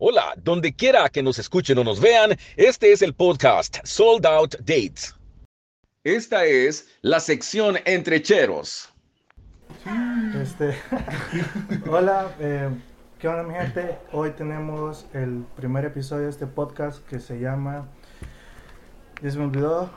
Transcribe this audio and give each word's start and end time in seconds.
Hola, 0.00 0.34
donde 0.36 0.72
quiera 0.74 1.08
que 1.08 1.22
nos 1.22 1.38
escuchen 1.38 1.76
o 1.78 1.84
nos 1.84 2.00
vean, 2.00 2.36
este 2.56 2.92
es 2.92 3.02
el 3.02 3.14
podcast 3.14 3.78
Sold 3.84 4.26
Out 4.26 4.56
Dates. 4.60 5.14
Esta 6.04 6.44
es 6.44 6.88
la 7.02 7.18
sección 7.20 7.76
entre 7.84 8.22
cheros. 8.22 8.92
Este, 10.40 10.74
hola, 11.90 12.32
eh, 12.38 12.68
¿qué 13.18 13.26
onda 13.28 13.42
mi 13.42 13.54
gente? 13.54 13.98
Hoy 14.12 14.30
tenemos 14.30 15.06
el 15.14 15.44
primer 15.56 15.84
episodio 15.84 16.24
de 16.24 16.30
este 16.30 16.46
podcast 16.46 17.04
que 17.08 17.18
se 17.18 17.40
llama, 17.40 17.88
ya 19.20 19.30
se 19.32 19.38
me 19.38 19.46
olvidó, 19.46 19.90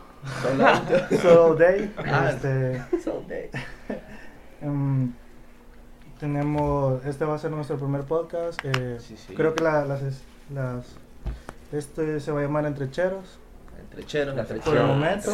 Soul 1.21 1.57
Day. 1.59 1.93
Ah, 1.97 2.31
Este, 2.33 3.01
Soul 3.03 3.27
Day. 3.29 3.51
Tenemos, 6.21 7.03
este 7.05 7.25
va 7.25 7.33
a 7.35 7.37
ser 7.39 7.49
nuestro 7.51 7.77
primer 7.77 8.03
podcast. 8.03 8.59
eh, 8.63 8.97
Sí, 9.01 9.17
sí. 9.17 9.33
Creo 9.33 9.55
que 9.55 9.63
la- 9.63 9.83
las, 9.85 10.01
las, 10.53 10.85
este 11.71 12.19
se 12.19 12.31
va 12.31 12.39
a 12.39 12.43
llamar 12.43 12.65
Entrecheros 12.67 13.39
Entre 13.79 14.05
cheros, 14.05 14.37
entre 14.37 14.59
por 14.59 14.77
el 14.77 14.83
momento 14.85 15.31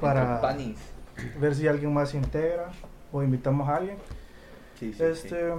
para 0.00 0.40
ver 1.40 1.54
si 1.54 1.66
alguien 1.66 1.92
más 1.94 2.10
se 2.10 2.18
integra 2.18 2.66
o 3.12 3.22
invitamos 3.22 3.66
a 3.68 3.76
alguien. 3.76 3.96
Sí, 4.78 4.92
sí, 4.92 5.02
Este, 5.02 5.52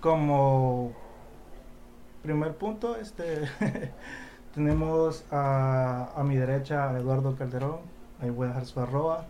como 0.00 0.92
primer 2.22 2.54
punto, 2.54 2.96
este, 2.96 3.42
tenemos 4.54 5.24
a, 5.30 6.10
a 6.16 6.24
mi 6.24 6.36
derecha 6.36 6.88
a 6.90 6.98
Eduardo 6.98 7.36
Calderón. 7.36 7.78
Ahí 8.20 8.30
voy 8.30 8.46
a 8.46 8.48
dejar 8.48 8.66
su 8.66 8.80
arroba 8.80 9.26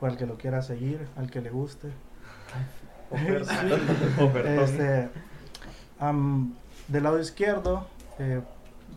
para 0.00 0.12
el 0.12 0.18
que 0.18 0.26
lo 0.26 0.36
quiera 0.36 0.62
seguir, 0.62 1.06
al 1.16 1.30
que 1.30 1.40
le 1.40 1.50
guste. 1.50 1.88
Este, 4.62 5.08
del 6.88 7.02
lado 7.02 7.18
izquierdo, 7.18 7.86
eh, 8.18 8.40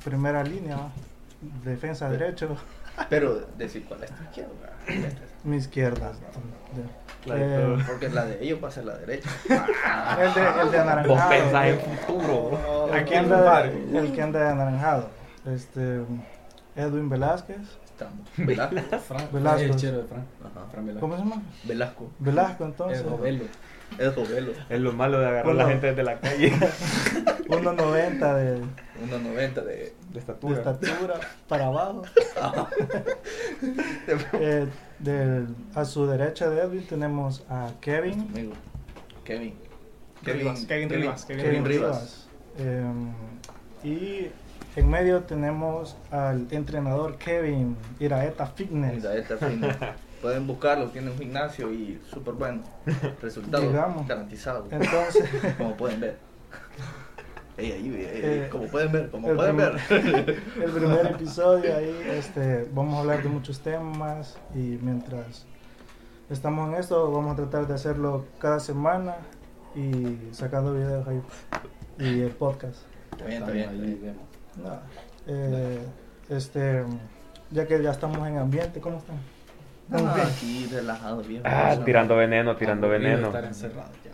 primera 0.03 0.43
línea, 0.43 0.77
defensa 1.63 2.09
derecho. 2.09 2.57
Pero 3.09 3.45
decir 3.57 3.85
cuál 3.85 4.03
es 4.03 4.11
tu 4.11 4.23
izquierda. 4.23 4.51
Mi 5.43 5.57
izquierda. 5.57 6.11
La 7.25 7.35
de 7.35 7.41
Eh, 7.55 7.59
todos. 7.61 7.83
Porque 7.83 8.09
la 8.09 8.25
de 8.25 8.43
ellos 8.43 8.59
va 8.63 8.69
a 8.69 8.71
ser 8.71 8.85
la 8.85 8.97
derecha. 8.97 9.29
el 10.19 10.33
de, 10.33 10.41
el 10.61 10.71
de 10.71 10.77
Vos 11.07 11.19
anaranjado. 11.19 11.29
pensás 11.29 11.65
en 11.67 11.79
futuro. 11.79 12.89
El 12.93 13.05
que 13.05 13.17
anda, 13.17 13.63
el 13.65 14.11
que 14.13 14.21
anda 14.21 14.39
de 14.39 14.49
anaranjado. 14.49 15.09
Este, 15.45 16.01
Edwin 16.75 17.09
Velázquez. 17.09 17.57
Estamos. 17.97 18.27
Velasco. 18.37 18.99
Fran, 18.99 19.27
Velasco. 19.33 19.61
el 19.61 19.75
chero 19.75 19.97
de 19.97 20.03
Fran. 20.03 20.25
Ajá. 20.45 20.65
Fran 20.71 20.85
Velasco. 20.85 20.99
¿Cómo 21.07 21.17
se 21.17 21.23
llama? 21.23 21.41
Velasco. 21.63 22.11
Velasco, 22.19 22.65
entonces. 22.65 22.99
El 23.01 23.09
Robelo. 23.09 23.43
Es 23.97 24.13
Jovelo. 24.13 24.51
Es 24.69 24.79
lo 24.81 24.91
malo 24.93 25.19
de 25.19 25.27
agarrar 25.27 25.49
a 25.49 25.53
la 25.55 25.67
gente 25.69 25.87
desde 25.87 26.03
la 26.03 26.19
calle 26.19 26.51
1.90 27.47 28.35
de, 28.35 28.59
1.90 28.59 29.53
de. 29.53 29.63
de 29.63 29.93
de 30.11 30.19
estatura. 30.19 30.57
estatura 30.57 31.19
para 31.47 31.65
abajo. 31.67 32.03
Eh, 34.33 34.67
del- 34.99 35.47
a 35.75 35.85
su 35.85 36.05
derecha 36.07 36.49
de 36.49 36.61
Edwin 36.61 36.85
tenemos 36.87 37.43
a 37.49 37.71
Kevin. 37.81 38.21
Amigo. 38.33 38.53
Kevin. 39.23 39.53
Rivas, 40.23 40.65
Kevin 40.65 40.89
Rivas, 40.89 41.25
Kevin 41.25 41.43
Kevin 41.43 41.65
Rivas. 41.65 42.27
Rivas. 42.57 42.83
Em, 42.83 43.13
y 43.83 44.27
en 44.77 44.89
medio 44.89 45.23
tenemos 45.23 45.97
al 46.11 46.47
entrenador 46.51 47.17
Kevin 47.17 47.75
Iraeta 47.99 48.45
Fitness. 48.45 48.97
Mira, 48.97 49.15
esta 49.15 49.37
fina. 49.37 49.75
Pueden 50.21 50.45
buscarlo, 50.47 50.87
tiene 50.89 51.09
un 51.11 51.17
gimnasio 51.17 51.71
y 51.73 51.99
súper 52.11 52.35
bueno. 52.35 52.61
Resultados 53.21 53.67
Digamos. 53.67 54.07
garantizados. 54.07 54.71
Entonces, 54.71 55.29
Como 55.57 55.75
pueden 55.75 55.99
ver. 55.99 56.17
Ey, 57.57 57.71
ahí, 57.71 57.87
ey, 57.87 58.05
Eh, 58.23 58.49
como 58.51 58.67
pueden 58.67 58.91
ver, 58.91 59.09
como 59.09 59.33
pueden 59.33 59.57
ver. 59.57 59.73
el 59.89 60.71
primer 60.71 61.07
episodio 61.07 61.75
ahí, 61.75 61.95
este, 62.11 62.69
vamos 62.71 62.95
a 62.95 62.99
hablar 62.99 63.23
de 63.23 63.29
muchos 63.29 63.61
temas 63.61 64.37
y 64.53 64.77
mientras 64.79 65.47
estamos 66.29 66.69
en 66.71 66.75
esto 66.79 67.11
vamos 67.11 67.33
a 67.33 67.35
tratar 67.35 67.65
de 67.65 67.73
hacerlo 67.73 68.25
cada 68.37 68.59
semana 68.59 69.15
y 69.75 70.17
sacando 70.33 70.75
videos 70.75 71.07
ahí 71.07 71.21
y 71.97 72.21
el 72.21 72.29
podcast. 72.31 72.81
Está 73.11 73.25
bien, 73.25 74.26
No, 74.63 74.79
eh, 75.27 75.79
este, 76.29 76.83
ya 77.51 77.65
que 77.67 77.81
ya 77.81 77.91
estamos 77.91 78.25
en 78.27 78.37
ambiente, 78.37 78.79
¿cómo 78.79 78.97
están? 78.97 79.17
¿Estamos 79.89 80.11
Ah, 80.11 80.15
bien? 80.15 80.27
aquí 80.27 80.67
relajado, 80.73 81.21
bien. 81.23 81.41
Ah, 81.45 81.49
relajado. 81.49 81.83
tirando 81.85 82.15
veneno, 82.17 82.55
tirando 82.57 82.87
Aburrido 82.87 83.09
veneno. 83.09 83.27
estar 83.27 83.45
encerrado 83.45 83.91
ya. 84.03 84.11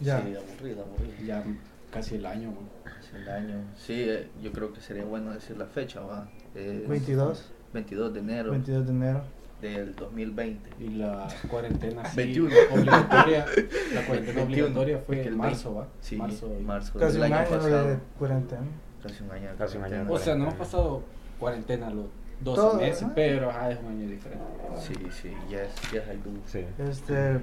Ya. 0.00 0.20
Sí, 0.22 0.34
aburrido, 0.34 0.82
aburrido. 0.84 1.12
Ya 1.24 1.44
casi 1.92 2.16
el 2.16 2.26
año, 2.26 2.48
man. 2.50 2.94
Hace 2.98 3.16
el 3.18 3.28
año. 3.28 3.54
Sí, 3.76 4.04
eh, 4.08 4.28
yo 4.42 4.50
creo 4.52 4.72
que 4.72 4.80
sería 4.80 5.04
bueno 5.04 5.32
decir 5.32 5.56
la 5.56 5.66
fecha, 5.66 6.00
va. 6.00 6.28
Es 6.54 6.88
22, 6.88 7.50
22 7.72 8.14
de 8.14 8.20
enero 8.20 8.50
22 8.50 8.86
de 8.86 8.92
enero. 8.92 9.22
del 9.60 9.94
2020. 9.94 10.70
Y 10.80 10.88
la 10.96 11.28
cuarentena 11.48 12.04
sí, 12.06 12.16
21. 12.16 12.54
obligatoria. 12.72 13.46
La 13.94 14.06
cuarentena 14.06 14.36
21, 14.44 14.44
obligatoria 14.66 14.98
fue 14.98 15.20
en 15.20 15.28
el 15.28 15.36
marzo, 15.36 15.74
¿va? 15.76 15.86
Sí, 16.00 16.16
Marzo. 16.16 16.50
marzo, 16.64 16.98
Casi 16.98 17.12
del 17.12 17.20
un 17.20 17.24
año 17.32 17.36
año 17.36 17.48
pasado. 17.50 17.88
de 17.88 17.96
cuarentena. 18.18 18.62
Casi 19.02 19.22
un 19.22 19.30
año. 19.32 19.50
de 19.50 19.56
Casi 19.56 19.76
un 19.78 19.84
año. 19.84 20.06
O 20.08 20.18
sea, 20.18 20.34
no 20.34 20.44
hemos 20.44 20.54
pasado 20.54 21.02
cuarentena 21.38 21.90
los 21.90 22.06
12 22.40 22.60
Todo, 22.60 22.74
meses, 22.74 23.08
pero 23.14 23.50
ajá, 23.50 23.70
es 23.70 23.78
un 23.80 23.88
año 23.88 24.08
diferente. 24.08 24.44
Sí, 24.80 24.94
sí, 25.10 25.32
ya 25.50 25.62
es, 25.62 25.70
ya 25.92 26.00
es 26.00 26.08
algo. 26.08 26.30
Sí, 26.46 26.64
Este, 26.78 27.40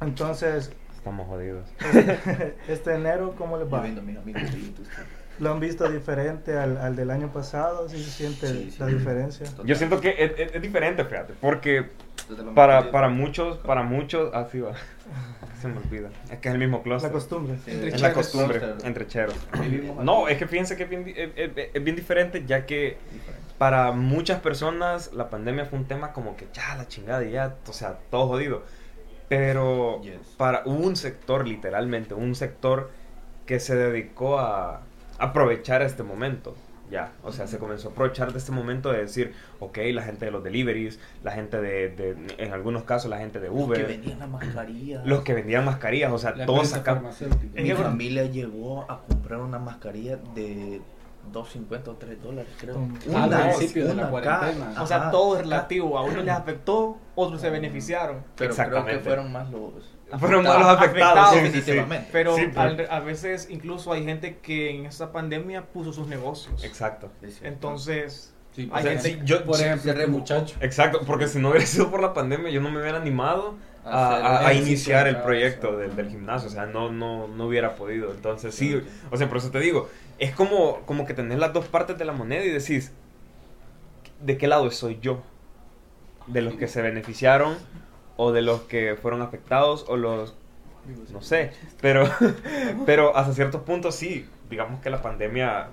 entonces, 0.00 0.72
estamos 0.96 1.26
jodidos. 1.28 1.68
este 2.68 2.94
enero, 2.94 3.34
¿cómo 3.36 3.56
les 3.58 3.66
Yo 3.68 3.72
va? 3.76 3.82
viendo. 3.82 4.02
¿Lo 5.38 5.50
han 5.52 5.60
visto 5.60 5.88
diferente 5.90 6.56
al, 6.56 6.76
al 6.76 6.94
del 6.94 7.10
año 7.10 7.32
pasado? 7.32 7.88
¿Sí 7.88 8.02
se 8.02 8.10
siente 8.10 8.46
Sí, 8.48 8.70
sí. 8.70 8.76
la 8.78 8.86
diferencia? 8.86 9.46
Yo 9.64 9.74
siento 9.74 10.00
que 10.00 10.10
es, 10.18 10.32
es- 10.38 10.54
es 10.54 10.62
diferente, 10.62 11.04
fíjate, 11.04 11.34
porque 11.40 11.86
la 12.28 12.52
para, 12.54 12.90
para 12.90 13.08
muchos, 13.08 13.58
para 13.58 13.82
muchos, 13.82 14.32
así 14.34 14.60
va. 14.60 14.72
Se 15.60 15.68
me 15.68 15.78
olvida. 15.78 16.10
Es 16.30 16.38
que 16.40 16.48
es 16.48 16.54
el 16.54 16.58
mismo 16.60 16.78
La 16.78 16.82
clúster. 16.82 17.12
costumbre. 17.12 17.56
Sí, 17.64 17.70
Entre 17.70 17.88
Es 17.88 18.00
la 18.00 18.08
cheros. 18.08 18.14
costumbre, 18.26 18.58
Clúster. 18.58 18.86
entre 18.86 19.06
cheros. 19.06 19.34
No, 20.02 20.26
es 20.28 20.36
que 20.36 20.46
fíjense 20.48 20.76
que 20.76 20.82
es 20.84 20.90
bien, 20.90 21.04
es- 21.16 21.30
es- 21.36 21.70
es 21.74 21.84
bien 21.84 21.94
diferente, 21.96 22.44
ya 22.46 22.66
que 22.66 22.98
Diferente. 23.12 23.42
para 23.58 23.92
muchas 23.92 24.40
personas 24.40 25.12
la 25.12 25.30
pandemia 25.30 25.64
fue 25.66 25.78
un 25.78 25.84
tema 25.86 26.12
como 26.12 26.36
que 26.36 26.48
ya 26.52 26.74
la 26.76 26.88
chingada, 26.88 27.24
y 27.24 27.30
ya, 27.32 27.54
o 27.68 27.72
sea, 27.72 27.96
todo 28.10 28.26
jodido. 28.28 28.64
Pero 29.28 30.00
Yes. 30.02 30.14
para 30.36 30.62
un 30.66 30.96
sector, 30.96 31.46
literalmente, 31.46 32.14
un 32.14 32.34
sector 32.34 32.90
que 33.46 33.60
se 33.60 33.76
dedicó 33.76 34.38
a 34.40 34.82
aprovechar 35.22 35.82
este 35.82 36.02
momento. 36.02 36.54
Ya, 36.90 37.12
o 37.24 37.32
sea, 37.32 37.46
se 37.46 37.58
comenzó 37.58 37.88
a 37.88 37.92
aprovechar 37.92 38.32
de 38.32 38.38
este 38.38 38.52
momento 38.52 38.92
de 38.92 38.98
decir, 38.98 39.32
ok, 39.60 39.78
la 39.94 40.02
gente 40.02 40.26
de 40.26 40.30
los 40.30 40.44
deliveries, 40.44 41.00
la 41.24 41.30
gente 41.32 41.58
de, 41.58 41.88
de- 41.88 42.34
en 42.36 42.52
algunos 42.52 42.82
casos, 42.82 43.08
la 43.08 43.16
gente 43.16 43.40
de 43.40 43.48
Los 43.48 43.56
que 43.56 43.62
Uber, 43.62 43.86
vendían 43.86 44.18
las 44.18 44.28
mascarillas. 44.28 45.06
los 45.06 45.22
que 45.22 45.32
vendían 45.32 45.64
mascarillas, 45.64 46.12
o 46.12 46.18
sea, 46.18 46.34
La 46.36 46.44
todos 46.44 46.68
farmacéutica. 46.68 47.62
Mi 47.62 47.70
familia 47.72 48.24
llegó 48.24 48.84
a 48.90 49.00
comprar 49.08 49.40
una 49.40 49.58
mascarilla 49.58 50.18
de 50.34 50.82
2.50 51.32 51.88
o 51.88 51.92
3 51.94 52.22
dólares, 52.22 52.52
creo. 52.60 52.76
Al 53.16 53.30
principio 53.54 53.86
de 53.86 53.94
la 53.94 54.10
cuarentena. 54.10 54.74
O 54.82 54.86
sea, 54.86 55.10
todo 55.10 55.36
es 55.36 55.42
relativo. 55.44 55.96
A 55.96 56.02
unos 56.02 56.22
les 56.24 56.34
afectó, 56.34 56.98
otros 57.14 57.40
se 57.40 57.48
beneficiaron. 57.48 58.16
Pero 58.16 58.34
creo 58.36 58.48
que 58.48 58.52
Exactamente. 58.52 59.00
fueron 59.04 59.32
más 59.32 59.50
los 59.50 59.72
Fueron 60.18 60.44
más 60.44 60.58
los 60.58 60.68
afectados, 60.68 61.18
afectados, 61.18 61.30
sí, 61.30 61.36
sí, 61.38 61.44
sí. 61.46 61.52
definitivamente. 61.52 62.08
Pero 62.12 62.36
Sí, 62.36 62.42
pero- 62.48 62.60
al- 62.60 62.88
a 62.90 63.00
veces 63.00 63.48
incluso 63.50 63.92
hay 63.92 64.04
gente 64.04 64.38
que 64.42 64.70
en 64.70 64.86
esta 64.86 65.10
pandemia 65.12 65.62
puso 65.66 65.92
sus 65.92 66.06
negocios. 66.06 66.62
Exacto. 66.64 67.10
Entonces, 67.42 68.34
Sí, 68.54 68.68
hay 68.72 68.80
o 68.86 68.90
sea, 68.90 69.00
gente... 69.00 69.20
yo- 69.24 69.44
por 69.44 69.58
ejemplo, 69.60 69.92
se 69.92 69.98
rebu- 69.98 70.08
muchacho. 70.10 70.56
Exacto, 70.60 71.00
porque 71.06 71.26
si 71.28 71.38
no 71.38 71.50
hubiera 71.50 71.64
sido 71.66 71.90
por 71.90 72.00
la 72.02 72.12
pandemia, 72.12 72.50
yo 72.50 72.60
no 72.60 72.70
me 72.70 72.80
hubiera 72.80 72.98
animado 72.98 73.54
a, 73.84 74.14
a- 74.16 74.46
a 74.48 74.52
iniciar 74.54 75.08
el 75.08 75.16
proyecto 75.22 75.76
del, 75.78 75.96
del 75.96 76.08
gimnasio. 76.10 76.48
O 76.48 76.52
sea, 76.52 76.66
no, 76.66 76.92
no, 76.92 77.26
no 77.28 77.46
hubiera 77.46 77.74
podido. 77.76 78.10
Entonces, 78.12 78.54
sí, 78.54 78.80
o 79.10 79.16
sea, 79.16 79.28
por 79.28 79.38
eso 79.38 79.50
te 79.50 79.58
digo, 79.60 79.88
es 80.18 80.34
como, 80.34 80.80
como 80.86 81.06
que 81.06 81.14
tenés 81.14 81.38
las 81.38 81.52
dos 81.54 81.64
partes 81.66 81.96
de 81.98 82.04
la 82.04 82.12
moneda 82.12 82.44
y 82.44 82.50
decís, 82.50 82.92
¿de 84.20 84.36
qué 84.36 84.46
lado 84.46 84.70
soy 84.70 84.98
yo? 85.00 85.22
¿De 86.26 86.42
los 86.42 86.54
que 86.54 86.68
se 86.68 86.82
beneficiaron 86.82 87.56
o 88.16 88.32
de 88.32 88.42
los 88.42 88.62
que 88.62 88.96
fueron 89.00 89.22
afectados 89.22 89.84
o 89.88 89.96
los... 89.96 90.34
No 91.12 91.22
sé, 91.22 91.52
pero, 91.80 92.08
pero 92.86 93.16
hasta 93.16 93.32
ciertos 93.34 93.62
puntos 93.62 93.94
sí, 93.94 94.28
digamos 94.50 94.80
que 94.80 94.90
la 94.90 95.00
pandemia 95.00 95.68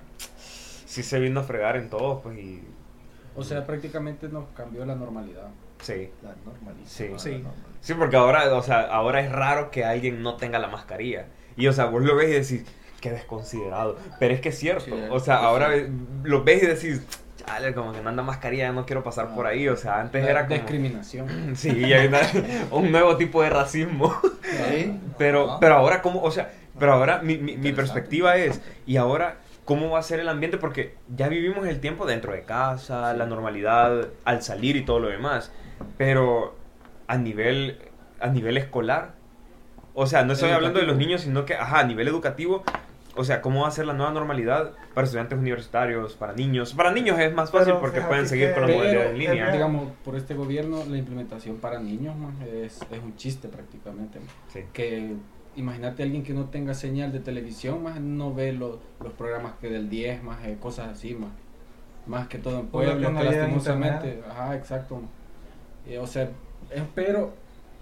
sí 0.86 1.02
se 1.04 1.20
vino 1.20 1.40
a 1.40 1.44
fregar 1.44 1.78
en 1.78 1.90
todos, 1.90 2.22
pues, 2.22 2.38
y 2.38 2.64
O 3.36 3.44
sea, 3.44 3.66
prácticamente 3.66 4.28
nos 4.30 4.50
cambió 4.56 4.86
la 4.86 4.96
normalidad. 4.96 5.50
sí. 5.82 6.12
La 6.22 6.36
normalización. 6.46 7.20
Sí. 7.20 7.30
Sí. 7.38 7.44
Sí, 7.82 7.94
porque 7.94 8.18
ahora, 8.18 8.54
o 8.56 8.62
sea, 8.62 8.82
ahora 8.82 9.22
es 9.22 9.32
raro 9.32 9.72
que 9.72 9.86
alguien 9.86 10.22
no 10.22 10.36
tenga 10.36 10.60
la 10.60 10.68
mascarilla. 10.68 11.28
Y, 11.56 11.68
o 11.68 11.74
sea, 11.74 11.86
vos 11.86 12.04
lo 12.04 12.16
ves 12.16 12.30
y 12.30 12.56
decís, 12.56 12.70
qué 13.00 13.12
desconsiderado. 13.12 13.98
Pero 14.20 14.34
es 14.34 14.42
que 14.42 14.50
es 14.50 14.58
cierto. 14.60 14.84
Sí, 14.86 14.92
o 15.10 15.20
sea, 15.20 15.40
sí, 15.40 15.46
ahora 15.46 15.74
sí. 15.76 15.86
lo 16.24 16.44
ves 16.44 16.64
y 16.64 16.66
decís, 16.68 17.02
chale, 17.50 17.74
como 17.74 17.92
que 17.94 18.02
no 18.02 18.10
anda 18.10 18.24
mascarilla, 18.24 18.66
ya 18.68 18.72
no 18.72 18.86
quiero 18.86 19.04
pasar 19.04 19.34
por 19.34 19.48
ahí. 19.48 19.68
O 19.68 19.76
sea, 19.76 20.00
antes 20.00 20.24
La 20.24 20.30
era 20.32 20.44
como... 20.48 20.56
discriminación. 20.56 21.28
Sí, 21.56 21.70
hay 21.94 22.08
una- 22.08 22.22
un 22.72 22.92
nuevo 22.92 23.18
tipo 23.18 23.42
de 23.42 23.50
racismo. 23.50 24.16
Sí. 24.44 25.00
Pero, 25.18 25.58
pero 25.60 25.76
ahora, 25.76 26.02
como, 26.02 26.22
o 26.22 26.32
sea, 26.32 26.50
Pero 26.80 26.94
ahora 26.94 27.20
mi, 27.22 27.38
mi- 27.38 27.58
mi 27.58 27.74
perspectiva 27.74 28.38
es, 28.38 28.62
¿y 28.86 28.96
ahora 28.98 29.38
cómo 29.66 29.90
va 29.92 30.00
a 30.00 30.04
ser 30.04 30.20
el 30.22 30.30
ambiente? 30.30 30.58
Porque 30.58 30.96
ya 31.16 31.28
vivimos 31.28 31.68
el 31.68 31.80
tiempo 31.82 32.06
dentro 32.06 32.32
de 32.34 32.44
casa, 32.44 33.14
la 33.14 33.26
normalidad 33.26 34.08
al 34.24 34.42
salir 34.44 34.76
y 34.78 34.86
todo 34.86 35.00
lo 35.00 35.10
demás. 35.10 35.52
Pero 35.98 36.56
a 37.08 37.18
nivel, 37.18 37.80
a 38.22 38.28
nivel 38.30 38.58
escolar, 38.58 39.12
o 39.94 40.06
sea, 40.08 40.24
no 40.24 40.34
estoy 40.34 40.52
hablando 40.52 40.80
de 40.80 40.86
los 40.86 40.96
niños, 40.98 41.22
sino 41.22 41.44
que, 41.46 41.56
ajá, 41.56 41.80
a 41.80 41.84
nivel 41.84 42.08
educativo, 42.08 42.64
o 43.20 43.24
sea, 43.26 43.42
¿cómo 43.42 43.64
va 43.64 43.68
a 43.68 43.72
ser 43.72 43.86
la 43.86 43.94
nueva 43.94 44.12
normalidad 44.14 44.72
para 44.94 45.04
estudiantes 45.06 45.38
universitarios, 45.38 46.14
para 46.16 46.32
niños? 46.34 46.74
Para 46.74 46.92
niños 46.92 47.20
es 47.20 47.34
más 47.34 47.52
fácil 47.52 47.74
Pero 47.74 47.82
porque 47.82 48.00
pueden 48.02 48.28
seguir 48.28 48.54
con 48.54 48.62
la 48.64 48.68
modalidad 48.70 49.06
en 49.08 49.16
eh, 49.16 49.18
línea. 49.18 49.52
digamos, 49.52 49.90
por 50.06 50.16
este 50.16 50.36
gobierno, 50.36 50.84
la 50.90 50.98
implementación 50.98 51.58
para 51.58 51.80
niños 51.80 52.16
man, 52.16 52.34
es, 52.42 52.80
es 52.90 53.04
un 53.04 53.16
chiste 53.18 53.50
prácticamente. 53.50 54.20
Sí. 54.54 54.62
Que 54.72 55.16
imagínate 55.58 56.04
alguien 56.04 56.24
que 56.24 56.34
no 56.34 56.46
tenga 56.46 56.74
señal 56.74 57.12
de 57.12 57.20
televisión, 57.20 57.84
más 57.84 58.00
no 58.00 58.34
ve 58.34 58.54
lo- 58.54 58.80
los 59.04 59.12
programas 59.14 59.54
que 59.60 59.70
del 59.70 59.90
10, 59.90 60.24
más 60.24 60.46
eh, 60.46 60.58
cosas 60.60 60.88
así, 60.88 61.14
más. 61.16 61.32
Más 62.08 62.28
que 62.30 62.38
todo 62.38 62.60
en 62.62 62.68
Por 62.68 62.86
lo 62.86 62.92
que 62.98 63.04
pueblos, 63.04 63.14
no 63.14 63.24
lastimosamente. 63.32 64.22
Ajá, 64.30 64.56
exacto. 64.56 65.02
Eh, 65.86 65.98
o 65.98 66.08
sea, 66.08 66.24
es- 66.24 66.84
pero 66.96 67.34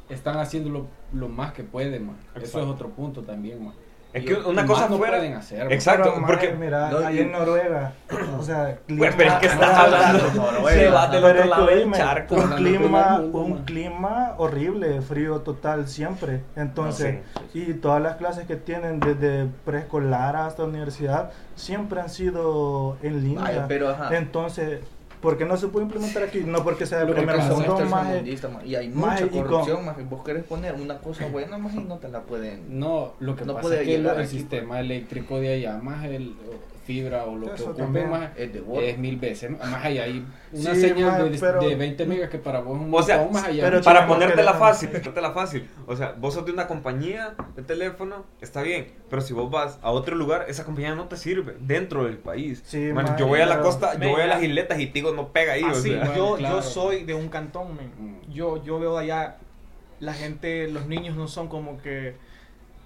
están 0.09 0.37
haciendo 0.37 0.69
lo, 0.71 0.87
lo 1.13 1.29
más 1.29 1.53
que 1.53 1.63
pueden, 1.63 2.07
man. 2.07 2.17
Eso 2.35 2.59
es 2.59 2.65
otro 2.65 2.89
punto 2.89 3.21
también, 3.21 3.63
man. 3.63 3.73
Es 4.17 4.25
que 4.25 4.33
una 4.35 4.65
cosa 4.65 4.87
no 4.89 4.97
fuera... 4.97 5.17
pueden 5.17 5.33
hacer. 5.33 5.71
Exacto, 5.71 6.11
Pero, 6.13 6.27
porque... 6.27 6.53
mira, 6.53 6.89
No, 6.89 6.99
ahí 6.99 7.19
en 7.19 7.31
Noruega, 7.31 7.93
o 8.37 8.43
sea, 8.43 8.77
Güey, 8.87 9.11
pero 9.15 9.31
es 9.31 9.35
que 9.39 9.47
estás 9.47 9.77
hablando... 9.77 10.31
Noruega. 10.33 10.79
Se 10.79 10.89
va 10.89 11.07
del 11.07 11.23
otro 11.23 11.45
lado 11.45 11.67
que 11.67 11.75
del 11.75 11.91
charco. 11.93 12.35
un 12.35 12.51
clima, 12.51 13.19
un 13.19 13.63
clima 13.65 14.33
horrible, 14.37 15.01
frío 15.01 15.41
total 15.41 15.87
siempre. 15.87 16.41
Entonces, 16.55 17.19
y 17.53 17.73
todas 17.73 18.01
las 18.01 18.15
clases 18.17 18.45
que 18.45 18.55
tienen 18.55 18.99
desde 18.99 19.47
preescolar 19.65 20.35
hasta 20.35 20.63
universidad 20.63 21.31
siempre 21.55 22.01
han 22.01 22.09
sido 22.09 22.97
en 23.01 23.23
línea. 23.23 23.43
Vaya, 23.43 23.65
pero 23.67 23.89
ajá. 23.89 24.15
Entonces, 24.17 24.81
¿por 25.21 25.37
qué 25.37 25.45
no 25.45 25.57
se 25.57 25.67
puede 25.67 25.85
implementar 25.85 26.23
aquí? 26.23 26.39
No 26.45 26.63
porque 26.63 26.85
sea 26.85 26.99
de 26.99 27.05
Lo 27.05 27.11
que 27.13 27.17
primer 27.17 27.35
pasa 27.37 27.49
son 27.49 27.61
es 27.61 27.67
mundo, 27.67 27.73
estos 27.83 27.89
maje. 27.91 28.03
tercermundistas, 28.21 28.51
ma, 28.53 28.65
y 28.65 28.75
hay 28.75 28.89
maje, 28.89 29.23
mucha 29.23 29.35
y 29.35 29.39
con- 29.39 29.47
corrupción, 29.49 29.85
más 29.85 30.09
vos 30.09 30.23
querés 30.23 30.43
poner 30.43 30.73
una 30.75 30.97
cosa 30.99 31.27
buena, 31.27 31.57
más 31.57 31.73
y 31.73 31.79
no 31.79 31.97
te 31.97 32.07
la 32.09 32.21
pueden. 32.21 32.79
No, 32.79 33.13
lo 33.19 33.35
que 33.35 33.45
No 33.45 33.53
pasa 33.55 33.61
puede 33.67 33.81
es 33.81 33.87
que 33.87 33.95
el 33.95 34.27
sistema 34.27 34.79
eléctrico 34.79 35.39
de 35.39 35.53
allá, 35.55 35.77
más 35.81 36.05
el 36.05 36.35
fibra 36.87 37.25
o 37.25 37.35
lo 37.35 37.47
que 37.47 37.55
Eso 37.55 37.65
ocupen, 37.65 37.83
también. 37.85 38.09
más 38.09 38.29
Es 38.37 38.53
de 38.53 38.89
es 38.89 38.97
mil 38.97 39.17
veces. 39.17 39.51
Más 39.51 39.83
allá 39.85 40.03
hay 40.03 40.25
una 40.53 40.73
Sí, 40.73 40.79
señal 40.81 41.11
maje, 41.11 41.23
de, 41.29 41.37
pero- 41.37 41.59
de 41.59 41.75
20 41.75 42.05
megas 42.05 42.29
que 42.29 42.37
para 42.37 42.61
vos 42.61 42.77
es 42.79 42.85
un 42.87 42.93
O 42.95 43.03
sea, 43.03 43.27
más 43.29 43.43
allá. 43.43 43.63
pero 43.65 43.81
Para 43.81 44.07
ponértela 44.07 44.53
que- 44.53 44.57
fácil, 44.59 44.89
ponértela 44.89 45.31
fácil. 45.31 45.69
O 45.85 45.95
sea, 45.97 46.15
vos 46.17 46.33
sos 46.33 46.45
de 46.45 46.53
una 46.53 46.65
compañía 46.67 47.35
de 47.57 47.61
teléfono, 47.63 48.25
está 48.39 48.61
bien. 48.61 48.87
Pero 49.09 49.21
si 49.21 49.33
vos 49.33 49.51
vas 49.51 49.77
a 49.81 49.91
otro 49.91 50.15
lugar, 50.15 50.45
esa 50.47 50.63
compañía 50.63 50.95
no 50.95 51.07
te 51.09 51.17
sirve 51.17 51.57
dentro 51.59 52.05
del 52.05 52.17
país. 52.17 52.63
Sí, 52.65 52.79
Man, 52.93 53.03
man, 53.05 53.17
yo 53.17 53.27
voy 53.27 53.41
a 53.41 53.45
la 53.45 53.59
costa, 53.59 53.99
yo 53.99 54.09
voy 54.09 54.21
a 54.21 54.27
las 54.27 54.41
isletas 54.41 54.79
y 54.79 54.87
Tigo 54.87 55.11
no 55.13 55.33
pega 55.33 55.53
ahí. 55.53 55.63
o 55.63 55.67
Así, 55.67 55.89
sea. 55.89 56.15
yo, 56.15 56.35
claro. 56.37 56.55
yo 56.55 56.61
soy 56.61 57.03
de 57.03 57.13
un 57.13 57.27
cantón, 57.27 57.75
men. 57.75 57.91
Mm. 57.99 58.31
Yo, 58.31 58.63
yo 58.63 58.79
veo 58.79 58.97
allá, 58.97 59.37
la 59.99 60.13
gente, 60.13 60.69
los 60.69 60.87
niños 60.87 61.17
no 61.17 61.27
son 61.27 61.49
como 61.49 61.81
que 61.81 62.15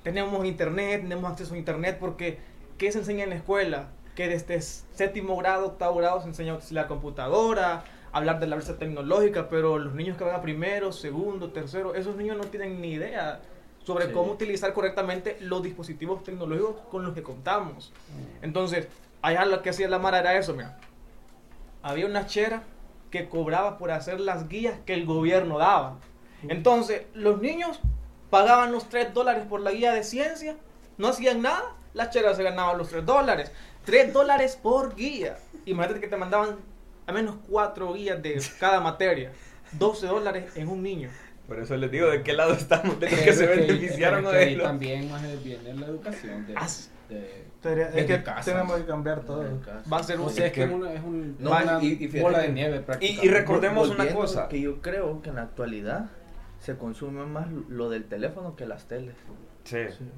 tenemos 0.03 0.45
internet, 0.45 1.01
tenemos 1.03 1.29
acceso 1.31 1.53
a 1.53 1.57
internet, 1.57 1.97
porque 1.99 2.39
¿qué 2.81 2.91
se 2.91 2.97
enseña 2.97 3.25
en 3.25 3.29
la 3.29 3.35
escuela? 3.35 3.89
Que 4.15 4.27
desde 4.27 4.59
séptimo 4.59 5.37
grado, 5.37 5.67
octavo 5.67 5.97
grado 5.97 6.19
se 6.19 6.27
enseña 6.27 6.53
a 6.53 6.55
utilizar 6.55 6.83
la 6.83 6.87
computadora, 6.87 7.83
hablar 8.11 8.39
de 8.39 8.47
la 8.47 8.55
brecha 8.55 8.75
tecnológica, 8.75 9.49
pero 9.49 9.77
los 9.77 9.93
niños 9.93 10.17
que 10.17 10.23
van 10.23 10.33
a 10.33 10.41
primero, 10.41 10.91
segundo, 10.91 11.51
tercero, 11.51 11.93
esos 11.93 12.15
niños 12.15 12.37
no 12.37 12.45
tienen 12.45 12.81
ni 12.81 12.93
idea 12.93 13.39
sobre 13.83 14.07
Sí. 14.07 14.13
cómo 14.13 14.31
utilizar 14.31 14.73
correctamente 14.73 15.37
los 15.41 15.61
dispositivos 15.61 16.23
tecnológicos 16.23 16.77
con 16.89 17.05
los 17.05 17.13
que 17.13 17.21
contamos. 17.21 17.93
Entonces, 18.41 18.87
allá 19.21 19.45
lo 19.45 19.61
que 19.61 19.69
hacía 19.69 19.87
la 19.87 19.99
Mara 19.99 20.17
era 20.17 20.35
eso, 20.35 20.55
mira. 20.55 20.79
Había 21.83 22.07
una 22.07 22.25
chera 22.25 22.63
que 23.11 23.29
cobraba 23.29 23.77
por 23.77 23.91
hacer 23.91 24.19
las 24.19 24.47
guías 24.49 24.79
que 24.87 24.95
el 24.95 25.05
gobierno 25.05 25.59
daba. 25.59 25.99
Entonces, 26.47 27.03
los 27.13 27.39
niños 27.43 27.79
pagaban 28.31 28.71
los 28.71 28.89
3 28.89 29.13
dólares 29.13 29.45
por 29.47 29.61
la 29.61 29.71
guía 29.71 29.93
de 29.93 30.03
ciencia, 30.03 30.55
no 30.97 31.09
hacían 31.09 31.43
nada, 31.43 31.75
la 31.93 32.09
chera 32.09 32.33
se 32.35 32.43
ganaba 32.43 32.73
los 32.75 32.89
3 32.89 33.05
dólares. 33.05 33.51
3 33.85 34.13
dólares 34.13 34.57
por 34.61 34.95
guía. 34.95 35.37
Imagínate 35.65 35.99
que 36.01 36.07
te 36.07 36.17
mandaban 36.17 36.57
al 37.07 37.13
menos 37.15 37.35
4 37.49 37.93
guías 37.93 38.21
de 38.21 38.41
cada 38.59 38.79
materia. 38.79 39.31
12 39.73 40.07
dólares 40.07 40.45
en 40.55 40.67
un 40.67 40.83
niño. 40.83 41.09
Por 41.47 41.59
eso 41.59 41.75
les 41.75 41.91
digo 41.91 42.07
de 42.09 42.23
qué 42.23 42.33
lado 42.33 42.53
estamos, 42.53 42.99
de 42.99 43.09
los 43.09 43.19
que 43.19 43.33
se 43.33 43.45
beneficiaron 43.45 44.25
o 44.25 44.31
de 44.31 44.51
los- 44.51 44.65
también 44.67 45.11
más 45.11 45.21
viene 45.43 45.73
la 45.73 45.85
educación. 45.87 46.45
De, 46.47 46.53
Ah, 46.55 46.67
de- 47.09 47.43
Sería- 47.61 47.89
es 47.89 48.05
que 48.05 48.23
casa. 48.23 48.51
tenemos 48.51 48.77
que 48.77 48.85
cambiar 48.85 49.21
todo. 49.21 49.43
Va 49.91 49.97
a 49.97 50.03
ser 50.03 50.19
un... 50.19 50.27
o 50.27 50.29
sea, 50.29 50.47
es 50.47 50.53
que 50.53 50.63
es 50.63 50.71
una, 50.71 50.93
es 50.93 51.03
un- 51.03 51.35
No, 51.39 51.51
una 51.51 51.79
y- 51.83 51.87
y 51.93 51.95
fíjate 52.07 52.21
bola 52.21 52.39
de 52.39 52.49
nieve 52.49 52.77
Y, 52.77 52.79
prácticamente. 52.79 53.25
y 53.25 53.29
recordemos 53.29 53.89
una 53.89 54.07
cosa. 54.13 54.47
Que 54.47 54.61
yo 54.61 54.81
creo 54.81 55.21
que 55.21 55.29
en 55.29 55.35
la 55.35 55.43
actualidad 55.43 56.09
se 56.59 56.77
consume 56.77 57.25
más 57.25 57.47
lo 57.69 57.89
del 57.89 58.05
teléfono 58.05 58.55
que 58.55 58.65
las 58.65 58.85
teles. 58.87 59.15
Sí, 59.63 59.77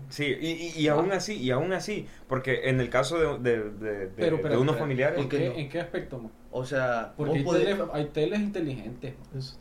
sí, 0.10 0.26
y, 0.40 0.48
y, 0.78 0.82
y 0.84 0.88
aún 0.88 1.12
así, 1.12 1.34
y 1.36 1.52
aún 1.52 1.74
así, 1.74 2.08
porque 2.28 2.70
en 2.70 2.80
el 2.80 2.90
caso 2.90 3.18
de, 3.40 3.40
de, 3.52 3.64
de, 3.72 3.92
de- 4.00 4.08
Pero, 4.08 4.38
de 4.38 4.44
pero, 4.44 4.62
unos 4.62 4.76
pero, 4.76 4.84
familiares, 4.86 5.18
¿en 5.20 5.24
¿por 5.26 5.32
qué 5.32 5.38
qué, 5.38 5.50
no? 5.50 5.56
¿En 5.56 5.70
qué 5.70 5.80
aspecto? 5.82 6.18
man? 6.20 6.32
O 6.52 6.66
sea, 6.66 7.14
Porque 7.18 7.40
hay, 7.40 7.44
podés- 7.44 7.64
teles, 7.66 7.82
hay 7.94 8.06
teles 8.06 8.40
inteligentes. 8.40 9.14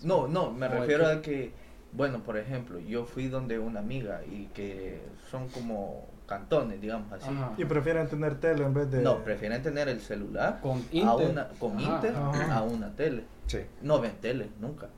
No, 0.02 0.28
no, 0.28 0.52
me 0.52 0.68
refiero 0.68 1.04
que- 1.04 1.10
a 1.10 1.20
que, 1.22 1.52
bueno, 1.92 2.22
por 2.22 2.38
ejemplo, 2.38 2.78
yo 2.78 3.04
fui 3.06 3.26
donde 3.28 3.58
una 3.58 3.80
amiga 3.80 4.20
y 4.30 4.46
que 4.54 5.00
son 5.30 5.48
como 5.48 6.06
cantones, 6.26 6.80
digamos 6.80 7.12
así. 7.12 7.28
Ajá. 7.28 7.52
Y 7.58 7.64
prefieren 7.64 8.06
tener 8.08 8.36
tele 8.36 8.64
en 8.64 8.72
vez 8.72 8.90
de... 8.90 9.02
No, 9.02 9.18
prefieren 9.24 9.62
tener 9.62 9.88
el 9.88 10.00
celular 10.00 10.60
Con 10.62 10.78
a 10.78 10.82
Inter. 10.92 11.30
una, 11.30 11.48
con 11.58 11.76
Ajá, 11.76 11.96
Inter 11.96 12.14
ajá. 12.16 12.54
a 12.56 12.62
una 12.62 12.94
tele. 12.94 13.24
sí. 13.46 13.58
No 13.82 14.00
ven 14.00 14.12
tele, 14.20 14.48
nunca. 14.60 14.88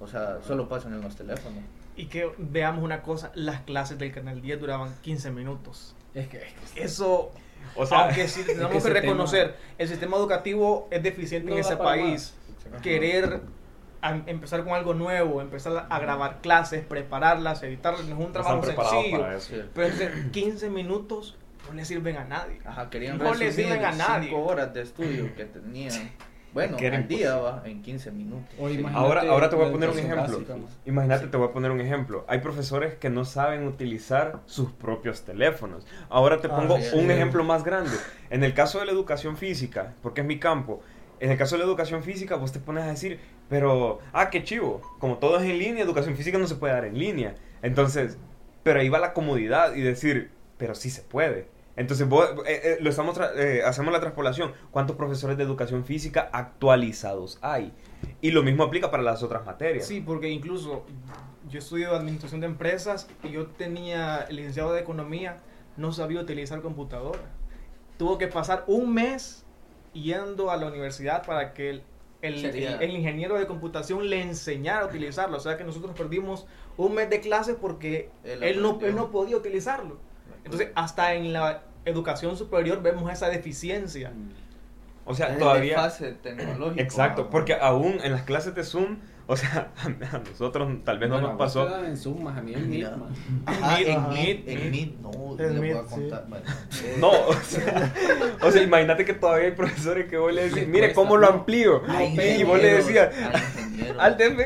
O 0.00 0.06
sea, 0.08 0.38
solo 0.42 0.66
pasan 0.68 0.94
en 0.94 1.02
los 1.02 1.14
teléfonos. 1.14 1.62
Y 2.00 2.06
que 2.06 2.30
veamos 2.38 2.82
una 2.82 3.02
cosa, 3.02 3.30
las 3.34 3.60
clases 3.62 3.98
del 3.98 4.12
Canal 4.12 4.40
10 4.40 4.60
duraban 4.60 4.94
15 5.02 5.30
minutos. 5.30 5.94
Es 6.14 6.28
que, 6.28 6.38
es 6.38 6.72
que 6.74 6.82
Eso, 6.84 7.30
O 7.76 7.84
sea, 7.86 8.04
aunque 8.06 8.26
sí 8.26 8.42
tenemos 8.44 8.82
que 8.82 8.90
reconocer, 8.90 9.56
el 9.78 9.86
sistema 9.88 10.16
educativo 10.16 10.88
es 10.90 11.02
deficiente 11.02 11.50
no 11.50 11.56
en 11.56 11.60
ese 11.60 11.76
país. 11.76 12.34
más. 12.72 12.80
Querer 12.82 13.40
a- 14.02 14.16
empezar 14.26 14.64
con 14.64 14.72
algo 14.72 14.94
nuevo, 14.94 15.42
empezar 15.42 15.86
a 15.90 15.98
grabar 15.98 16.40
clases, 16.40 16.84
prepararlas, 16.84 17.62
editarlas, 17.62 18.04
no 18.06 18.18
es 18.18 18.26
un 18.26 18.32
trabajo 18.32 18.62
sencillo. 18.64 19.18
para 19.20 19.36
eso. 19.36 19.54
Sí. 19.54 19.62
Pero 19.74 19.86
entonces, 19.88 20.30
15 20.32 20.70
minutos 20.70 21.36
no 21.68 21.74
le 21.74 21.84
sirven 21.84 22.16
a 22.16 22.24
nadie. 22.24 22.60
Ajá, 22.64 22.88
querían 22.88 23.18
No 23.18 23.34
le 23.34 23.52
sirven 23.52 23.84
a 23.84 23.92
nadie. 23.92 24.30
cinco 24.30 24.44
horas 24.46 24.72
de 24.72 24.82
estudio 24.82 25.34
que 25.36 25.44
tenían. 25.44 25.92
Bueno, 26.52 26.76
Que 26.76 26.86
era 26.86 26.96
al 26.96 27.06
día 27.06 27.36
va 27.36 27.62
en 27.64 27.80
15 27.80 28.10
minutos. 28.10 28.48
Sí. 28.58 28.84
Ahora, 28.92 29.22
ahora 29.22 29.48
te 29.48 29.56
voy 29.56 29.68
a 29.68 29.72
poner 29.72 29.90
un 29.90 29.98
ejemplo. 29.98 30.22
básica. 30.38 30.56
Imagínate, 30.84 31.26
te 31.28 31.36
voy 31.36 31.48
a 31.48 31.52
poner 31.52 31.70
un 31.70 31.80
ejemplo. 31.80 32.24
Hay 32.28 32.40
profesores 32.40 32.94
que 32.94 33.08
no 33.08 33.24
saben 33.24 33.66
utilizar 33.66 34.40
sus 34.46 34.70
propios 34.72 35.22
teléfonos. 35.22 35.86
Ahora 36.08 36.40
te 36.40 36.48
Ah, 36.48 36.56
pongo 36.56 36.76
sí, 36.78 36.90
un 36.96 37.06
sí. 37.06 37.10
ejemplo 37.12 37.44
más 37.44 37.62
grande. 37.64 37.92
En 38.30 38.42
el 38.42 38.52
caso 38.54 38.80
de 38.80 38.86
la 38.86 38.92
educación 38.92 39.36
física, 39.36 39.94
porque 40.02 40.22
es 40.22 40.26
mi 40.26 40.38
campo, 40.40 40.82
en 41.20 41.30
el 41.30 41.38
caso 41.38 41.54
de 41.54 41.60
la 41.60 41.66
educación 41.66 42.02
física, 42.02 42.34
vos 42.36 42.50
te 42.50 42.58
pones 42.60 42.82
a 42.84 42.88
decir, 42.88 43.20
pero, 43.48 43.98
ah, 44.12 44.30
qué 44.30 44.42
chivo, 44.42 44.80
como 44.98 45.18
todo 45.18 45.38
es 45.38 45.44
en 45.44 45.58
línea, 45.58 45.84
educación 45.84 46.16
física 46.16 46.38
no 46.38 46.46
se 46.48 46.56
puede 46.56 46.72
dar 46.72 46.84
en 46.84 46.98
línea. 46.98 47.34
Entonces, 47.62 48.16
pero 48.62 48.80
ahí 48.80 48.88
va 48.88 48.98
la 48.98 49.12
comodidad 49.12 49.74
y 49.76 49.82
decir, 49.82 50.30
pero 50.56 50.74
sí 50.74 50.90
se 50.90 51.02
puede. 51.02 51.46
Entonces, 51.80 52.06
vos, 52.06 52.28
eh, 52.46 52.60
eh, 52.62 52.76
lo 52.80 52.90
estamos 52.90 53.16
tra- 53.16 53.32
eh, 53.36 53.62
hacemos 53.64 53.90
la 53.90 54.00
transpolación. 54.00 54.52
¿Cuántos 54.70 54.96
profesores 54.96 55.38
de 55.38 55.44
educación 55.44 55.84
física 55.86 56.28
actualizados 56.32 57.38
hay? 57.40 57.72
Y 58.20 58.32
lo 58.32 58.42
mismo 58.42 58.64
aplica 58.64 58.90
para 58.90 59.02
las 59.02 59.22
otras 59.22 59.46
materias. 59.46 59.86
Sí, 59.86 60.02
porque 60.02 60.28
incluso 60.28 60.84
yo 61.48 61.58
estudio 61.58 61.94
administración 61.96 62.42
de 62.42 62.48
empresas 62.48 63.08
y 63.24 63.30
yo 63.30 63.46
tenía 63.46 64.26
el 64.28 64.36
licenciado 64.36 64.72
de 64.74 64.80
economía, 64.80 65.38
no 65.78 65.90
sabía 65.92 66.20
utilizar 66.20 66.60
computadora. 66.60 67.20
Tuvo 67.96 68.18
que 68.18 68.28
pasar 68.28 68.64
un 68.66 68.92
mes 68.92 69.46
yendo 69.94 70.50
a 70.50 70.58
la 70.58 70.66
universidad 70.66 71.24
para 71.24 71.54
que 71.54 71.70
el, 71.70 71.82
el, 72.20 72.40
Sería- 72.42 72.76
el- 72.76 72.82
el 72.82 72.90
ingeniero 72.90 73.38
de 73.38 73.46
computación 73.46 74.10
le 74.10 74.20
enseñara 74.20 74.82
a 74.82 74.86
utilizarlo. 74.86 75.38
O 75.38 75.40
sea 75.40 75.56
que 75.56 75.64
nosotros 75.64 75.92
perdimos 75.96 76.46
un 76.76 76.94
mes 76.94 77.08
de 77.08 77.20
clase 77.20 77.54
porque 77.54 78.10
Él 78.22 78.42
él, 78.42 78.60
no, 78.62 78.78
él 78.82 78.94
no 78.94 79.10
podía 79.10 79.36
utilizarlo. 79.38 79.96
Entonces, 80.44 80.68
hasta 80.74 81.14
en 81.14 81.32
la 81.32 81.62
educación 81.84 82.36
superior 82.36 82.82
vemos 82.82 83.10
esa 83.12 83.28
deficiencia. 83.28 84.12
O 85.04 85.14
sea, 85.14 85.28
Es 85.32 85.38
todavía... 85.38 85.76
fase 85.76 86.12
tecnológico. 86.12 86.80
Exacto, 86.80 87.30
porque 87.30 87.54
aún 87.54 87.98
en 88.02 88.12
las 88.12 88.22
clases 88.22 88.54
de 88.54 88.62
Zoom, 88.62 88.98
o 89.26 89.36
sea, 89.36 89.72
a 90.12 90.18
nosotros 90.18 90.68
tal 90.84 90.98
vez 90.98 91.08
no 91.08 91.20
nos 91.20 91.32
a 91.32 91.36
pasó. 91.36 91.84
en 91.84 91.96
Zoom, 91.96 92.22
más 92.22 92.36
a 92.38 92.42
mí 92.42 92.52
en. 92.52 92.68
Meet. 92.68 92.86
Ajá, 93.46 93.80
en. 93.80 94.08
Meet, 94.10 94.48
en 94.48 94.70
Meet, 94.70 94.94
no, 95.00 95.10
voy 95.10 95.36
Meet, 95.48 95.76
a 95.76 95.82
contar. 95.84 96.24
sí. 96.24 96.28
bueno, 96.30 96.44
eh, 96.84 96.96
No, 96.98 97.10
o 97.28 97.34
sea, 97.34 97.94
o 98.42 98.50
sea, 98.50 98.62
imagínate 98.62 99.04
que 99.04 99.14
todavía 99.14 99.46
hay 99.46 99.52
profesores 99.54 100.08
que 100.08 100.16
vos 100.18 100.32
le 100.32 100.48
decís, 100.48 100.66
mire 100.68 100.88
cuesta, 100.88 100.94
cómo 100.94 101.16
lo 101.16 101.26
no. 101.28 101.32
amplío. 101.38 101.82
hay 101.88 102.40
y 102.40 102.44
vos 102.44 102.60
le 102.60 102.74
decías, 102.74 103.12
al 103.98 104.16
DF, 104.16 104.38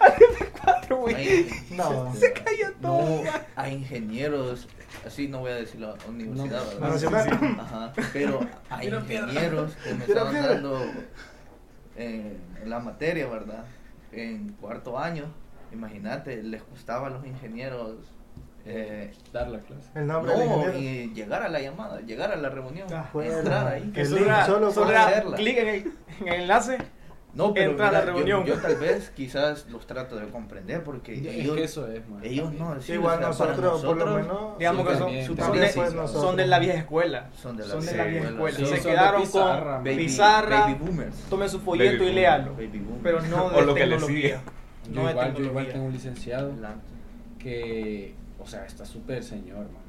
al 0.00 0.14
DF4, 0.14 0.96
güey. 0.96 1.46
No. 1.70 2.14
se 2.18 2.32
cayó 2.32 2.68
No, 2.80 3.22
hay 3.56 3.74
ingenieros 3.74 4.68
así 5.04 5.28
no 5.28 5.40
voy 5.40 5.50
a 5.52 5.56
decir 5.56 5.80
la 5.80 5.94
universidad, 6.08 6.62
La 6.80 6.88
¿verdad? 6.88 6.90
nacional. 6.90 7.56
Ajá, 7.60 7.92
pero 8.12 8.40
hay 8.70 8.86
Tira 8.86 9.00
piedra. 9.02 9.28
ingenieros 9.32 9.74
que 9.76 9.94
me 9.94 10.04
Tira 10.04 10.06
estaban 10.22 10.32
piedra. 10.32 10.48
dando 10.54 10.80
en, 11.96 12.38
en 12.62 12.70
la 12.70 12.78
materia, 12.80 13.26
¿verdad? 13.28 13.64
En 14.12 14.50
cuarto 14.54 14.98
año, 14.98 15.24
imagínate, 15.72 16.42
les 16.42 16.62
costaba 16.62 17.08
a 17.08 17.10
los 17.10 17.26
ingenieros 17.26 17.96
eh, 18.64 19.12
Dar 19.32 19.48
la 19.48 19.60
clase. 19.60 19.88
El 19.94 20.06
nombre 20.08 20.32
del 20.36 20.48
no, 20.48 20.56
ingeniero. 20.66 20.78
y 20.80 21.14
llegar 21.14 21.42
a 21.42 21.48
la 21.48 21.60
llamada, 21.60 22.00
llegar 22.00 22.32
a 22.32 22.36
la 22.36 22.48
reunión, 22.48 22.88
Ah, 22.92 23.08
entrar 23.22 23.68
ahí. 23.68 23.92
Era, 23.94 24.44
solo 24.46 24.72
solo 24.72 24.96
hacerla. 24.96 25.36
clic 25.36 25.56
en 25.58 25.68
el, 25.68 25.92
en 26.20 26.28
el 26.28 26.40
enlace. 26.42 26.78
No, 27.36 27.52
pero 27.52 27.72
Entra 27.72 27.88
a 27.88 27.92
la 27.92 28.00
mira, 28.00 28.12
yo- 28.12 28.16
reunión. 28.18 28.44
Yo, 28.46 28.54
tal 28.62 28.76
vez 28.76 29.10
quizás 29.10 29.66
los 29.68 29.86
trato 29.86 30.16
de 30.16 30.26
comprender 30.30 30.82
porque 30.82 31.14
Es 31.14 31.26
ellos, 31.26 31.54
que 31.56 31.64
eso 31.64 31.86
es, 31.86 32.08
man. 32.08 32.20
ellos 32.24 32.50
no. 32.54 32.80
sí, 32.80 32.94
Igual 32.94 33.16
o 33.16 33.18
sea, 33.18 33.28
nosotros, 33.28 33.84
por 33.84 33.96
lo 33.98 34.06
menos, 34.06 34.58
Digamos 34.58 34.88
que 34.88 34.94
son, 34.94 35.00
son 35.36 35.52
de, 35.52 35.66
nosotros. 35.94 36.10
son 36.12 36.36
de 36.36 36.46
la 36.46 36.58
vieja 36.58 36.78
escuela. 36.78 37.30
Son 37.40 37.56
de 37.56 37.64
la 37.64 37.70
Son 37.70 37.80
de 37.80 37.86
vieja 37.92 38.04
la 38.04 38.10
vieja 38.10 38.28
escuela. 38.30 38.58
Se 38.66 38.80
quedaron 38.80 39.20
pizarra, 39.20 39.74
con. 39.76 39.84
Baby- 39.84 39.96
pizarra. 39.96 40.60
baby 40.60 40.74
boomers. 40.74 41.16
Tome 41.28 41.48
su 41.50 41.60
folleto 41.60 41.98
Baby 42.04 42.10
y 42.10 42.14
léalo. 42.14 42.52
Pero 43.02 43.20
no 43.22 43.44
O 43.54 43.60
de 43.60 43.66
lo 43.66 43.74
que 43.74 43.86
le 43.86 43.96
tecnología. 43.96 44.40
Yo 44.88 44.94
No 44.94 45.04
de 45.06 45.10
igual, 45.10 45.14
yo 45.14 45.14
igual 45.14 45.34
tecnología. 45.34 45.72
tengo 45.74 45.84
un 45.86 45.92
licenciado 45.92 46.52
que, 47.38 48.14
o 48.38 48.46
sea, 48.46 48.64
está 48.66 48.84
súper 48.84 49.22
señor, 49.22 49.58
man. 49.58 49.85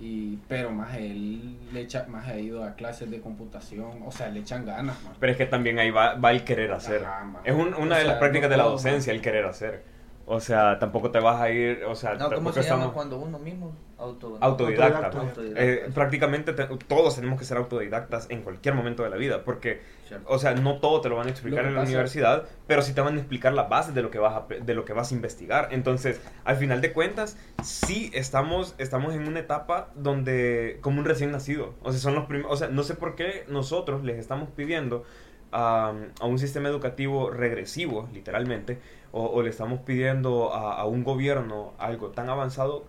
Y, 0.00 0.36
pero 0.48 0.70
más 0.70 0.94
él 0.96 1.56
le 1.72 1.80
echa, 1.82 2.06
más 2.08 2.26
ha 2.28 2.36
ido 2.36 2.64
a 2.64 2.74
clases 2.74 3.10
de 3.10 3.20
computación, 3.20 4.02
o 4.04 4.10
sea, 4.10 4.28
le 4.28 4.40
echan 4.40 4.64
ganas, 4.66 5.00
man. 5.04 5.12
Pero 5.20 5.32
es 5.32 5.38
que 5.38 5.46
también 5.46 5.78
ahí 5.78 5.90
va, 5.90 6.14
va 6.14 6.30
el 6.32 6.44
querer 6.44 6.72
hacer. 6.72 7.04
Ajá. 7.04 7.24
Es 7.44 7.54
un- 7.54 7.74
una 7.74 7.96
O 7.96 7.98
de 7.98 8.04
las 8.04 8.16
prácticas 8.18 8.48
no 8.48 8.50
de 8.50 8.56
la 8.56 8.64
docencia, 8.64 9.12
man. 9.12 9.16
el 9.16 9.22
querer 9.22 9.44
hacer. 9.46 9.82
O 10.26 10.38
sea, 10.40 10.78
tampoco 10.78 11.10
te 11.10 11.18
vas 11.18 11.40
a 11.40 11.50
ir, 11.50 11.84
o 11.84 11.94
sea, 11.96 12.14
No, 12.14 12.30
¿cómo 12.30 12.52
se 12.52 12.62
llama 12.62 12.74
estamos 12.76 12.92
cuando 12.94 13.18
uno 13.18 13.38
mismo 13.38 13.72
auto, 14.02 14.38
autodidacta. 14.40 15.06
Autodidacta. 15.20 15.62
Eh, 15.64 15.90
prácticamente 15.94 16.52
te- 16.52 16.66
todos 16.88 17.14
tenemos 17.16 17.38
que 17.38 17.44
ser 17.44 17.56
autodidactas 17.56 18.26
en 18.30 18.42
cualquier 18.42 18.74
momento 18.74 19.02
de 19.02 19.10
la 19.10 19.16
vida, 19.16 19.44
porque, 19.44 19.80
Cierto. 20.06 20.26
o 20.28 20.38
sea, 20.38 20.54
no 20.54 20.78
todo 20.78 21.00
te 21.00 21.08
lo 21.08 21.16
van 21.16 21.28
a 21.28 21.30
explicar 21.30 21.64
en 21.66 21.74
la 21.74 21.82
universidad, 21.82 22.44
pero 22.66 22.82
sí 22.82 22.92
te 22.94 23.00
van 23.00 23.14
a 23.14 23.18
explicar 23.18 23.52
las 23.52 23.68
bases 23.68 23.94
de 23.94 24.02
lo 24.02 24.10
que 24.10 24.18
vas 24.18 24.34
a, 24.34 24.46
de 24.54 24.74
lo 24.74 24.84
que 24.84 24.92
vas 24.92 25.12
a 25.12 25.14
investigar. 25.14 25.68
Entonces, 25.70 26.20
al 26.44 26.56
final 26.56 26.80
de 26.80 26.92
cuentas, 26.92 27.36
sí 27.62 28.10
estamos, 28.14 28.74
estamos 28.78 29.14
en 29.14 29.26
una 29.28 29.38
etapa 29.40 29.88
donde, 29.94 30.78
como 30.82 30.98
un 31.00 31.04
recién 31.04 31.30
nacido, 31.32 31.74
o 31.82 31.92
sea, 31.92 32.00
son 32.00 32.14
los 32.14 32.26
prim- 32.26 32.46
o 32.48 32.56
sea, 32.56 32.68
no 32.68 32.82
sé 32.82 32.94
por 32.94 33.14
qué 33.14 33.44
nosotros 33.48 34.04
les 34.04 34.18
estamos 34.18 34.48
pidiendo 34.54 35.04
a, 35.52 35.92
a 36.20 36.26
un 36.26 36.38
sistema 36.38 36.68
educativo 36.68 37.30
regresivo, 37.30 38.08
literalmente, 38.12 38.78
o, 39.12 39.26
o 39.26 39.42
le 39.42 39.50
estamos 39.50 39.80
pidiendo 39.80 40.54
a, 40.54 40.74
a 40.80 40.86
un 40.86 41.04
gobierno 41.04 41.74
algo 41.78 42.08
tan 42.08 42.30
avanzado 42.30 42.84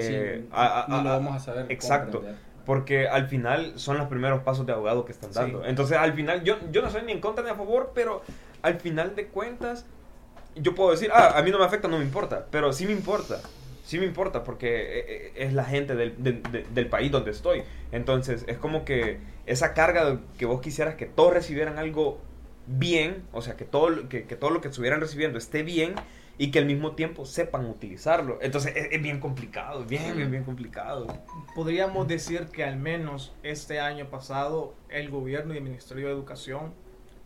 que... 0.00 0.38
Sí, 0.40 0.48
a- 0.52 0.84
a- 0.84 0.88
no 0.88 1.02
lo 1.02 1.10
vamos 1.10 1.36
a 1.36 1.38
saber 1.40 1.66
Exacto. 1.68 2.12
comprender. 2.18 2.40
Porque 2.64 3.08
al 3.08 3.26
final 3.28 3.72
son 3.76 3.98
los 3.98 4.06
primeros 4.08 4.42
pasos 4.42 4.64
de 4.66 4.72
abogado 4.72 5.04
que 5.04 5.12
están 5.12 5.30
Sí. 5.32 5.38
dando. 5.38 5.64
Entonces, 5.66 5.98
al 5.98 6.12
final, 6.14 6.44
yo, 6.44 6.56
yo 6.70 6.80
no 6.80 6.90
soy 6.90 7.02
ni 7.02 7.12
en 7.12 7.20
contra 7.20 7.44
ni 7.44 7.50
a 7.50 7.54
favor, 7.56 7.90
pero 7.94 8.22
al 8.62 8.78
final 8.80 9.14
de 9.16 9.26
cuentas, 9.26 9.84
yo 10.54 10.74
puedo 10.74 10.92
decir, 10.92 11.10
ah, 11.12 11.34
a 11.36 11.42
mí 11.42 11.50
no 11.50 11.58
me 11.58 11.64
afecta, 11.64 11.88
no 11.88 11.98
me 11.98 12.04
importa. 12.04 12.46
Pero 12.50 12.72
sí 12.72 12.86
me 12.86 12.92
importa. 12.92 13.40
Sí 13.84 13.98
me 13.98 14.06
importa 14.06 14.44
porque 14.44 14.68
eh, 14.68 15.04
eh, 15.08 15.32
es 15.36 15.52
la 15.54 15.64
gente 15.64 15.96
del, 15.96 16.14
de- 16.22 16.40
de- 16.50 16.64
del 16.72 16.86
país 16.86 17.10
donde 17.10 17.32
estoy. 17.32 17.64
Entonces, 17.90 18.44
es 18.46 18.56
como 18.58 18.84
que 18.84 19.18
esa 19.46 19.74
carga 19.74 20.20
que 20.38 20.46
vos 20.46 20.60
quisieras 20.60 20.94
que 20.94 21.06
todos 21.06 21.32
recibieran 21.34 21.78
algo 21.80 22.20
bien, 22.68 23.24
o 23.32 23.42
sea, 23.42 23.56
que 23.56 23.64
todo, 23.64 24.08
que 24.08 24.20
todo 24.22 24.50
lo 24.50 24.60
que 24.60 24.68
estuvieran 24.68 25.00
recibiendo 25.00 25.36
esté 25.36 25.64
bien 25.64 25.94
y 26.38 26.50
que 26.50 26.58
al 26.58 26.64
mismo 26.66 26.92
tiempo 26.92 27.24
sepan 27.24 27.66
utilizarlo. 27.66 28.38
Entonces, 28.40 28.74
es, 28.76 28.88
es 28.90 29.02
bien 29.02 29.20
complicado, 29.20 29.84
bien, 29.84 30.16
bien, 30.16 30.30
bien 30.30 30.44
complicado. 30.44 31.06
Podríamos 31.54 32.08
decir 32.08 32.46
que 32.46 32.64
al 32.64 32.76
menos 32.76 33.34
este 33.42 33.80
año 33.80 34.06
pasado 34.10 34.74
el 34.88 35.10
gobierno 35.10 35.54
y 35.54 35.58
el 35.58 35.62
Ministerio 35.62 36.06
de 36.06 36.12
Educación 36.14 36.72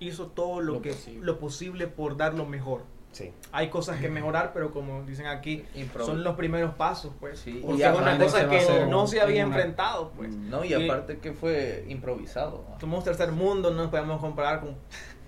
hizo 0.00 0.26
todo 0.26 0.60
lo, 0.60 0.74
Lo 0.74 0.82
que 0.82 0.90
posible. 0.90 1.24
lo 1.24 1.38
posible 1.38 1.86
por 1.86 2.16
dar 2.16 2.34
lo 2.34 2.44
mejor. 2.46 2.82
Sí. 3.12 3.32
Hay 3.50 3.70
cosas 3.70 3.98
que 3.98 4.10
mejorar, 4.10 4.52
pero 4.52 4.72
como 4.72 5.02
dicen 5.04 5.24
aquí, 5.26 5.64
Improv- 5.74 6.04
son 6.04 6.22
los 6.22 6.36
primeros 6.36 6.74
pasos, 6.74 7.14
pues. 7.18 7.38
Sí, 7.38 7.60
Porque 7.64 7.80
y 7.80 7.82
es 7.86 7.96
una 7.98 8.18
cosa 8.18 8.50
que 8.50 8.86
no 8.90 9.06
se 9.06 9.22
había 9.22 9.46
una- 9.46 9.56
enfrentado, 9.56 10.10
pues. 10.14 10.30
No, 10.34 10.62
y 10.66 10.74
Y- 10.74 10.84
aparte 10.90 11.16
que 11.18 11.32
fue 11.32 11.86
improvisado. 11.88 12.66
Somos 12.78 13.04
tercer 13.04 13.32
mundo, 13.32 13.70
no 13.70 13.76
nos 13.84 13.90
podemos 13.90 14.20
comparar 14.20 14.60
con 14.60 14.76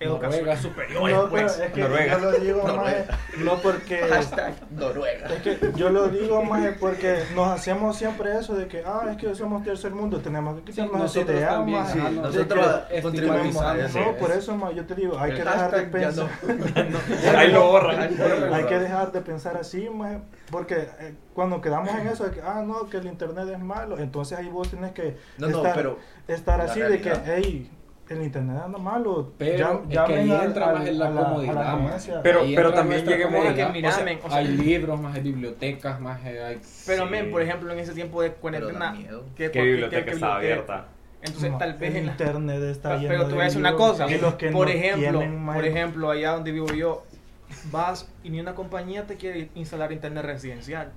educación 0.01 0.41
Noruega. 0.45 0.57
superior. 0.63 1.01
No, 1.03 1.07
pero 1.07 1.29
pues. 1.31 1.59
es 1.59 1.73
que 1.73 1.81
Noruega. 1.81 2.13
yo 2.19 2.31
lo 2.31 2.33
digo 2.39 2.63
más, 2.65 2.95
no 3.39 3.55
porque... 3.59 3.99
Hashtag 3.99 4.55
Noruega. 4.71 5.29
Es 5.35 5.43
que 5.43 5.73
yo 5.77 5.91
lo 5.91 6.09
digo 6.09 6.43
más 6.43 6.69
porque 6.81 7.23
nos 7.35 7.49
hacemos 7.49 7.97
siempre 7.97 8.39
eso 8.39 8.55
de 8.55 8.67
que, 8.69 8.83
ah, 8.87 9.09
es 9.11 9.17
que 9.17 9.35
somos 9.35 9.63
tercer 9.65 9.93
mundo, 9.93 10.19
tenemos 10.21 10.61
que 10.63 10.73
Sí, 10.73 10.83
quitarnos 10.83 10.95
esa 10.97 11.21
nosotros 11.21 11.37
idea, 11.37 11.49
también, 11.51 11.79
más, 11.81 11.93
sí, 11.93 11.99
de 11.99 12.11
nosotros 12.13 12.67
contribuimos 13.03 13.41
tenemos- 13.57 13.63
a 13.63 13.79
eso. 13.87 13.99
No, 14.01 14.13
por 14.17 14.31
eso, 14.31 14.57
más, 14.57 14.75
yo 14.75 14.85
te 14.87 14.95
digo, 14.95 15.19
hay 15.19 15.31
El 15.33 15.37
que 15.39 15.45
dejar 15.45 15.71
de 15.71 15.83
pensar, 15.83 16.29
no- 17.33 17.39
Ahí 17.39 17.53
lo 17.53 17.67
borran. 17.67 18.01
Hay 18.55 18.65
que 18.65 18.79
dejar 18.79 19.13
de 19.13 19.21
pensar 19.21 19.57
así, 19.57 19.89
más, 19.91 20.19
porque 20.51 20.89
eh, 21.01 21.15
cuando 21.35 21.61
quedamos 21.61 21.91
en 21.91 22.09
eso 22.09 22.25
de 22.25 22.31
que, 22.33 22.41
ah, 22.43 22.63
no, 22.67 22.89
que 22.89 22.99
el 22.99 23.07
internet 23.07 23.49
es 23.53 23.59
malo, 23.59 23.99
entonces 23.99 24.39
ahí 24.39 24.49
vos 24.49 24.69
tienes 24.69 24.93
que 24.93 25.17
No, 25.39 25.49
no, 25.49 25.57
estar, 25.59 25.75
pero 25.75 25.99
estar 26.27 26.61
así 26.61 26.81
de 26.81 27.01
que, 27.01 27.13
hey, 27.27 27.71
el 28.15 28.23
internet 28.23 28.57
anda 28.65 28.79
malo, 28.79 29.33
Pero 29.39 29.83
es 29.89 29.99
que 29.99 30.15
ahí 30.15 30.31
al- 30.31 30.45
entra 30.47 30.73
más 30.73 30.87
en 30.87 30.99
la 30.99 31.11
comodidad, 31.11 31.55
más. 31.55 31.71
conveniencia. 31.73 32.23
Pero- 32.23 32.41
Ahí 32.41 32.55
pero 32.57 32.73
también 32.75 33.05
lleguemos 33.05 33.47
a 33.47 33.55
que, 33.55 33.67
mira, 33.67 33.89
O 33.89 33.93
sea, 33.93 34.05
men, 34.05 34.19
o 34.25 34.29
sea- 34.29 34.39
hay 34.39 34.49
libros, 34.49 35.01
más 35.01 35.15
hay 35.15 35.21
bibliotecas, 35.23 36.01
más 36.01 36.25
hay... 36.25 36.61
Pero, 36.87 37.05
Sí. 37.05 37.11
men, 37.11 37.31
por 37.31 37.43
ejemplo, 37.43 37.73
en 37.73 37.79
ese 37.79 37.93
tiempo 37.93 38.23
de 38.23 38.33
cuarentena. 38.33 38.95
¿qué, 39.37 39.51
¿Qué 39.51 39.63
biblioteca 39.63 40.05
qué 40.05 40.11
estaba 40.13 40.39
biblioteca? 40.39 40.73
abierta? 40.75 40.89
Entonces, 41.21 41.51
No, 41.51 41.59
tal 41.59 41.75
vez 41.75 41.91
el 41.91 41.97
en 41.97 42.07
la- 42.07 42.13
internet 42.13 42.63
está 42.63 42.89
Pero 42.91 43.01
lleno 43.11 43.25
te 43.27 43.33
voy 43.33 43.41
a 43.41 43.45
decir 43.45 43.61
una 43.61 43.75
cosa. 43.75 44.09
y 44.11 44.19
los 44.21 44.35
que 44.35 44.51
por 44.51 44.67
no 44.69 44.73
ejemplo, 44.73 45.23
por 45.55 45.65
ejemplo, 45.67 46.11
allá 46.11 46.31
donde 46.33 46.53
vivo 46.53 46.69
yo, 46.73 47.05
vas 47.73 48.09
y 48.23 48.31
ni 48.31 48.39
una 48.41 48.55
compañía 48.55 49.07
te 49.07 49.17
quiere 49.17 49.49
instalar 49.55 49.91
internet 49.91 50.25
residencial. 50.25 50.93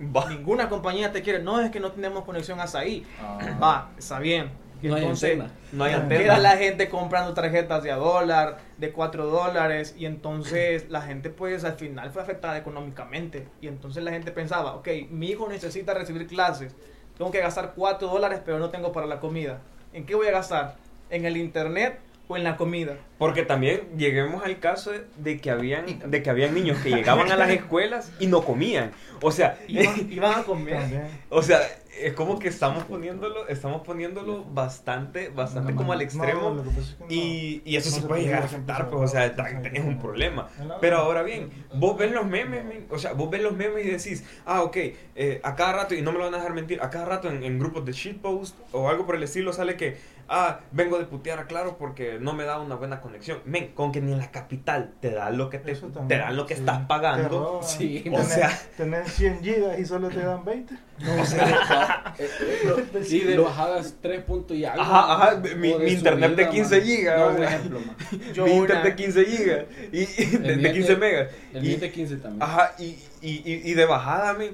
Va. 0.00 0.28
Ninguna 0.28 0.68
compañía 0.68 1.10
te 1.10 1.22
quiere. 1.22 1.42
No 1.42 1.58
es 1.60 1.70
que 1.70 1.80
no 1.80 1.90
tenemos 1.90 2.24
conexión 2.24 2.60
hasta 2.60 2.80
ahí. 2.80 3.04
Ah. 3.20 3.38
Va, 3.60 3.90
está 3.98 4.18
bien. 4.20 4.50
Y 4.82 4.88
No 4.88 4.94
hay 4.96 5.02
entonces 5.02 5.32
antena. 5.32 5.50
No 5.72 5.84
hay 5.84 5.94
antena. 5.94 6.22
queda 6.22 6.38
la 6.38 6.56
gente 6.56 6.88
comprando 6.88 7.32
tarjetas 7.34 7.82
de 7.82 7.90
a 7.90 7.96
dólar, 7.96 8.58
de 8.78 8.92
4 8.92 9.26
dólares, 9.26 9.94
y 9.98 10.06
entonces 10.06 10.86
la 10.90 11.02
gente 11.02 11.30
pues 11.30 11.64
al 11.64 11.74
final 11.74 12.10
fue 12.10 12.22
afectada 12.22 12.58
económicamente. 12.58 13.48
Y 13.60 13.68
entonces 13.68 14.04
la 14.04 14.10
gente 14.10 14.32
pensaba, 14.32 14.74
ok, 14.74 14.88
mi 15.10 15.28
hijo 15.30 15.48
necesita 15.48 15.94
recibir 15.94 16.26
clases, 16.26 16.74
tengo 17.16 17.30
que 17.30 17.40
gastar 17.40 17.72
4 17.74 18.08
dólares, 18.08 18.40
pero 18.44 18.58
no 18.58 18.70
tengo 18.70 18.92
para 18.92 19.06
la 19.06 19.20
comida. 19.20 19.60
¿En 19.92 20.04
qué 20.04 20.14
voy 20.14 20.26
a 20.26 20.32
gastar? 20.32 20.76
¿En 21.08 21.24
el 21.24 21.36
internet 21.38 21.98
o 22.28 22.36
en 22.36 22.44
la 22.44 22.56
comida? 22.56 22.96
Porque 23.18 23.44
también 23.44 23.82
lleguemos 23.96 24.44
al 24.44 24.58
caso 24.58 24.92
de 25.16 25.40
que 25.40 25.50
habían, 25.50 25.86
de 26.10 26.22
que 26.22 26.28
habían 26.28 26.52
niños 26.52 26.78
que 26.82 26.90
llegaban 26.90 27.30
a 27.32 27.36
las 27.36 27.48
escuelas 27.60 28.12
y 28.18 28.26
no 28.26 28.42
comían. 28.44 28.90
O 29.22 29.30
sea, 29.32 29.58
Iban, 29.68 30.12
iban 30.12 30.40
a 30.40 30.42
comer. 30.42 31.06
O 31.30 31.42
sea, 31.42 31.60
es 32.00 32.12
como 32.14 32.38
que 32.38 32.48
estamos 32.48 32.84
poniéndolo, 32.84 33.48
estamos 33.48 33.82
poniéndolo 33.82 34.44
bastante, 34.44 35.28
bastante 35.28 35.72
No, 35.72 35.78
como 35.78 35.92
al 35.92 35.98
no, 35.98 36.04
extremo. 36.04 36.56
pasa 36.56 36.80
es 36.80 36.94
que 36.94 37.04
no. 37.04 37.06
Y, 37.10 37.62
y 37.64 37.76
eso 37.76 37.90
No 37.90 37.94
se 37.96 38.00
se 38.02 38.06
puede 38.08 38.22
llegar 38.22 38.42
a 38.42 38.46
afectar, 38.46 38.90
pues, 38.90 39.02
o 39.02 39.08
sea, 39.08 39.34
tenés 39.34 39.84
un 39.84 39.98
problema. 39.98 40.48
Pero 40.80 40.98
ahora 40.98 41.22
bien, 41.22 41.50
vos 41.74 41.96
ves 41.96 42.12
los 42.12 42.26
memes, 42.26 42.64
o 42.90 42.98
sea, 42.98 43.12
vos 43.12 43.30
ves 43.30 43.42
los 43.42 43.56
memes 43.56 43.84
y 43.84 43.90
decís, 43.90 44.24
ah, 44.44 44.62
ok, 44.62 44.76
eh, 45.14 45.40
a 45.42 45.54
cada 45.54 45.72
rato, 45.72 45.94
y 45.94 46.02
no 46.02 46.12
me 46.12 46.18
lo 46.18 46.24
van 46.24 46.34
a 46.34 46.38
dejar 46.38 46.54
mentir, 46.54 46.80
a 46.82 46.90
cada 46.90 47.04
rato 47.06 47.28
en, 47.30 47.42
en 47.42 47.58
grupos 47.58 47.84
de 47.84 47.92
shitpost 47.92 48.56
o 48.72 48.88
algo 48.88 49.06
por 49.06 49.16
el 49.16 49.22
estilo 49.22 49.52
sale 49.52 49.76
que, 49.76 49.96
ah, 50.28 50.60
vengo 50.72 50.98
de 50.98 51.04
putear 51.06 51.38
a 51.38 51.46
Claro 51.46 51.76
porque 51.78 52.18
no 52.20 52.32
me 52.32 52.44
da 52.44 52.58
una 52.60 52.74
buena 52.74 53.00
conexión. 53.00 53.38
Men, 53.44 53.68
con 53.74 53.92
que 53.92 54.00
ni 54.00 54.12
en 54.12 54.18
la 54.18 54.30
capital 54.30 54.92
te 55.00 55.10
dan 55.10 55.38
lo 55.38 55.48
que 55.50 55.58
te, 55.58 55.72
Eso 55.72 55.86
te 55.86 55.92
también, 55.94 56.20
dan 56.20 56.36
lo 56.36 56.46
que 56.46 56.54
sí. 56.54 56.60
estás 56.60 56.86
pagando. 56.86 57.60
Sí, 57.62 58.04
o 58.08 58.16
Tenés- 58.16 58.24
sea- 58.24 58.60
tenés 58.76 59.12
100 59.12 59.42
gigas 59.42 59.78
y 59.78 59.84
solo 59.84 60.08
te 60.08 60.20
dan 60.20 60.44
20. 60.44 60.74
O 61.20 61.24
sea, 61.24 61.46
Sí, 63.04 63.20
de 63.20 63.38
bajadas 63.38 63.94
3 64.00 64.22
puntos 64.24 64.56
y 64.56 64.64
algo. 64.64 64.82
Ajá, 64.82 65.12
ajá, 65.14 65.36
mi- 65.56 65.74
mi 65.74 65.90
internet 65.90 66.30
de 66.36 66.44
subida, 66.44 66.50
15 66.50 66.76
man. 66.78 66.86
gigas, 66.86 67.18
No, 67.20 67.28
un 67.28 67.42
ejemplo, 67.44 67.80
man. 67.80 67.96
Yo 68.34 68.44
mi 68.44 68.50
una- 68.52 68.60
internet 68.60 68.84
de 68.84 68.96
15 68.96 69.24
gigas 69.24 69.64
y, 69.92 69.98
y 69.98 70.26
de, 70.26 70.38
de 70.38 70.56
mío 70.56 70.72
15 70.72 70.88
de- 70.92 70.96
megas. 70.96 71.28
El 71.54 71.64
y, 71.66 71.76
de 71.76 71.90
15 71.92 72.16
también. 72.16 72.42
Ajá, 72.42 72.74
y, 72.78 72.84
y, 73.22 73.30
y, 73.44 73.70
y 73.70 73.74
de 73.74 73.84
bajada, 73.84 74.32
men. 74.34 74.52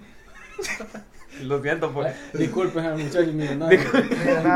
Lo 1.43 1.63
siento, 1.63 1.91
pues. 1.93 2.15
Disculpen 2.35 2.85
al 2.85 2.99
muchacho 2.99 3.33
millonario. 3.33 3.81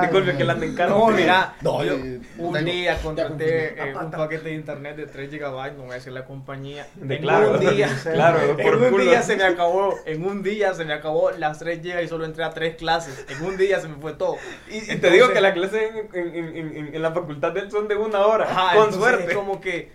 Disculpe 0.03 0.37
que 0.37 0.45
la 0.45 0.53
anden 0.53 0.75
caro. 0.75 0.99
No, 0.99 1.09
mira, 1.09 1.55
No, 1.63 1.83
yo 1.85 1.97
yo- 1.97 2.21
un 2.39 2.65
día 2.65 2.99
contraté 3.03 3.91
eh, 3.91 3.95
un 3.97 4.11
paquete 4.11 4.51
de 4.51 4.55
internet 4.55 4.97
de 4.97 5.07
3 5.07 5.31
GB, 5.31 5.73
no 5.77 5.83
voy 5.85 5.93
a 5.93 5.95
decir 5.95 6.13
la 6.13 6.25
compañía. 6.25 6.87
De 6.97 7.17
en 7.17 7.23
claro, 7.23 7.53
un 7.53 7.61
día, 7.61 7.89
claro, 8.13 8.39
en 8.43 8.57
por 8.57 8.77
un 8.77 8.91
culo. 8.91 9.05
día 9.05 9.23
se 9.23 9.37
me 9.37 9.45
acabó, 9.45 9.95
en 10.05 10.25
un 10.25 10.43
día 10.43 10.75
se 10.75 10.85
me 10.85 10.93
acabó 10.93 11.31
las 11.33 11.59
3 11.59 11.83
GB 11.83 12.03
y 12.05 12.09
solo 12.09 12.25
entré 12.25 12.45
a 12.45 12.51
3 12.51 12.77
clases. 12.77 13.25
En 13.29 13.43
un 13.45 13.57
día 13.57 13.81
se 13.81 13.89
me 13.89 13.97
fue 13.97 14.13
todo. 14.13 14.37
Y, 14.69 14.77
y 14.77 14.81
te 14.81 14.93
Entonces- 14.93 15.13
digo 15.13 15.33
que 15.33 15.41
las 15.41 15.53
clases 15.55 15.91
en, 16.13 16.27
en, 16.37 16.57
en, 16.57 16.77
en- 16.77 16.95
en 16.95 17.03
la 17.03 17.13
facultad 17.13 17.53
de 17.53 17.61
él 17.61 17.71
son 17.71 17.89
de 17.89 17.97
una 17.97 18.27
hora, 18.27 18.45
Ajá, 18.45 18.77
con 18.77 18.93
suerte. 18.93 19.25
Es 19.31 19.35
como 19.35 19.61
que 19.61 19.91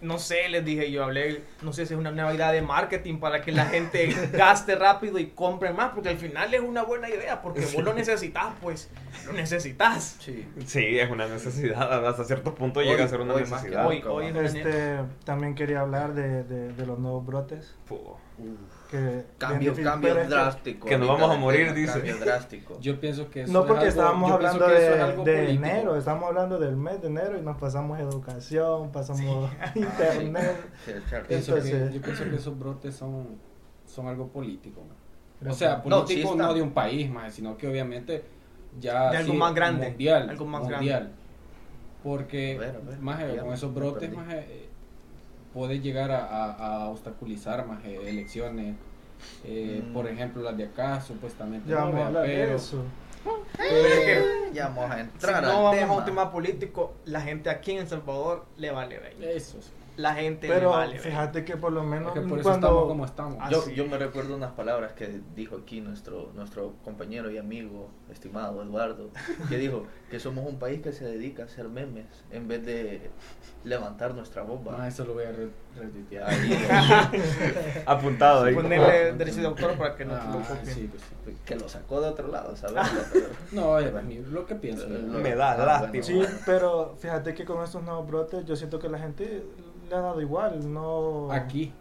no 0.00 0.18
sé, 0.18 0.48
les 0.48 0.64
dije, 0.64 0.90
yo 0.90 1.04
hablé, 1.04 1.42
no 1.62 1.72
sé 1.72 1.86
si 1.86 1.94
es 1.94 1.98
una 1.98 2.10
nueva 2.10 2.34
idea 2.34 2.52
de 2.52 2.62
marketing 2.62 3.18
para 3.18 3.42
que 3.42 3.52
la 3.52 3.66
gente 3.66 4.08
gaste 4.32 4.74
rápido 4.74 5.18
y 5.18 5.26
compre 5.28 5.72
más, 5.72 5.92
porque 5.92 6.10
al 6.10 6.18
final 6.18 6.52
es 6.52 6.60
una 6.60 6.82
buena 6.82 7.08
idea, 7.08 7.40
porque 7.42 7.60
vos 7.66 7.82
lo 7.82 7.94
necesitas, 7.94 8.46
pues, 8.60 8.90
lo 9.26 9.32
necesitas. 9.32 10.16
Sí. 10.20 10.46
Sí, 10.66 10.98
es 10.98 11.10
una 11.10 11.26
necesidad. 11.28 12.06
Hasta 12.06 12.24
cierto 12.24 12.54
punto 12.54 12.80
Hoy- 12.80 12.86
llega 12.86 13.04
a 13.04 13.08
ser 13.08 13.20
una 13.20 13.34
hoy 13.34 13.42
más 13.46 13.62
que 13.62 13.70
necesidad. 13.70 13.86
Hoy, 13.86 14.02
hoy 14.06 14.26
Este, 14.44 14.98
también 15.24 15.54
quería 15.54 15.80
hablar 15.80 16.14
de, 16.14 16.44
de, 16.44 16.72
de 16.72 16.86
los 16.86 16.98
nuevos 16.98 17.24
brotes. 17.24 17.74
Que 18.90 19.24
Cambio, 19.38 19.72
difícil, 19.72 19.84
cambio 19.84 20.14
drástico. 20.28 20.86
que 20.86 20.96
nos 20.96 21.08
vamos 21.08 21.30
a 21.30 21.38
morir, 21.38 21.74
dice. 21.74 21.94
Cambio 21.94 22.16
drástico. 22.18 22.78
Yo 22.80 23.00
pienso 23.00 23.28
que 23.30 23.42
eso 23.42 23.52
No 23.52 23.60
es 23.60 23.66
porque 23.66 23.80
algo- 23.86 23.90
estábamos 23.90 24.30
hablando 24.30 24.68
de, 24.68 24.94
es 24.94 25.00
algo 25.02 25.24
de 25.24 25.50
enero, 25.50 25.96
estamos 25.96 26.24
hablando 26.28 26.58
del 26.58 26.76
mes 26.76 27.00
de 27.02 27.08
enero 27.08 27.36
y 27.36 27.42
nos 27.42 27.56
pasamos 27.56 27.98
educación, 27.98 28.92
pasamos 28.92 29.50
internet. 29.74 30.56
Sí, 30.86 30.92
que- 31.26 31.34
Entonces- 31.36 31.92
yo 31.94 32.00
pienso 32.00 32.24
que 32.24 32.36
esos 32.36 32.58
brotes 32.58 32.94
son, 32.94 33.38
son 33.86 34.06
algo 34.06 34.28
político. 34.28 34.82
man. 34.82 35.50
O 35.50 35.54
sea, 35.54 35.76
No, 35.84 36.04
político 36.04 36.32
sí 36.32 36.38
no, 36.38 36.54
de 36.54 36.62
un 36.62 36.70
país, 36.70 37.10
más, 37.10 37.34
sino 37.34 37.56
que 37.56 37.66
obviamente 37.68 38.24
ya 38.78 39.10
De 39.10 39.16
algo 39.18 39.32
sí, 39.32 39.38
más 39.38 39.54
grande, 39.54 39.88
mundial, 39.88 40.30
algo 40.30 40.46
más 40.46 40.62
mundial. 40.62 41.12
Porque 42.02 42.54
A 42.56 42.58
ver, 42.60 42.76
a 42.76 42.78
ver, 42.90 42.98
más 43.00 43.20
con 43.42 43.52
esos 43.52 43.74
brotes 43.74 44.12
más 44.14 44.28
puede 45.56 45.80
llegar 45.80 46.10
a, 46.12 46.26
a- 46.26 46.52
a 46.82 46.88
obstaculizar 46.90 47.66
más 47.66 47.82
elecciones. 47.84 48.76
Eh, 49.44 49.82
Mm. 49.82 49.92
Por 49.94 50.06
ejemplo, 50.06 50.42
las 50.42 50.54
de 50.58 50.64
acá, 50.64 51.00
supuestamente. 51.00 51.70
ya 51.70 51.76
no, 51.76 51.84
vamos 51.86 52.00
a 52.02 52.06
hablar 52.08 52.22
de 52.26 52.34
pero, 52.34 52.56
eso. 52.56 52.82
Pero 53.56 53.86
es 53.86 53.98
que, 54.00 54.50
Ya 54.52 54.68
vamos 54.68 54.90
a 54.90 54.94
si 54.96 55.00
entrar 55.00 55.42
no 55.42 55.48
al 55.48 55.54
vamos 55.54 55.76
tema. 55.76 55.94
a 55.94 55.96
un 55.96 56.04
tema 56.04 56.30
político, 56.30 56.92
la 57.06 57.22
gente 57.22 57.48
aquí 57.48 57.72
en 57.72 57.78
El 57.78 57.88
Salvador 57.88 58.44
le 58.58 58.70
vale 58.70 58.98
ver. 58.98 59.14
Eso 59.24 59.56
sí. 59.62 59.70
La 59.96 60.14
gente 60.14 60.46
Pero 60.46 60.70
vale 60.70 60.98
fíjate 60.98 61.44
que 61.44 61.56
por 61.56 61.72
lo 61.72 61.82
menos 61.82 62.08
Es 62.14 62.20
que 62.22 62.28
por 62.28 62.38
eso 62.38 62.50
estamos 62.52 62.60
cuando 62.76 62.88
como 62.88 63.04
estamos. 63.06 63.38
Ah, 63.40 63.48
Yo, 63.50 63.68
yo 63.70 63.86
me 63.86 63.96
recuerdo 63.96 64.36
unas 64.36 64.52
palabras 64.52 64.92
que 64.92 65.20
dijo 65.34 65.56
aquí 65.56 65.80
nuestro, 65.80 66.30
nuestro 66.34 66.74
compañero 66.84 67.30
y 67.30 67.38
amigo, 67.38 67.88
estimado 68.10 68.62
Eduardo, 68.62 69.10
que 69.48 69.56
dijo 69.56 69.84
que 70.10 70.20
somos 70.20 70.46
un 70.46 70.58
país 70.58 70.82
que 70.82 70.92
se 70.92 71.04
dedica 71.06 71.44
a 71.44 71.46
hacer 71.46 71.68
memes 71.68 72.04
en 72.30 72.46
vez 72.46 72.64
de 72.66 73.10
levantar 73.64 74.14
nuestra 74.14 74.42
bomba. 74.42 74.76
Ah, 74.78 74.88
eso 74.88 75.04
lo 75.06 75.14
voy 75.14 75.24
a 75.24 75.32
re- 75.32 75.48
retuitear. 75.76 76.28
Apuntado 77.86 78.44
ahí. 78.44 78.54
Ponerle 78.54 79.12
derecho 79.14 79.40
de 79.40 79.46
autor 79.46 79.76
para 79.78 79.94
que 79.96 80.04
no 80.04 80.12
te 80.14 80.26
lo 80.26 80.38
Ah, 80.38 80.42
copien. 80.48 80.66
sí, 80.74 80.88
pues 80.90 81.02
sí. 81.02 81.36
que 81.44 81.56
lo 81.56 81.68
sacó 81.68 82.00
de 82.00 82.08
otro 82.08 82.28
lado, 82.28 82.56
¿sabes? 82.56 82.86
No, 83.52 83.78
es 83.78 83.92
mi- 84.04 84.18
lo 84.18 84.46
que 84.46 84.54
pienso. 84.56 84.86
Lo- 84.88 85.18
Me 85.18 85.34
da 85.34 85.52
ah, 85.52 85.64
lástima. 85.80 86.04
Sí, 86.04 86.22
pero 86.44 86.96
fíjate 86.98 87.34
que 87.34 87.44
con 87.44 87.62
estos 87.62 87.82
nuevos 87.82 88.06
brotes 88.06 88.44
yo 88.44 88.56
siento 88.56 88.78
que 88.78 88.88
la 88.88 88.98
gente 88.98 89.44
le 89.88 89.94
ha 89.96 90.00
dado 90.00 90.20
igual, 90.20 90.72
no... 90.72 91.28
Aquí, 91.32 91.72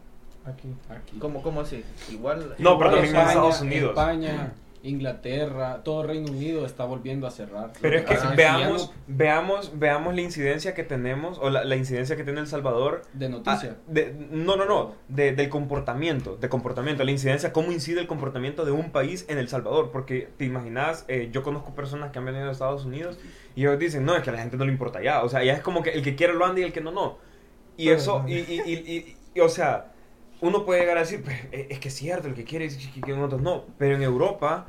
Aquí. 0.46 0.68
aquí. 0.90 1.18
¿Cómo, 1.18 1.42
¿Cómo 1.42 1.62
así? 1.62 1.84
Igual. 2.12 2.56
No, 2.60 2.78
pero 2.78 2.92
también 2.92 3.16
en 3.16 3.22
Estados 3.22 3.62
Unidos. 3.62 3.90
España, 3.92 4.54
Inglaterra, 4.84 5.82
todo 5.84 6.04
Reino 6.04 6.32
Unido 6.32 6.66
está 6.66 6.86
volviendo 6.86 7.26
a 7.26 7.32
cerrar. 7.32 7.72
Pero 7.82 7.98
es 7.98 8.06
que 8.06 8.14
Ah, 8.14 8.34
veamos, 8.36 8.92
veamos, 9.08 9.72
veamos 9.80 10.14
la 10.14 10.22
incidencia 10.22 10.76
que 10.76 10.84
tenemos, 10.84 11.40
o 11.40 11.50
la, 11.50 11.64
la 11.64 11.76
incidencia 11.76 12.16
que 12.16 12.24
tiene 12.24 12.40
El 12.40 12.46
Salvador. 12.48 13.02
de 13.14 13.26
Ah, 13.26 13.30
noticias. 13.30 13.76
de- 13.88 14.16
no, 14.32 14.56
no, 14.56 14.66
no, 14.66 14.94
de- 15.08 15.32
del 15.34 15.50
comportamiento, 15.50 16.38
de 16.38 16.48
comportamiento, 16.48 17.04
la 17.04 17.10
incidencia, 17.12 17.52
cómo 17.52 17.72
incide 17.72 18.00
el 18.02 18.08
comportamiento 18.08 18.64
de 18.66 18.72
un 18.72 18.92
país 18.92 19.26
en 19.28 19.40
El 19.40 19.48
Salvador, 19.50 19.90
porque 19.92 20.30
te 20.38 20.46
imaginas, 20.46 21.06
eh, 21.08 21.30
yo 21.32 21.42
conozco 21.42 21.74
personas 21.74 22.12
que 22.12 22.20
han 22.20 22.26
venido 22.26 22.48
a 22.48 22.52
Estados 22.52 22.86
Unidos 22.86 23.18
y 23.56 23.62
ellos 23.62 23.80
dicen, 23.80 24.06
no, 24.06 24.16
es 24.16 24.22
que 24.22 24.30
a 24.30 24.34
la 24.34 24.40
gente 24.40 24.58
no 24.58 24.66
le 24.66 24.72
importa 24.72 25.02
ya, 25.02 25.24
o 25.24 25.30
sea, 25.30 25.44
ya 25.44 25.54
es 25.54 25.62
como 25.62 25.82
que 25.82 25.90
el 25.90 26.04
que 26.04 26.16
quiere 26.16 26.34
lo 26.34 26.46
anda 26.46 26.62
y 26.62 26.64
el 26.64 26.72
que 26.74 26.82
no, 26.82 26.92
no. 26.92 27.18
Y 27.78 27.86
Pero, 27.86 27.98
eso, 27.98 28.24
y, 28.28 28.34
y, 28.36 28.62
y, 28.66 28.74
y- 28.74 29.18
y, 29.36 29.40
o 29.42 29.50
sea, 29.50 29.92
uno 30.42 30.66
puede 30.66 30.82
llegar 30.82 30.98
a 30.98 31.02
decir, 31.02 31.22
pues, 31.24 31.38
es 31.52 31.68
es 31.72 31.80
que 31.80 31.88
es 31.90 31.94
cierto, 31.94 32.28
el 32.28 32.34
que 32.36 32.44
quiere 32.44 32.66
es 32.66 32.78
que 32.78 33.02
que 33.02 33.12
nosotros 33.14 33.42
no, 33.42 33.66
pero 33.78 33.96
en 33.96 34.04
Europa 34.04 34.68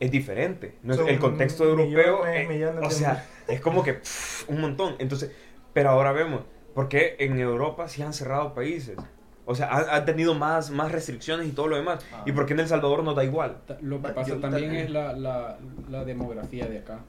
es 0.00 0.10
diferente. 0.10 0.76
No 0.82 0.94
es- 0.94 1.00
el 1.00 1.18
contexto 1.18 1.64
europeo, 1.64 2.20
millones, 2.48 2.82
eh, 2.82 2.86
o 2.86 2.90
sea, 2.90 3.26
es 3.48 3.60
como 3.60 3.82
que 3.82 3.94
pff, 3.94 4.48
un 4.48 4.60
montón. 4.60 4.94
Entonces, 4.98 5.32
pero 5.72 5.90
ahora 5.90 6.12
vemos, 6.12 6.42
porque 6.74 7.16
en 7.18 7.38
Europa 7.40 7.88
sí 7.88 8.02
han 8.02 8.12
cerrado 8.12 8.54
países. 8.54 8.96
O 9.50 9.54
sea, 9.54 9.68
han, 9.74 9.84
han 9.88 10.04
tenido 10.04 10.34
más, 10.34 10.70
más 10.70 10.92
restricciones 10.92 11.48
y 11.48 11.52
todo 11.52 11.68
lo 11.68 11.76
demás. 11.76 12.04
Ah. 12.12 12.22
¿Y 12.26 12.32
por 12.32 12.44
qué 12.46 12.52
en 12.52 12.60
El 12.60 12.68
Salvador 12.68 13.02
nos 13.02 13.16
da 13.16 13.24
igual? 13.24 13.56
Lo 13.80 14.00
que 14.02 14.08
pasa 14.10 14.38
también 14.40 14.74
es 14.74 14.90
la, 14.90 15.14
la, 15.14 15.58
la 15.90 16.04
demografía 16.04 16.66
de 16.66 16.78
acá. 16.78 17.00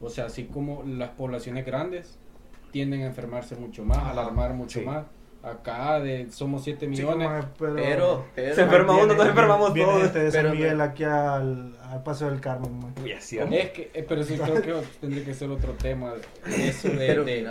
O 0.00 0.08
sea, 0.08 0.24
así 0.24 0.44
como 0.46 0.82
las 0.86 1.10
poblaciones 1.10 1.66
grandes 1.66 2.18
tienden 2.70 3.02
a 3.02 3.06
enfermarse 3.06 3.56
mucho 3.56 3.84
más, 3.84 3.98
a 3.98 4.00
Ajá, 4.02 4.10
alarmar 4.12 4.54
mucho 4.54 4.80
sí. 4.80 4.84
más. 4.86 5.04
Acá 5.42 5.98
de, 6.00 6.30
somos 6.30 6.62
7 6.64 6.80
Sí, 6.80 6.86
millones. 6.86 7.26
mae, 7.26 7.42
pero, 7.58 7.74
Pero, 7.74 8.26
pero. 8.34 8.54
Se 8.54 8.60
enferma 8.60 8.92
uno, 8.94 9.14
nos 9.14 9.26
enfermamos 9.26 9.72
viene 9.72 9.88
todos. 9.90 10.02
gente 10.04 10.18
de 10.24 10.30
San 10.32 10.42
Pero- 10.42 10.54
Miguel 10.54 10.80
aquí 10.82 11.04
al, 11.04 11.76
al 11.82 12.02
Paso 12.02 12.28
del 12.28 12.40
Carmen, 12.42 12.78
es 13.62 13.70
que, 13.70 13.90
eh, 13.94 14.04
pero 14.06 14.20
eso 14.20 14.34
creo 14.62 14.82
que 14.82 14.86
tendría 15.00 15.24
que 15.24 15.32
ser 15.32 15.48
otro 15.50 15.72
tema. 15.72 16.12
Eso 16.46 16.88
de, 16.90 16.96
Pero 16.98 17.24
de-. 17.24 17.42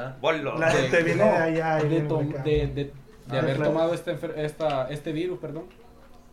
La 0.60 0.71
de- 0.71 0.82
gente 0.84 1.01
viene 1.03 1.25
no, 1.25 1.32
de 1.32 1.38
allá 1.38 1.79
y 1.79 1.84
de, 1.84 1.89
viene 1.89 2.08
tom- 2.08 2.27
para 2.27 2.41
acá. 2.41 2.49
de- 2.49 2.67
de- 2.67 2.93
de 3.27 3.38
haber 3.39 3.55
claro. 3.55 3.71
tomado 3.71 3.93
este, 3.95 4.17
esta, 4.38 4.88
este 4.89 5.12
virus, 5.12 5.39
perdón, 5.39 5.63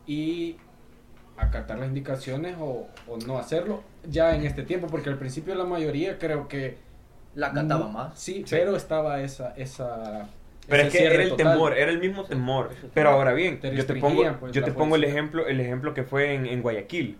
y 0.07 0.57
acatar 1.38 1.79
las 1.79 1.88
indicaciones 1.88 2.57
o, 2.61 2.87
o 3.09 3.16
no 3.27 3.38
hacerlo 3.38 3.83
ya 4.09 4.35
en 4.37 4.44
este 4.44 4.62
tiempo, 4.62 4.87
porque 4.88 5.09
al 5.11 5.18
principio 5.18 5.55
la 5.55 5.64
mayoría 5.64 6.18
creo 6.18 6.49
que 6.49 6.79
la 7.37 7.53
cantaba 7.53 7.87
más. 7.88 8.18
Sí, 8.18 8.42
Sí. 8.44 8.57
pero 8.57 8.75
estaba 8.75 9.20
esa 9.22 9.55
esa 9.57 10.29
Pero 10.68 10.83
ese 10.83 10.88
es 10.88 11.03
que 11.09 11.14
era 11.14 11.22
el 11.22 11.29
total. 11.31 11.53
temor, 11.53 11.79
era 11.79 11.90
el 11.92 12.01
mismo 12.01 12.25
temor. 12.25 12.70
Pero 12.92 13.11
ahora 13.11 13.33
bien, 13.33 13.61
Te 13.61 13.72
yo 13.77 13.87
te 13.87 13.94
pongo, 13.94 14.25
pues, 14.40 14.51
yo 14.53 14.64
te 14.64 14.72
pongo 14.72 14.96
el 14.96 15.05
ejemplo, 15.05 15.46
el 15.46 15.61
ejemplo 15.61 15.94
que 15.94 16.03
fue 16.03 16.35
en, 16.35 16.46
en 16.46 16.61
Guayaquil, 16.62 17.18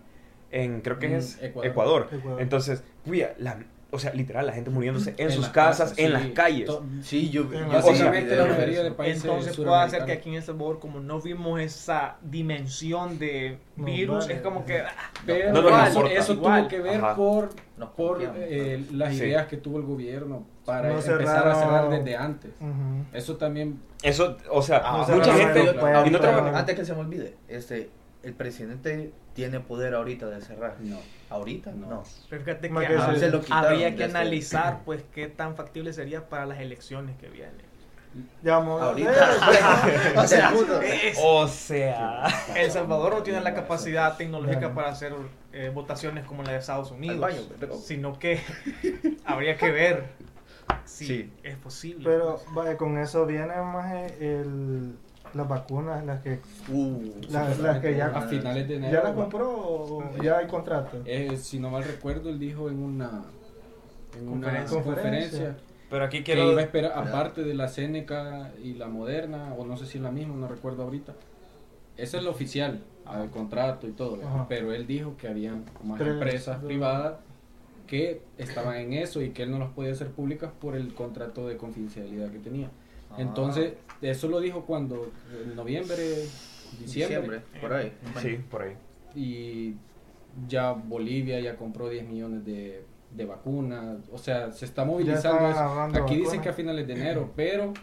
en 0.51 0.81
creo 0.81 0.99
que 0.99 1.07
Mm, 1.07 1.13
es 1.13 1.41
Ecuador. 1.41 1.71
Ecuador. 1.71 2.09
Ecuador. 2.11 2.41
Entonces, 2.41 2.83
cuya, 3.05 3.33
la, 3.37 3.57
o 3.89 3.99
sea, 3.99 4.13
literal, 4.13 4.45
la 4.45 4.51
gente 4.53 4.69
muriéndose 4.69 5.11
en, 5.17 5.27
En 5.27 5.31
sus 5.31 5.47
casas, 5.49 5.91
en 5.97 6.07
sí, 6.07 6.11
las 6.13 6.25
calles. 6.27 6.65
to- 6.65 6.83
Sí, 7.01 7.29
yo. 7.29 7.45
Básicamente 7.71 8.35
la 8.35 8.45
mayoría 8.45 8.83
de 8.83 8.91
países 8.91 9.23
Entonces 9.23 9.55
puede 9.55 9.89
ser 9.89 10.03
que 10.05 10.11
aquí 10.11 10.29
en 10.29 10.35
El 10.35 10.43
Salvador, 10.43 10.79
como 10.79 10.99
no 10.99 11.21
vimos 11.21 11.59
esa 11.61 12.17
dimensión 12.21 13.17
de 13.19 13.59
No, 13.77 13.85
virus, 13.85 14.29
es 14.29 14.41
como 14.41 14.65
que... 14.65 14.79
ah, 14.81 14.91
Pero 15.25 15.53
No 15.53 15.61
nos 15.61 15.89
igual, 15.91 16.11
eso 16.11 16.33
Igual. 16.33 16.59
tuvo 16.61 16.69
que 16.69 16.81
ver 16.81 16.97
Ajá. 16.97 17.15
por, 17.15 17.49
por 17.95 18.19
eh, 18.21 18.83
las 18.91 19.13
Sí. 19.15 19.23
ideas 19.23 19.47
que 19.47 19.57
tuvo 19.57 19.77
el 19.77 19.83
gobierno 19.85 20.45
para 20.65 20.89
No 20.89 20.95
empezar 20.95 21.17
cerraron. 21.19 21.51
a 21.51 21.55
cerrar 21.55 21.89
desde 21.89 22.15
antes. 22.17 22.51
Eso 23.13 23.37
también 23.37 23.79
Eso, 24.03 24.37
o 24.51 24.61
sea, 24.61 24.81
Ah, 24.83 25.05
No, 25.07 25.15
mucha 25.15 25.33
gente... 25.33 25.61
y 26.05 26.09
no. 26.11 26.19
Antes 26.55 26.75
que 26.75 26.85
se 26.85 26.93
me 26.93 26.99
olvide, 26.99 27.35
este, 27.47 27.89
el 28.23 28.33
presidente 28.33 29.11
tiene 29.37 29.59
poder 29.61 29.93
ahorita 29.93 30.25
de 30.27 30.41
cerrar. 30.41 30.75
no. 30.81 30.97
¿Ahorita? 31.29 31.71
No. 31.71 31.87
No. 31.87 32.03
Pero 32.29 32.41
fíjate 32.43 32.69
que 32.69 32.73
que 32.75 32.97
hab- 32.97 33.13
se- 33.13 33.19
se 33.19 33.29
lo 33.29 33.41
quitaron 33.41 33.65
habría 33.71 33.95
que 33.95 34.03
analizar 34.05 34.79
pues 34.85 35.03
qué 35.13 35.27
tan 35.27 35.55
factible 35.55 35.93
sería 35.93 36.27
para 36.29 36.45
las 36.45 36.59
elecciones 36.59 37.15
que 37.17 37.27
vienen. 37.29 37.67
A 38.49 38.53
Ahorita. 38.55 39.11
O 40.17 40.25
sea, 40.25 40.49
Segundo. 40.49 40.81
es- 40.81 41.19
O 41.21 41.47
sea... 41.47 42.23
El 42.55 42.71
Salvador 42.71 43.13
no 43.13 43.23
tiene 43.23 43.41
la 43.41 43.53
capacidad 43.53 44.17
tecnológica 44.17 44.73
para 44.73 44.89
hacer 44.89 45.13
eh, 45.53 45.69
votaciones 45.73 46.25
como 46.25 46.41
la 46.43 46.53
de 46.53 46.57
Estados 46.59 46.89
Unidos, 46.91 47.15
Al 47.15 47.21
baño, 47.21 47.41
pero- 47.59 47.75
sino 47.77 48.17
que 48.17 48.39
habría 49.25 49.55
que 49.57 49.69
ver 49.71 50.05
si 50.85 51.05
Sí. 51.05 51.33
es 51.43 51.57
posible. 51.57 52.05
Pero 52.05 52.39
vaya, 52.53 52.75
con 52.77 52.97
eso 52.97 53.25
viene 53.25 53.53
más 53.61 53.93
el, 54.19 54.95
las 55.33 55.47
vacunas, 55.47 56.05
las 56.05 56.21
que 56.21 56.39
Uh, 56.71 57.01
Las- 57.29 57.59
las 57.59 57.79
que 57.79 57.95
ya- 57.95 58.07
a 58.07 58.21
finales 58.23 58.67
de 58.67 58.75
enero. 58.75 58.93
ya 58.93 59.03
las 59.03 59.13
compró 59.13 59.49
o 59.49 60.03
ya 60.21 60.37
hay 60.39 60.47
contrato. 60.47 61.01
Eh, 61.05 61.37
si 61.37 61.59
no 61.59 61.69
mal 61.69 61.83
recuerdo, 61.83 62.29
él 62.29 62.39
dijo 62.39 62.69
en 62.69 62.79
una, 62.79 63.23
en 64.19 64.27
una 64.29 64.47
Conferencia. 64.65 64.81
conferencia, 64.83 65.57
Pero 65.89 66.03
aquí 66.05 66.17
que 66.19 66.23
quiero... 66.33 66.51
iba 66.51 66.61
a 66.61 66.63
esperar, 66.63 66.91
aparte 66.95 67.43
de 67.43 67.53
la 67.53 67.67
Seneca 67.67 68.51
y 68.63 68.73
la 68.73 68.87
Moderna, 68.87 69.53
o 69.57 69.65
no 69.65 69.77
sé 69.77 69.85
si 69.85 69.97
es 69.97 70.03
la 70.03 70.11
misma, 70.11 70.35
no 70.35 70.47
recuerdo 70.47 70.83
ahorita. 70.83 71.13
Ese 71.95 72.17
es 72.17 72.23
lo 72.23 72.31
oficial, 72.31 72.83
el 73.23 73.29
contrato 73.29 73.87
y 73.87 73.91
todo. 73.91 74.19
Ajá. 74.25 74.45
Pero 74.49 74.73
él 74.73 74.85
dijo 74.85 75.15
que 75.17 75.27
había 75.27 75.53
más 75.83 75.97
Tres, 75.97 76.13
empresas 76.13 76.61
dos. 76.61 76.67
privadas 76.67 77.15
que 77.87 78.21
estaban 78.37 78.75
en 78.75 78.93
eso 78.93 79.21
y 79.21 79.29
que 79.29 79.43
él 79.43 79.51
no 79.51 79.59
las 79.59 79.69
podía 79.69 79.93
hacer 79.93 80.09
públicas 80.11 80.51
por 80.59 80.75
el 80.75 80.93
contrato 80.93 81.47
de 81.47 81.55
confidencialidad 81.57 82.29
que 82.31 82.39
tenía. 82.39 82.69
Entonces, 83.17 83.73
eso 84.01 84.27
lo 84.27 84.39
dijo 84.39 84.65
cuando, 84.65 85.11
en 85.43 85.55
noviembre, 85.55 85.97
diciembre, 86.79 87.39
diciembre, 87.39 87.41
por 87.61 87.73
ahí. 87.73 87.93
Sí, 88.21 88.39
por 88.49 88.61
ahí. 88.61 88.73
y 89.15 89.75
ya 90.47 90.71
Bolivia 90.73 91.39
ya 91.39 91.55
compró 91.55 91.89
10 91.89 92.07
millones 92.07 92.45
de, 92.45 92.85
de 93.11 93.25
vacunas, 93.25 93.97
o 94.11 94.17
sea, 94.17 94.51
se 94.51 94.65
está 94.65 94.85
movilizando. 94.85 95.99
Aquí 95.99 96.15
dicen 96.15 96.41
que 96.41 96.49
a 96.49 96.53
finales 96.53 96.87
de 96.87 96.93
enero, 96.93 97.31
pero 97.35 97.73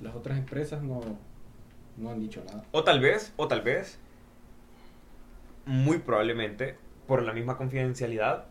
las 0.00 0.14
otras 0.14 0.38
empresas 0.38 0.82
no, 0.82 1.00
no 1.96 2.10
han 2.10 2.20
dicho 2.20 2.42
nada. 2.44 2.64
O 2.72 2.82
tal 2.82 3.00
vez, 3.00 3.32
o 3.36 3.46
tal 3.46 3.62
vez, 3.62 3.98
muy 5.66 5.98
probablemente, 5.98 6.76
por 7.06 7.22
la 7.22 7.32
misma 7.32 7.56
confidencialidad, 7.56 8.46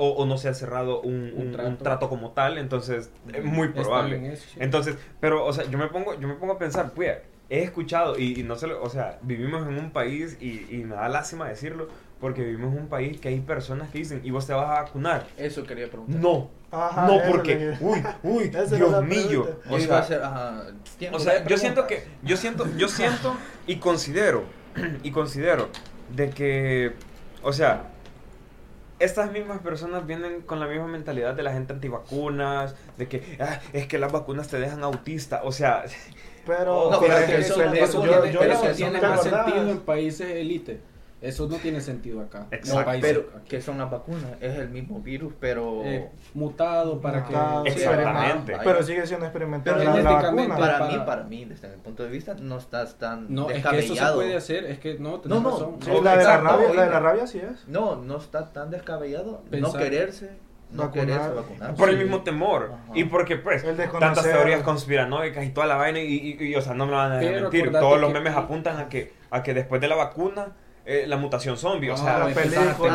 o, 0.00 0.10
o 0.10 0.24
no 0.26 0.38
se 0.38 0.48
ha 0.48 0.54
cerrado 0.54 1.00
un, 1.02 1.32
Un 1.36 1.54
un- 1.54 1.60
un 1.60 1.76
trato. 1.78 2.08
como 2.08 2.30
tal, 2.30 2.56
entonces 2.56 3.10
es 3.34 3.44
muy 3.44 3.68
probable. 3.68 4.16
en 4.16 4.24
eso, 4.26 4.44
sí. 4.48 4.56
Entonces, 4.60 4.96
pero, 5.20 5.44
o 5.44 5.52
sea, 5.52 5.64
yo 5.68 5.76
me 5.76 5.88
pongo, 5.88 6.18
yo 6.18 6.28
me 6.28 6.34
pongo 6.34 6.52
a 6.54 6.58
pensar, 6.58 6.92
pues, 6.94 7.18
he 7.50 7.62
escuchado, 7.62 8.18
y, 8.18 8.38
y 8.38 8.42
no 8.44 8.56
se 8.56 8.68
lo, 8.68 8.82
o 8.82 8.88
sea, 8.88 9.18
vivimos 9.22 9.66
en 9.66 9.76
un 9.78 9.90
país, 9.90 10.36
y, 10.40 10.66
y 10.70 10.84
me 10.84 10.94
da 10.94 11.08
lástima 11.08 11.48
decirlo, 11.48 11.88
porque 12.20 12.42
vivimos 12.44 12.72
en 12.74 12.82
un 12.82 12.88
país 12.88 13.20
que 13.20 13.28
hay 13.28 13.40
personas 13.40 13.90
que 13.90 13.98
dicen, 13.98 14.20
¿y 14.24 14.30
vos 14.30 14.46
te 14.46 14.52
vas 14.52 14.66
a 14.68 14.82
vacunar? 14.82 15.26
Eso 15.36 15.64
quería 15.64 15.88
preguntar. 15.88 16.20
No, 16.20 16.48
Ajá, 16.70 17.06
no, 17.06 17.18
porque, 17.28 17.74
uy, 17.80 18.02
uy, 18.22 18.48
Dios 18.50 19.02
mío. 19.04 19.48
O 19.70 19.78
sea, 19.80 19.98
hacer, 19.98 20.22
ajá, 20.22 20.64
tiempo 20.98 21.16
o 21.16 21.20
sea, 21.20 21.44
yo 21.46 21.56
siento 21.56 21.86
que, 21.86 22.04
yo 22.22 22.36
siento, 22.36 22.66
yo 22.76 22.88
siento 22.88 23.34
y 23.66 23.76
considero, 23.76 24.44
y 25.02 25.10
considero 25.10 25.68
de 26.14 26.30
que, 26.30 26.92
o 27.42 27.52
sea, 27.52 27.90
estas 28.98 29.30
mismas 29.32 29.58
personas 29.60 30.06
vienen 30.06 30.42
con 30.42 30.60
la 30.60 30.66
misma 30.66 30.86
mentalidad 30.86 31.34
de 31.34 31.42
la 31.42 31.52
gente 31.52 31.72
antivacunas, 31.72 32.74
de 32.96 33.08
que 33.08 33.36
"Ah, 33.40 33.60
es 33.72 33.86
que 33.86 33.98
las 33.98 34.10
vacunas 34.12 34.48
te 34.48 34.58
dejan 34.58 34.82
autista, 34.84 35.40
o 35.44 35.52
sea, 35.52 35.84
Pero, 36.46 36.90
No, 36.90 36.98
pero 36.98 37.12
pero 37.14 37.18
es 37.18 37.24
que 37.26 37.36
eso- 37.40 37.62
eso- 37.62 37.74
eso 37.74 38.04
yo- 38.06 38.10
tiene- 38.22 38.32
yo 38.32 38.40
pero 38.40 38.54
no- 38.54 38.60
eso 38.60 38.68
no 38.70 38.74
tiene 38.74 39.00
te 39.00 39.06
más 39.06 39.22
sentido 39.22 39.70
en 39.70 39.80
países 39.80 40.30
élite. 40.30 40.80
Eso 41.20 41.48
no 41.48 41.56
tiene 41.56 41.80
sentido 41.80 42.20
acá. 42.20 42.46
Exacto. 42.52 42.84
países 42.84 43.10
Pero, 43.10 43.28
aquí. 43.36 43.48
¿qué 43.48 43.60
son 43.60 43.76
las 43.78 43.90
vacunas? 43.90 44.24
Es 44.40 44.56
el 44.56 44.68
mismo 44.70 45.00
virus, 45.00 45.32
pero... 45.40 45.82
Eh, 45.84 46.08
mutado 46.34 47.00
para 47.00 47.20
Mutado, 47.24 47.64
que 47.64 47.70
Exactamente. 47.70 48.56
Pero 48.62 48.82
sigue 48.84 49.06
siendo 49.06 49.26
experimental 49.26 49.74
Pero 49.78 49.94
la, 49.94 50.00
la 50.00 50.12
vacuna. 50.12 50.56
para, 50.56 50.78
para- 50.78 50.86
mí, 50.92 50.98
para 51.04 51.22
mí, 51.24 51.44
desde 51.44 51.68
mi 51.70 51.76
punto 51.78 52.04
de 52.04 52.08
vista, 52.10 52.34
no 52.34 52.58
estás 52.58 52.98
tan 52.98 53.26
No, 53.34 53.50
es 53.50 53.54
que 53.54 53.58
eso 53.60 53.68
se 53.70 53.76
descabellado. 53.76 54.14
puede 54.16 54.36
hacer, 54.36 54.64
es 54.66 54.78
que 54.78 54.94
no, 54.98 55.20
No, 55.24 55.40
no, 55.40 55.50
razón. 55.50 55.76
Sí, 55.82 55.90
no, 55.90 56.02
la, 56.02 56.16
de 56.16 56.24
la, 56.24 56.36
rabia, 56.38 56.72
la 56.74 56.84
de 56.84 56.90
la 56.90 57.00
rabia 57.00 57.26
sí 57.26 57.38
es. 57.40 57.66
No, 57.66 57.96
no 57.96 58.18
está 58.18 58.52
tan 58.52 58.70
descabellado 58.70 59.42
no 59.50 59.50
Pensar- 59.50 59.82
quererse, 59.82 60.30
no 60.70 60.84
Vacunar. 60.84 61.06
quererse 61.06 61.28
vacunar. 61.34 61.74
por 61.74 61.88
el 61.88 61.96
Sí. 61.96 62.02
mismo 62.04 62.22
temor. 62.22 62.70
Ajá. 62.74 62.92
Y 62.94 63.04
porque, 63.04 63.36
pues, 63.36 63.64
El 63.64 63.76
tantas 63.76 64.22
teorías 64.22 64.62
conspiranoicas 64.62 65.44
y 65.44 65.48
toda 65.50 65.66
la 65.66 65.74
vaina, 65.74 65.98
y, 65.98 66.04
y- 66.38 66.44
y, 66.44 66.54
o 66.54 66.62
sea, 66.62 66.74
no 66.74 66.86
me 66.86 66.92
van 66.92 67.10
a 67.12 67.16
mentir. 67.18 67.72
Todos 67.72 67.98
los 68.00 68.12
que- 68.12 68.14
memes 68.20 68.36
apuntan 68.36 68.78
a 68.78 68.88
que, 68.88 69.12
a 69.30 69.42
que 69.42 69.52
después 69.54 69.80
de 69.80 69.88
la 69.88 69.96
vacuna, 69.96 70.52
eh, 70.90 71.04
la 71.06 71.16
mutación 71.18 71.56
zombie, 71.58 71.90
o 71.90 71.94
Ah, 71.94 71.96
sea, 71.98 72.18
la 72.18 72.24
película. 72.34 72.76
o 72.78 72.82
pero 72.82 72.94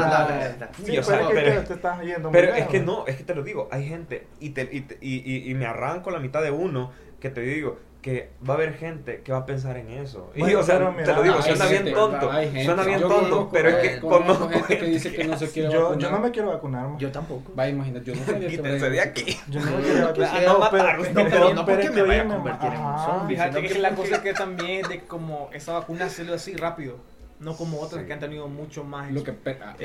es 0.95 1.07
que 1.27 1.33
pero- 1.33 1.61
te, 1.61 1.67
te 1.67 1.73
estás 1.75 2.01
yendo 2.01 2.29
muy 2.29 2.31
Pero 2.31 2.47
es 2.49 2.55
lejos. 2.55 2.71
que 2.71 2.79
no, 2.79 3.05
es 3.07 3.15
que 3.17 3.23
te 3.23 3.35
lo 3.35 3.43
digo, 3.43 3.67
hay 3.71 3.87
gente 3.87 4.25
y, 4.39 4.49
te, 4.49 4.67
y, 4.71 4.81
te- 4.81 4.97
y, 4.99 5.31
y- 5.31 5.51
y 5.51 5.53
me 5.53 5.65
arranco 5.67 6.09
la 6.09 6.19
mitad 6.19 6.41
de 6.41 6.49
uno 6.51 6.91
que 7.19 7.29
te 7.29 7.41
digo 7.41 7.77
que 8.01 8.31
va 8.49 8.55
a 8.55 8.57
haber 8.57 8.73
gente 8.73 9.21
que 9.23 9.31
va 9.31 9.37
a 9.37 9.45
pensar 9.45 9.77
en 9.77 9.89
eso. 9.89 10.29
Y 10.35 10.39
Bueno, 10.41 10.59
o 10.59 10.63
sea, 10.63 10.77
te 11.05 11.13
lo 11.13 11.23
digo, 11.23 11.41
suena 11.41 11.65
gente, 11.67 11.83
bien 11.83 11.95
tonto, 11.95 12.29
suena 12.65 12.83
bien 12.83 12.99
Yo 12.99 13.07
tonto, 13.07 13.49
pero 13.53 13.69
es 13.69 13.75
que 13.77 13.99
conozco 14.01 14.23
conozco 14.49 14.49
gente 14.67 14.77
que 14.79 14.85
dice 14.91 15.13
que 15.13 15.23
no 15.23 15.37
se 15.37 15.49
quiere 15.51 15.69
Yo, 15.73 15.83
vacunar. 15.83 15.99
yo 16.01 16.11
no 16.11 16.19
me 16.19 16.31
quiero 16.31 16.49
vacunar. 16.49 16.87
Yo 16.97 17.11
tampoco. 17.13 17.55
Va, 17.55 17.69
imagínate, 17.69 18.05
yo 18.05 18.15
no 18.15 18.25
sabía 18.25 18.49
que 18.49 18.57
Quítense 18.57 18.89
de 18.89 18.99
aquí. 18.99 19.39
Yo 19.49 19.61
no 19.61 19.77
me 19.77 19.83
quiero 19.83 20.07
vacunar. 20.07 20.31
quisiera 20.31 20.51
no, 20.53 20.69
pero, 20.69 20.97
no, 20.97 21.29
pero 21.29 21.53
no 21.53 21.65
porque 21.65 21.89
me 21.91 22.01
vaya 22.01 22.21
a 22.23 22.27
convertir 22.27 22.73
en 22.73 22.81
un 22.81 22.97
zombie. 22.99 23.35
Fíjate 23.37 23.61
que 23.67 23.79
la 23.79 23.89
cosa 23.95 24.21
que 24.21 24.33
también 24.33 24.81
es 24.81 24.89
de 24.89 24.99
como 25.05 25.49
esa 25.53 25.71
vacuna 25.73 26.09
salió 26.09 26.33
así 26.33 26.55
rápido, 26.57 26.97
no 27.43 27.55
como 27.55 27.79
otras 27.79 28.01
Sí. 28.01 28.07
que 28.07 28.13
han 28.13 28.19
tenido 28.19 28.47
mucho 28.47 28.83
más. 28.83 29.11
Lo 29.11 29.23
que, 29.23 29.33
pasa- 29.33 29.75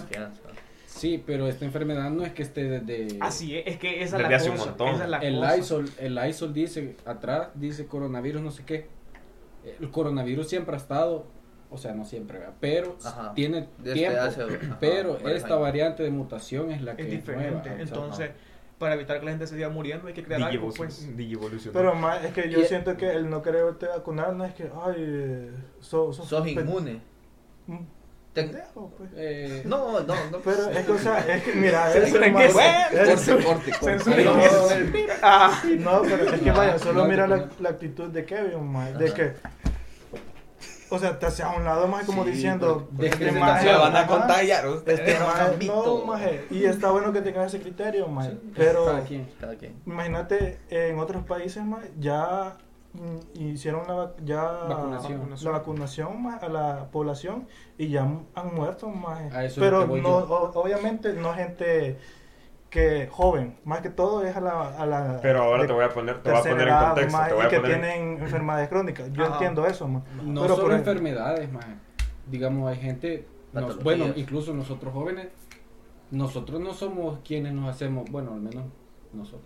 confianza. 0.00 0.40
Sí, 0.86 1.22
pero 1.26 1.46
esta 1.46 1.64
enfermedad 1.66 2.08
no 2.10 2.24
es 2.24 2.32
que 2.32 2.42
esté 2.42 2.64
desde... 2.64 3.18
Así 3.20 3.54
es, 3.56 3.66
es 3.66 3.76
que 3.76 4.02
esa 4.02 4.18
la 4.18 4.34
hace 4.34 4.48
un 4.48 4.56
cosa. 4.56 4.68
montón. 4.70 4.88
esa 4.94 5.04
es 5.04 5.10
la 5.10 5.18
El 5.18 5.36
cosa. 5.36 5.56
ISOL, 5.58 5.90
el 5.98 6.18
ISOL 6.30 6.54
dice, 6.54 6.96
atrás 7.04 7.48
dice 7.54 7.86
coronavirus 7.86 8.40
no 8.40 8.50
sé 8.50 8.64
qué. 8.64 8.86
El 9.80 9.90
coronavirus 9.90 10.48
siempre 10.48 10.74
ha 10.74 10.78
estado, 10.78 11.26
o 11.70 11.76
sea, 11.76 11.92
no 11.92 12.06
siempre, 12.06 12.38
¿verdad? 12.38 12.54
pero 12.60 12.96
Ajá. 13.04 13.34
tiene 13.34 13.68
Desde 13.78 13.94
tiempo. 13.94 14.20
hace- 14.20 14.42
pero 14.80 15.18
esta 15.28 15.56
variante 15.56 16.02
de 16.02 16.10
mutación 16.10 16.70
es 16.70 16.80
la 16.80 16.96
que 16.96 17.02
es 17.02 17.08
es 17.08 17.14
diferente. 17.14 17.44
nueva, 17.50 17.60
o 17.60 17.64
sea, 17.64 17.78
Entonces, 17.82 18.30
para 18.78 18.94
evitar 18.94 19.18
que 19.18 19.24
la 19.24 19.30
gente 19.32 19.46
se 19.46 19.54
siga 19.54 19.68
muriendo, 19.70 20.06
hay 20.08 20.14
que 20.14 20.22
crear 20.22 20.42
algo, 20.42 20.70
pues. 20.76 21.16
Digivolución. 21.16 21.72
Pero 21.72 21.94
más, 21.94 22.22
es 22.24 22.32
que 22.32 22.50
yo 22.50 22.60
Y- 22.60 22.64
siento 22.66 22.96
que 22.96 23.10
el 23.10 23.30
no 23.30 23.42
quererte 23.42 23.86
vacunar 23.86 24.34
no 24.34 24.44
es 24.44 24.54
que, 24.54 24.64
ay, 24.84 24.94
eh, 24.98 25.50
sos, 25.80 26.16
sos, 26.16 26.46
inmune. 26.46 27.00
un 27.68 27.88
Te- 28.34 28.42
pendejo, 28.42 28.92
pues. 28.98 29.10
eh, 29.16 29.62
No, 29.64 30.00
no, 30.00 30.14
no. 30.30 30.38
Pero 30.44 30.68
es 30.70 30.84
que, 30.84 30.92
o 30.92 30.98
sea, 30.98 31.20
es 31.20 31.42
que, 31.42 31.52
mira, 31.54 31.90
eso 31.94 32.16
creen 32.18 32.34
más- 32.34 32.44
es- 32.44 33.44
corte, 33.46 33.72
corte, 33.80 34.14
No. 34.24 34.36
Ah, 35.22 35.62
No, 35.78 36.02
pero 36.02 36.34
es 36.34 36.40
que 36.42 36.50
vaya, 36.50 36.78
solo 36.78 37.02
no, 37.04 37.08
mira 37.08 37.26
no. 37.26 37.36
la, 37.36 37.48
la 37.60 37.68
actitud 37.70 38.08
de 38.10 38.24
Kevin, 38.26 38.62
mae, 38.70 38.92
de 38.92 39.12
que, 39.14 39.32
o 40.90 40.98
sea, 40.98 41.18
te 41.18 41.26
hacia 41.26 41.48
un 41.50 41.64
lado 41.64 41.86
más 41.88 42.04
como 42.04 42.24
Sí, 42.24 42.30
diciendo, 42.30 42.88
porque- 42.90 43.06
este 43.08 43.30
se 43.30 43.32
Se 43.32 43.72
van 43.74 43.96
a 43.96 44.06
contagiar 44.06 44.68
ustedes. 44.68 45.00
Este 45.00 45.16
ámbito. 45.16 46.00
no, 46.00 46.04
maje, 46.06 46.46
y 46.50 46.64
está 46.64 46.90
bueno 46.90 47.12
que 47.12 47.22
tengas 47.22 47.52
ese 47.54 47.62
criterio, 47.62 48.08
mae, 48.08 48.30
Sí. 48.30 48.52
pero 48.56 48.84
cada 48.86 49.02
quien. 49.04 49.28
Cada 49.40 49.56
quien. 49.56 49.74
imagínate 49.86 50.58
en 50.70 50.98
otros 50.98 51.24
países, 51.24 51.64
mae, 51.64 51.90
ya 51.98 52.56
mm, 52.92 53.40
hicieron 53.40 53.86
la 53.86 54.12
ya 54.24 54.40
Vacunación. 54.42 55.28
la 55.42 55.50
vacunación 55.50 56.26
a 56.40 56.48
la 56.48 56.84
población 56.90 57.46
y 57.76 57.88
ya 57.90 58.02
han 58.34 58.54
muerto 58.54 58.88
A 59.34 59.44
es 59.44 59.54
pero 59.54 59.86
no, 59.86 60.08
o- 60.16 60.60
obviamente 60.62 61.12
no 61.12 61.34
gente 61.34 61.98
que 62.76 63.08
joven, 63.10 63.56
más 63.64 63.80
que 63.80 63.90
todo 63.90 64.24
es 64.24 64.36
a 64.36 64.40
la, 64.40 64.68
a 64.76 64.84
la 64.86 65.18
Pero 65.22 65.42
ahora 65.42 65.62
de 65.62 65.68
te 65.68 65.72
voy 65.72 65.84
a 65.84 65.88
poner, 65.88 66.18
te 66.22 66.30
voy 66.30 66.38
a 66.38 66.42
tercera 66.42 66.54
poner 66.54 66.68
en 66.68 66.74
edad, 66.74 66.86
contexto, 66.88 67.18
te 67.26 67.32
voy 67.34 67.42
y 67.42 67.46
a 67.46 67.48
que 67.48 67.60
poner 67.60 67.80
tienen 67.80 68.18
enfermedades 68.22 68.68
crónicas. 68.68 69.12
Yo 69.12 69.24
Ajá. 69.24 69.32
entiendo 69.34 69.66
eso. 69.66 69.88
No 69.88 70.02
Pero 70.42 70.54
solo 70.56 70.68
por- 70.68 70.72
enfermedades, 70.76 71.50
más. 71.52 71.64
Digamos, 72.30 72.70
hay 72.70 72.76
gente, 72.76 73.26
nos- 73.52 73.82
bueno, 73.82 74.06
incluso 74.16 74.52
nosotros 74.52 74.92
jóvenes, 74.92 75.28
nosotros 76.10 76.60
no 76.60 76.72
somos 76.74 77.18
quienes 77.24 77.52
nos 77.52 77.68
hacemos, 77.68 78.10
bueno, 78.10 78.32
al 78.34 78.40
menos 78.40 78.64
nosotros, 79.12 79.42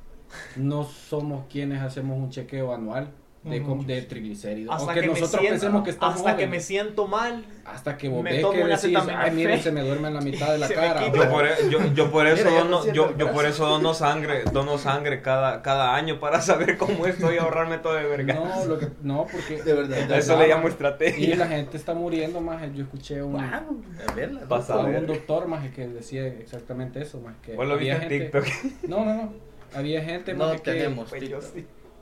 no 0.57 0.85
somos 0.85 1.45
quienes 1.49 1.81
hacemos 1.83 2.19
un 2.19 2.31
chequeo 2.31 2.73
anual 2.75 3.11
de, 3.43 3.63
com- 3.63 3.87
de 3.87 4.03
triglicéridos. 4.03 4.75
hasta 4.75 4.85
Aunque 4.85 5.01
que 5.01 5.07
me 5.07 5.13
nosotros 5.15 5.41
siento, 5.41 5.51
pensemos 5.61 5.83
que 5.85 5.91
estamos 5.91 6.17
hasta 6.19 6.37
que 6.37 6.47
me 6.47 6.61
siento 6.61 7.07
mal. 7.07 7.45
Hasta 7.65 7.97
que 7.97 8.09
vos 8.09 8.23
me 8.23 8.33
ves 8.33 8.41
tomo 8.43 8.53
que 8.53 8.65
decís, 8.65 8.99
ay, 9.17 9.31
miren, 9.31 9.63
se 9.63 9.73
me 9.73 9.81
duerme 9.83 10.09
en 10.09 10.15
la 10.15 10.21
mitad 10.21 10.53
de 10.53 10.59
la 10.59 10.69
cara. 10.75 11.11
Yo 11.11 11.31
por, 11.31 11.47
e- 11.47 11.71
yo, 11.71 11.79
yo 11.95 12.11
por 12.11 12.27
eso 12.27 12.45
Mira, 12.51 12.61
dono, 12.65 12.93
yo, 12.93 13.17
yo 13.17 13.33
por 13.33 13.47
eso 13.47 13.67
dono 13.67 13.95
sangre, 13.95 14.43
dono 14.53 14.77
sangre 14.77 15.23
cada, 15.23 15.63
cada 15.63 15.95
año 15.95 16.21
para 16.21 16.41
saber 16.43 16.77
cómo 16.77 17.07
estoy 17.07 17.37
y 17.37 17.39
ahorrarme 17.39 17.79
todo 17.79 17.95
de 17.95 18.05
verga. 18.05 18.35
No, 18.35 18.65
lo 18.67 18.79
que, 18.79 18.89
no, 19.03 19.27
porque 19.31 19.63
De 19.63 19.73
verdad. 19.73 19.99
es 19.99 20.11
A 20.11 20.19
eso 20.19 20.33
verdad, 20.33 20.43
le 20.47 20.49
llamo 20.55 20.69
estrategia. 20.69 21.29
Y 21.29 21.35
la 21.35 21.47
gente 21.49 21.77
está 21.79 21.95
muriendo 21.95 22.41
más. 22.43 22.63
Yo 22.75 22.83
escuché 22.83 23.23
un, 23.23 23.33
Wow, 23.33 23.41
a 23.43 24.81
un 24.81 25.07
doctor 25.07 25.47
más 25.49 25.67
que 25.71 25.87
decía 25.89 26.27
exactamente 26.27 27.01
eso, 27.01 27.21
más 27.21 27.37
que 27.43 27.55
Vos 27.55 27.67
lo 27.67 27.79
viste 27.79 28.03
en 28.03 28.09
TikTok. 28.09 28.45
No, 28.89 29.05
no, 29.05 29.15
no. 29.15 29.33
Había 29.75 30.03
gente 30.03 30.35
No 30.35 30.49
más 30.49 30.61
que 30.61 30.73
tenemos 30.73 31.09
Pues 31.09 31.23
TikTok. 31.23 31.45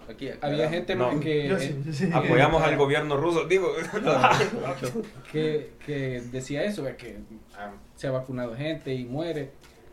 Aquí, 0.09 0.31
había 0.41 0.71
gente 0.71 0.95
No. 0.95 1.21
que 1.21 1.49
Yo 1.49 1.59
sí, 1.59 1.75
sí. 1.93 2.09
Apoyamos 2.13 2.63
al 2.63 2.77
gobierno 2.77 3.17
ruso, 3.17 3.45
digo. 3.45 3.73
que, 5.33 5.73
que 5.85 6.23
decía 6.33 6.65
eso, 6.65 6.85
que 6.97 7.19
ah, 7.57 7.73
se 7.95 8.07
ha 8.07 8.11
vacunado 8.11 8.55
gente 8.57 8.95
y 8.95 9.05
muere, 9.05 9.51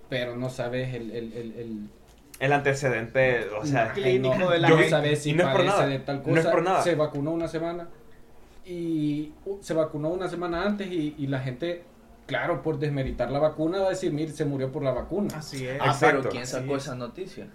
pero 0.10 0.36
no 0.36 0.49
sabes 0.49 0.93
el, 0.93 1.12
el, 1.12 1.34
el, 1.34 1.51
el- 1.58 1.89
El 2.39 2.54
antecedente, 2.54 3.47
o 3.60 3.65
sea, 3.65 3.91
Clínico 3.93 4.36
no, 4.36 4.49
de 4.49 4.60
la 4.60 4.67
gente. 4.69 4.89
sabes 4.89 5.21
si 5.23 5.32
Y 5.32 5.34
no 5.34 5.43
es 5.43 5.49
por 5.56 5.65
nada, 5.65 5.88
de 5.88 5.99
tal 5.99 6.17
no 6.25 6.32
es 6.34 6.39
cosa. 6.39 6.51
por 6.51 6.63
nada. 6.63 6.82
Se 6.82 6.95
vacunó 6.95 7.32
una 7.32 7.47
semana 7.47 7.88
y 8.65 9.32
uh, 9.45 9.58
se 9.62 9.73
vacunó 9.73 10.10
una 10.10 10.28
semana 10.30 10.65
antes 10.65 10.88
y, 10.91 11.15
y 11.17 11.28
la 11.28 11.39
gente, 11.39 11.84
claro, 12.25 12.62
por 12.62 12.80
desmeritar 12.80 13.32
la 13.32 13.39
vacuna 13.39 13.80
va 13.80 13.88
a 13.88 13.89
decir, 13.91 14.12
mire, 14.12 14.32
se 14.32 14.45
murió 14.45 14.71
por 14.71 14.84
la 14.84 14.91
vacuna. 14.91 15.38
Así 15.38 15.67
es. 15.67 15.78
Ah, 15.82 15.88
Exacto. 15.88 16.17
pero 16.21 16.30
¿quién 16.30 16.47
sacó 16.47 16.71
Sí. 16.80 16.86
esa 16.86 16.95
noticia? 16.95 17.47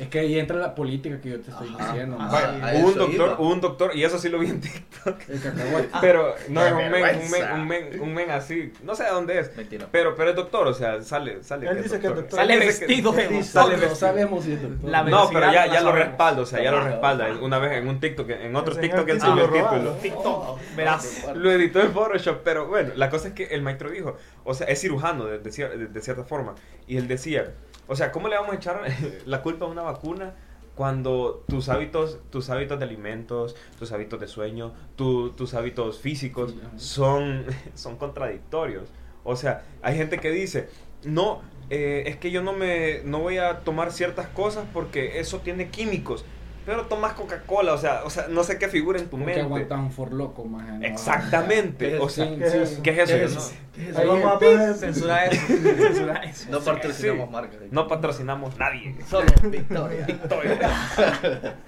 Es 0.00 0.08
que 0.08 0.20
ahí 0.20 0.38
entra 0.38 0.56
la 0.56 0.74
política 0.74 1.20
que 1.20 1.30
yo 1.30 1.40
te 1.40 1.50
estoy 1.50 1.68
Ajá, 1.78 1.92
diciendo. 1.92 2.16
ajá. 2.20 2.32
man. 2.50 2.60
Vaya, 2.60 2.78
a 2.78 2.80
hubo 2.80 2.88
un 2.88 2.94
doctor, 2.94 3.14
iba. 3.14 3.38
un 3.38 3.60
doctor, 3.60 3.96
y 3.96 4.04
eso 4.04 4.18
sí 4.18 4.28
lo 4.28 4.38
vi 4.38 4.48
en 4.50 4.60
TikTok. 4.60 5.16
El 5.28 5.40
cacahuate. 5.42 5.88
Pero 6.00 6.34
no 6.48 6.60
Qué 6.60 6.66
es 6.66 6.72
un 6.72 6.78
men, 6.78 6.94
un 7.22 7.30
men, 7.30 7.52
un 7.52 7.66
men, 7.68 8.00
un 8.00 8.14
men 8.14 8.30
así, 8.30 8.72
no 8.82 8.94
sé 8.94 9.04
de 9.04 9.10
dónde 9.10 9.38
es. 9.40 9.56
Mentira. 9.56 9.86
Pero, 9.90 10.14
pero 10.16 10.30
es 10.30 10.36
doctor, 10.36 10.66
o 10.68 10.74
sea, 10.74 11.02
sale, 11.02 11.42
sale. 11.42 11.68
Él 11.68 11.82
dice 11.82 11.98
que 12.00 12.06
es 12.08 12.14
doctor. 12.14 12.38
Sale 12.38 12.58
que- 12.58 12.66
vestido 12.66 13.12
de 13.12 13.22
doctor. 13.28 13.44
sale 13.44 13.74
No 13.74 13.80
vestido. 13.80 13.94
sabemos 13.96 14.44
si 14.44 14.52
es 14.52 14.62
doctor. 14.62 14.90
La 14.90 15.02
No, 15.02 15.28
pero 15.32 15.52
ya, 15.52 15.66
ya 15.66 15.80
lo 15.80 15.92
respalda, 15.92 16.42
o 16.42 16.46
sea, 16.46 16.62
ya 16.62 16.70
lo 16.70 16.80
respalda. 16.80 17.28
Una 17.40 17.58
vez 17.58 17.72
en 17.72 17.88
un 17.88 18.00
TikTok, 18.00 18.30
en 18.30 18.54
otro 18.56 18.76
TikTok 18.76 19.08
él 19.08 19.20
subió 19.20 19.44
el 19.46 19.52
título. 19.52 19.92
TikTok, 20.02 20.58
verás. 20.76 21.24
Lo 21.34 21.50
editó 21.50 21.80
en 21.80 21.92
Photoshop, 21.92 22.40
pero 22.44 22.66
bueno, 22.68 22.90
la 22.96 23.10
cosa 23.10 23.28
es 23.28 23.34
que 23.34 23.44
el 23.46 23.62
maestro 23.62 23.90
dijo, 23.90 24.16
o 24.44 24.54
sea, 24.54 24.66
es 24.68 24.80
cirujano 24.80 25.24
de 25.26 26.00
cierta 26.00 26.24
forma, 26.24 26.54
y 26.86 26.96
él 26.96 27.08
decía, 27.08 27.52
o 27.88 27.96
sea, 27.96 28.12
¿cómo 28.12 28.28
le 28.28 28.36
vamos 28.36 28.52
a 28.52 28.56
echar 28.56 28.82
la 29.26 29.42
culpa 29.42 29.64
a 29.64 29.68
una 29.68 29.82
vacuna 29.82 30.34
cuando 30.76 31.44
tus 31.48 31.68
hábitos, 31.68 32.18
tus 32.30 32.50
hábitos 32.50 32.78
de 32.78 32.84
alimentos, 32.84 33.56
tus 33.78 33.90
hábitos 33.90 34.20
de 34.20 34.28
sueño, 34.28 34.72
tu- 34.94 35.30
tus 35.30 35.54
hábitos 35.54 35.98
físicos 35.98 36.54
son, 36.76 37.44
son 37.74 37.96
contradictorios? 37.96 38.88
O 39.24 39.34
sea, 39.36 39.64
hay 39.82 39.96
gente 39.96 40.18
que 40.18 40.30
dice, 40.30 40.68
no, 41.04 41.42
eh, 41.70 42.04
es 42.06 42.16
que 42.16 42.30
yo 42.30 42.42
no 42.42 42.52
me, 42.52 43.00
no 43.04 43.18
voy 43.20 43.38
a 43.38 43.60
tomar 43.60 43.92
ciertas 43.92 44.28
cosas 44.28 44.66
porque 44.72 45.18
eso 45.18 45.38
tiene 45.40 45.68
químicos. 45.70 46.24
Pero 46.68 46.84
tomas 46.84 47.14
Coca-Cola, 47.14 47.72
o 47.72 47.78
sea, 47.78 48.02
o 48.04 48.10
sea, 48.10 48.26
no 48.28 48.44
sé 48.44 48.58
qué 48.58 48.68
figura 48.68 48.98
en 49.00 49.08
tu 49.08 49.16
mente. 49.16 49.40
aguantas 49.40 49.78
un 49.78 49.90
forloco, 49.90 50.44
más. 50.44 50.82
Exactamente, 50.82 51.98
o 51.98 52.10
sea, 52.10 52.28
¿qué 52.36 52.44
es 52.44 52.54
eso? 52.54 52.82
¿qué 52.82 52.90
es 52.90 52.98
eso? 52.98 53.14
¿Qué 53.16 53.24
es 53.24 53.32
no? 53.34 53.40
eso? 53.40 53.52
¿Qué 53.74 53.88
es 53.88 53.96
Ahí 53.96 54.02
eso? 54.04 54.12
vamos 54.12 54.32
a 54.32 54.38
poner 54.38 54.74
Censura 54.74 55.24
eso. 55.24 55.46
Censura 55.46 56.14
eso. 56.24 56.50
No 56.50 56.60
patrocinamos 56.60 57.26
Sí. 57.26 57.32
marcas. 57.32 57.60
No 57.70 57.88
patrocinamos 57.88 58.58
nadie. 58.58 58.94
Solo 59.08 59.32
Victoria. 59.44 60.06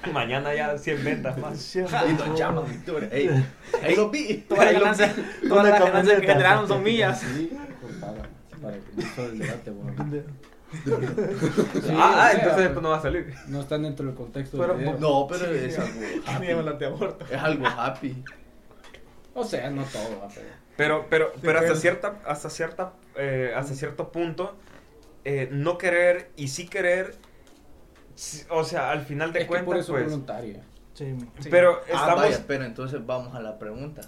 Mañana 0.13 0.55
ya 0.55 0.77
100 0.77 1.03
ventas 1.03 1.39
más. 1.39 1.77
Y 1.77 1.79
nos 2.13 2.39
llaman 2.39 2.65
Victoria. 2.69 3.09
Ey, 3.11 3.43
ahí 3.83 3.97
lo 3.97 4.11
vi. 4.11 4.45
Todas 4.47 4.71
las 4.75 5.81
ganancias, 5.81 6.21
que 6.21 6.27
generaron 6.27 6.69
son 6.69 6.83
mías. 6.83 7.21
Sí, 7.21 7.51
pues 7.81 7.95
paga. 7.95 8.29
Para 8.61 8.75
que 8.77 8.83
no 9.17 9.25
el 9.25 9.39
debate, 9.39 9.71
bueno. 9.71 10.23
Sí, 10.83 11.95
ah, 11.97 11.99
ah, 11.99 12.29
o 12.29 12.31
sea, 12.31 12.33
entonces 12.33 12.67
esto 12.69 12.81
no 12.81 12.91
va 12.91 12.99
a 12.99 13.03
salir. 13.03 13.35
No 13.49 13.61
están 13.61 13.83
dentro 13.83 14.07
del 14.07 14.15
contexto 14.15 14.59
Pero, 14.59 14.75
del 14.75 14.85
video. 14.85 14.99
No, 15.01 15.27
pero 15.29 15.47
es 15.53 15.79
algo 15.79 16.01
happy. 16.27 17.25
Es 17.31 17.43
algo 17.43 17.67
happy. 17.67 18.25
O 19.35 19.45
sea, 19.45 19.71
no 19.71 19.83
todo, 19.85 20.21
va, 20.21 20.29
pero. 20.35 20.49
Pero, 20.77 21.07
pero, 21.11 21.33
pero 21.43 21.59
hasta 21.59 21.75
cierta, 21.77 22.21
hasta 22.25 22.49
cierta, 22.51 22.93
eh, 23.17 23.53
hasta 23.55 23.75
cierto 23.75 24.11
punto, 24.13 24.57
eh, 25.25 25.49
no 25.53 25.77
querer 25.77 26.31
y 26.37 26.49
sí 26.49 26.67
querer, 26.69 27.15
sí, 28.15 28.45
o 28.49 28.65
sea, 28.65 28.91
al 28.91 29.03
final 29.03 29.33
de 29.33 29.41
Es 29.41 29.45
que 29.45 29.49
por 29.49 29.65
cuentas, 29.65 29.85
eso 29.87 29.97
es 29.99 30.03
pues. 30.05 30.13
voluntario. 30.13 30.61
Sí. 30.95 31.15
Sí. 31.41 31.49
Pero 31.51 31.81
Ah, 31.93 32.01
estamos. 32.01 32.17
vaya, 32.23 32.45
pero 32.47 32.65
entonces 32.65 33.05
vamos 33.05 33.35
a 33.35 33.41
la 33.41 33.59
pregunta. 33.59 34.03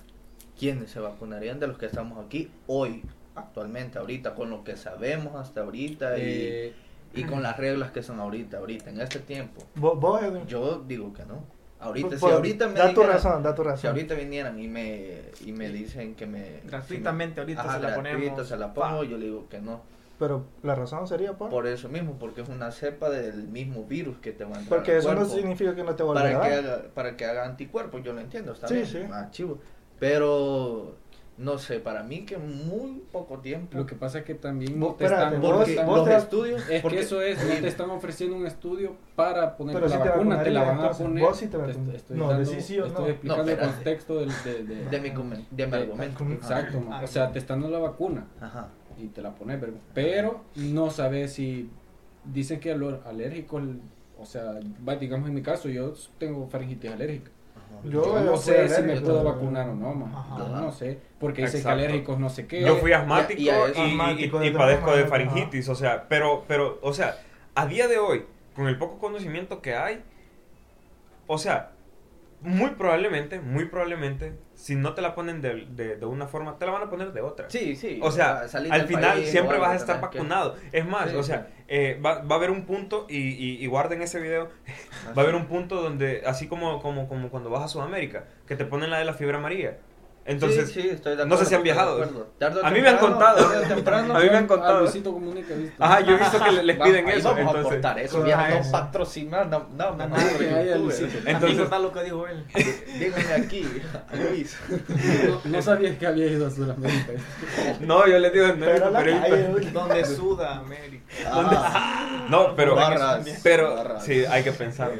¿Quiénes 0.59 0.91
se 0.91 1.01
vacunarían 1.01 1.59
de 1.61 1.67
los 1.67 1.77
que 1.79 1.87
estamos 1.87 2.25
aquí 2.25 2.51
hoy, 2.67 3.03
actualmente, 3.35 3.99
ahorita, 3.99 4.35
con 4.35 4.51
lo 4.51 4.65
que 4.65 4.77
sabemos 4.77 5.35
hasta 5.37 5.63
ahorita 5.63 6.19
y, 6.19 6.23
Eh, 6.25 6.73
y 7.15 7.25
con 7.25 7.43
las 7.43 7.57
reglas 7.57 7.91
que 7.91 8.03
son 8.03 8.21
ahorita, 8.21 8.59
ahorita, 8.59 8.91
en 8.91 9.01
este 9.01 9.19
tiempo? 9.21 9.63
Vos, 9.75 9.99
vos, 10.01 10.23
Edwin. 10.23 10.47
Yo 10.47 10.83
digo 10.87 11.13
que 11.13 11.25
no. 11.25 11.45
Ahorita, 11.81 12.09
Pues, 12.11 12.21
si 12.21 12.27
ahorita 12.29 12.69
me 12.69 12.75
Da 12.75 12.95
tu 12.95 13.01
dijeran- 13.01 13.13
razón, 13.13 13.43
da 13.43 13.55
tu 13.55 13.63
Si 13.63 13.69
razón. 13.69 13.91
ahorita 13.91 14.15
vinieran 14.15 14.59
y 14.61 14.69
me, 14.69 15.21
y 15.45 15.51
me 15.53 15.69
dicen 15.69 16.15
que 16.15 16.27
me... 16.27 16.61
Gratuitamente 16.65 17.41
ahorita 17.41 17.61
Ajá, 17.63 17.75
se 17.75 17.81
la 17.81 17.95
ponemos. 17.97 18.47
se 18.49 18.57
la 18.57 18.73
pongo, 18.73 18.99
Pa. 19.01 19.05
yo 19.05 19.19
le 19.19 19.25
digo 19.27 19.49
que 19.49 19.59
no. 19.61 19.83
Pero 20.19 20.45
la 20.63 20.77
razón 20.77 21.09
sería 21.09 21.33
por. 21.37 21.51
Por 21.51 21.67
eso 21.67 21.89
mismo, 21.89 22.17
porque 22.21 22.43
es 22.43 22.49
una 22.49 22.71
cepa 22.71 23.11
del 23.11 23.49
mismo 23.49 23.83
virus 23.85 24.19
que 24.19 24.31
te 24.31 24.45
va 24.45 24.55
a 24.57 24.61
entrar 24.61 24.79
Porque 24.79 24.93
al 24.93 24.99
eso 24.99 25.15
no 25.15 25.25
significa 25.25 25.75
que 25.75 25.83
no 25.83 25.97
te 25.97 26.05
volverá 26.05 26.29
a 26.29 26.33
para 26.41 26.49
que 26.49 26.55
dar. 26.63 26.65
haga 26.77 26.85
para 26.95 27.17
que 27.17 27.25
haga 27.25 27.45
anticuerpos 27.47 28.05
yo 28.05 28.13
lo 28.13 28.21
entiendo 28.21 28.53
está 28.53 28.69
Sí, 28.69 28.75
bien 28.75 28.87
sí. 28.87 28.99
ah, 29.11 29.29
chivo 29.33 29.59
pero 29.99 30.97
no 31.39 31.57
sé 31.59 31.81
para 31.81 32.03
mí 32.03 32.25
que 32.27 32.37
muy 32.37 33.03
poco 33.11 33.39
tiempo 33.39 33.77
lo 33.79 33.87
que 33.87 33.95
pasa 33.95 34.19
es 34.19 34.25
que 34.25 34.35
también 34.35 34.79
no 34.79 34.89
te 34.95 35.05
espérate, 35.05 35.37
están. 35.37 35.41
porque 35.41 35.77
vos 35.85 35.97
los 35.99 36.07
te- 36.09 36.17
estudios 36.17 36.69
es 36.69 36.83
porque- 36.83 36.97
que 36.99 37.03
eso 37.03 37.23
es, 37.23 37.43
no 37.43 37.55
te 37.55 37.69
están 37.69 37.91
ofreciendo 37.91 38.37
un 38.37 38.47
estudio 38.47 38.97
para 39.17 39.57
Pero 39.57 39.89
la 39.89 39.99
vacuna, 39.99 40.43
te 40.43 40.51
la 40.51 40.61
van 40.65 40.71
a 40.81 40.91
poner. 40.91 40.93
entonces, 40.93 41.21
vos 41.23 41.37
sí 41.39 41.47
te 41.47 41.51
Te 41.53 41.57
vacunas. 41.59 41.95
estoy 41.95 42.17
No, 42.19 42.29
dando- 42.29 42.51
decís 42.51 42.65
sí 42.67 42.79
o 42.79 42.87
estoy 42.87 43.05
no. 43.05 43.11
explicando 43.11 43.45
No, 43.45 43.51
el 43.51 43.59
contexto 43.59 44.19
del, 44.21 44.29
de, 44.45 44.65
de, 44.65 44.85
de 44.91 45.01
mi 45.01 45.11
comen- 45.11 45.47
de 45.51 45.67
mi 45.67 45.73
de- 45.73 45.79
argumento 45.79 46.25
Exacto, 46.31 46.83
Ah. 46.91 47.01
o 47.03 47.07
sea, 47.07 47.33
te 47.33 47.39
están 47.39 47.61
dando 47.63 47.79
la 47.79 47.83
vacuna 47.83 48.27
ajá 48.41 48.69
y 48.99 49.07
te 49.07 49.23
la 49.23 49.35
pones, 49.35 49.59
pero, 49.59 49.73
pero 49.95 50.41
no 50.57 50.91
sabes 50.91 51.33
si 51.33 51.71
dicen 52.25 52.61
que 52.61 52.73
alo- 52.73 53.01
alérgicos, 53.07 53.63
o 54.19 54.27
sea, 54.27 54.61
va, 54.87 54.97
digamos 54.97 55.29
en 55.29 55.35
mi 55.35 55.43
caso, 55.43 55.69
yo 55.71 55.95
tengo 56.19 56.47
faringitis 56.47 56.93
alérgica. 56.93 57.31
Yo, 57.85 58.05
Yo, 58.05 58.21
no 58.21 58.37
sé 58.37 58.69
si 58.69 58.83
me 58.83 59.01
puedo 59.01 59.25
vacunar 59.25 59.69
o 59.69 59.75
no, 59.75 59.93
ma. 59.95 60.37
Yo 60.39 60.49
no 60.49 60.71
sé, 60.73 60.99
porque 61.19 61.43
dicen 61.43 61.63
que 61.63 61.69
alérgicos 61.69 62.19
no 62.19 62.29
sé 62.31 62.47
qué. 62.47 62.65
Yo 62.65 62.77
fui 62.77 62.93
asmático 62.93 63.41
y 63.41 63.49
a 63.49 63.67
eso- 63.67 63.81
y, 63.85 63.89
y- 63.89 63.91
Asmático 63.91 64.43
y 64.43 64.51
de 64.51 64.57
padezco 64.59 64.93
de 64.95 65.01
ajá. 65.01 65.09
faringitis, 65.09 65.69
o 65.69 65.75
sea, 65.75 66.07
pero, 66.09 66.45
pero, 66.47 66.79
o 66.83 66.93
sea, 66.93 67.17
a 67.55 67.67
día 67.67 67.89
de 67.89 67.99
hoy, 67.99 68.25
con 68.55 68.69
el 68.69 68.79
poco 68.79 68.99
conocimiento 68.99 69.61
que 69.61 69.75
hay, 69.75 70.03
o 71.27 71.39
sea, 71.39 71.72
muy 72.43 72.71
probablemente, 72.71 73.41
muy 73.41 73.67
probablemente, 73.67 74.35
si 74.55 74.75
no 74.75 74.95
te 74.95 75.01
la 75.03 75.15
ponen 75.15 75.41
de, 75.41 75.67
de, 75.67 75.97
de 75.97 76.07
una 76.07 76.27
forma, 76.27 76.59
te 76.59 76.67
la 76.67 76.73
van 76.73 76.83
a 76.83 76.91
poner 76.91 77.13
de 77.13 77.21
otra. 77.21 77.49
sí 77.49 77.75
sí 77.77 77.99
O 78.03 78.11
sea, 78.11 78.41
al 78.43 78.87
final 78.87 79.13
país, 79.15 79.31
siempre 79.31 79.59
vas 79.59 79.71
a 79.73 79.77
estar 79.77 79.97
que- 79.97 80.19
vacunado. 80.19 80.57
Es 80.73 80.85
más, 80.87 81.11
Sí, 81.11 81.17
o 81.17 81.23
sea, 81.23 81.49
eh, 81.69 82.01
va, 82.05 82.23
va 82.23 82.35
a 82.35 82.39
haber 82.39 82.51
un 82.51 82.65
punto, 82.67 83.07
y, 83.09 83.17
y, 83.19 83.63
y 83.63 83.67
guarden 83.67 84.03
ese 84.03 84.21
video, 84.21 84.49
va 85.17 85.23
a 85.23 85.25
haber 85.25 85.35
un 85.35 85.47
punto 85.47 85.81
donde, 85.81 86.23
así 86.27 86.49
como, 86.49 86.81
como, 86.83 87.09
como 87.09 87.31
cuando 87.31 87.49
vas 87.51 87.63
a 87.65 87.69
Sudamérica, 87.69 88.25
que 88.47 88.57
te 88.57 88.65
ponen 88.65 88.91
la 88.91 88.99
de 88.99 89.05
la 89.05 89.15
fiebre 89.15 89.37
amarilla. 89.39 89.79
Entonces, 90.25 90.71
Sí, 90.71 90.83
sí, 90.83 90.89
estoy 90.91 91.17
de 91.17 91.27
no 91.27 91.37
sé 91.37 91.45
si 91.47 91.55
han 91.55 91.63
acuerdo, 91.63 91.97
viajado. 91.97 92.27
acuerdo. 92.41 92.65
A 92.67 92.71
mí 92.71 92.81
me 92.81 92.89
han 92.89 92.99
contado. 92.99 93.39
A 93.45 94.21
mí 94.21 94.27
me 94.31 94.37
han 94.37 94.45
Ah, 94.45 94.47
contado. 94.47 94.87
Ajá, 95.81 96.01
yo 96.01 96.15
he 96.15 96.19
visto 96.19 96.45
que 96.45 96.53
le- 96.53 96.63
les 96.63 96.79
piden 96.79 97.09
eso. 97.09 97.29
vamos 97.31 97.39
a 97.39 97.41
Entonces, 97.41 97.67
aportar 97.67 97.99
eso 97.99 98.27
eso. 98.27 98.49
no 98.65 98.71
patrocinar 98.71 99.47
no 99.49 99.67
no 99.75 99.97
no. 99.97 100.05
Entonces, 101.27 101.71
lo 101.81 101.93
que 101.93 102.03
dijo 102.05 102.27
él. 102.29 102.45
díganme 102.99 103.33
aquí 103.45 103.67
a 104.13 104.17
Luis 104.17 104.57
No, 105.27 105.41
no 105.51 105.63
sabías 105.63 105.97
que 105.99 106.07
había 106.07 106.27
ido 106.27 106.47
a 106.47 106.51
Sudamérica. 106.51 107.13
no, 107.81 108.07
yo 108.07 108.19
les 108.19 108.33
digo, 108.33 108.47
no, 108.49 108.65
Pero 108.65 108.91
Donde 109.73 110.05
suda 110.05 110.57
América. 110.59 111.03
Ah, 111.27 112.27
no, 112.29 112.55
pero, 112.57 112.75
Barras. 112.75 113.27
pero, 113.43 113.75
Barras. 113.75 114.05
sí, 114.05 114.25
hay 114.25 114.43
que 114.43 114.53
pensar. 114.53 114.93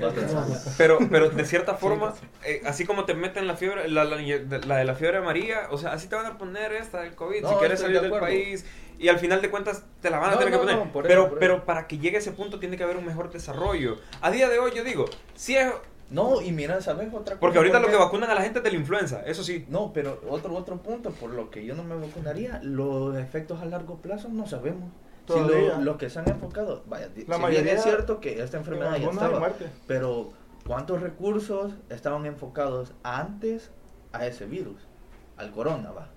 Pero, 0.77 0.99
pero 1.11 1.31
de 1.31 1.45
cierta 1.45 1.75
forma, 1.75 2.15
eh, 2.45 2.63
así 2.67 2.85
como 2.85 3.05
te 3.05 3.15
meten 3.15 3.47
la 3.47 3.57
fiebre, 3.57 3.89
la, 3.89 4.05
la, 4.05 4.17
la 4.17 4.77
de 4.77 4.85
la 4.85 4.95
fiebre 4.95 5.12
amarilla, 5.19 5.69
o 5.71 5.79
sea, 5.79 5.93
así 5.93 6.09
te 6.09 6.17
van 6.17 6.27
a 6.27 6.39
poner 6.39 6.73
esta 6.73 7.01
del 7.03 7.15
COVID, 7.15 7.43
No, 7.43 7.49
si 7.51 7.55
quieres 7.57 7.81
salir 7.81 8.01
de 8.01 8.09
del 8.09 8.21
país, 8.21 8.65
y 8.99 9.09
al 9.09 9.19
final 9.19 9.41
de 9.43 9.51
cuentas 9.51 9.85
te 10.01 10.11
la 10.11 10.19
van 10.19 10.31
a 10.31 10.33
No, 10.35 10.39
tener 10.39 10.53
que 10.53 10.57
no, 10.59 10.63
poner. 10.63 10.77
no, 10.87 10.93
por 10.93 11.07
eso, 11.07 11.25
pero, 11.29 11.39
pero 11.39 11.65
para 11.65 11.87
que 11.87 11.99
llegue 11.99 12.17
a 12.17 12.21
ese 12.21 12.33
punto 12.33 12.59
tiene 12.59 12.77
que 12.77 12.85
haber 12.85 12.97
un 12.97 13.05
mejor 13.07 13.31
desarrollo. 13.31 13.99
A 14.21 14.31
día 14.31 14.49
de 14.49 14.59
hoy 14.59 14.73
yo 14.75 14.85
digo, 14.85 15.07
si 15.35 15.57
es, 15.57 15.73
No, 16.11 16.43
y 16.43 16.53
mira, 16.53 16.81
¿sabes 16.83 17.09
otra 17.09 17.37
cosa? 17.37 17.41
porque 17.41 17.57
ahorita 17.59 17.79
lo 17.81 17.87
¿Por 17.87 17.93
que 17.93 17.99
vacunan 17.99 18.31
a 18.31 18.35
la 18.35 18.43
gente 18.43 18.59
es 18.59 18.65
de 18.65 18.71
la 18.71 18.77
influenza, 18.77 19.23
eso 19.25 19.43
sí. 19.43 19.65
No, 19.71 19.93
pero 19.95 20.21
otro 20.29 20.55
otro 20.55 20.77
punto 20.83 21.11
por 21.11 21.31
lo 21.31 21.51
que 21.51 21.65
yo 21.65 21.75
no 21.75 21.85
me 21.85 21.95
vacunaría, 21.97 22.61
los 22.63 23.17
efectos 23.17 23.63
a 23.63 23.65
largo 23.65 23.97
plazo 23.97 24.29
no 24.29 24.47
sabemos. 24.47 24.91
Si 25.27 25.39
lo- 25.39 25.79
los 25.81 25.97
que 25.97 26.11
se 26.11 26.19
han 26.19 26.29
enfocado, 26.29 26.83
vaya, 26.87 27.09
La 27.29 27.37
si 27.37 27.41
mayoría- 27.41 27.63
bien 27.63 27.77
es 27.77 27.83
cierto 27.85 28.21
que 28.21 28.43
esta 28.43 28.59
enfermedad 28.59 28.97
ya 28.99 29.09
estaba, 29.09 29.39
muerte. 29.39 29.67
pero 29.87 30.33
¿cuántos 30.67 31.01
recursos 31.01 31.73
estaban 31.89 32.27
enfocados 32.27 32.93
antes 33.05 33.71
a 34.13 34.27
ese 34.27 34.45
virus? 34.45 34.83
Al 35.37 35.51
corona, 35.51 35.91
va. 35.91 36.09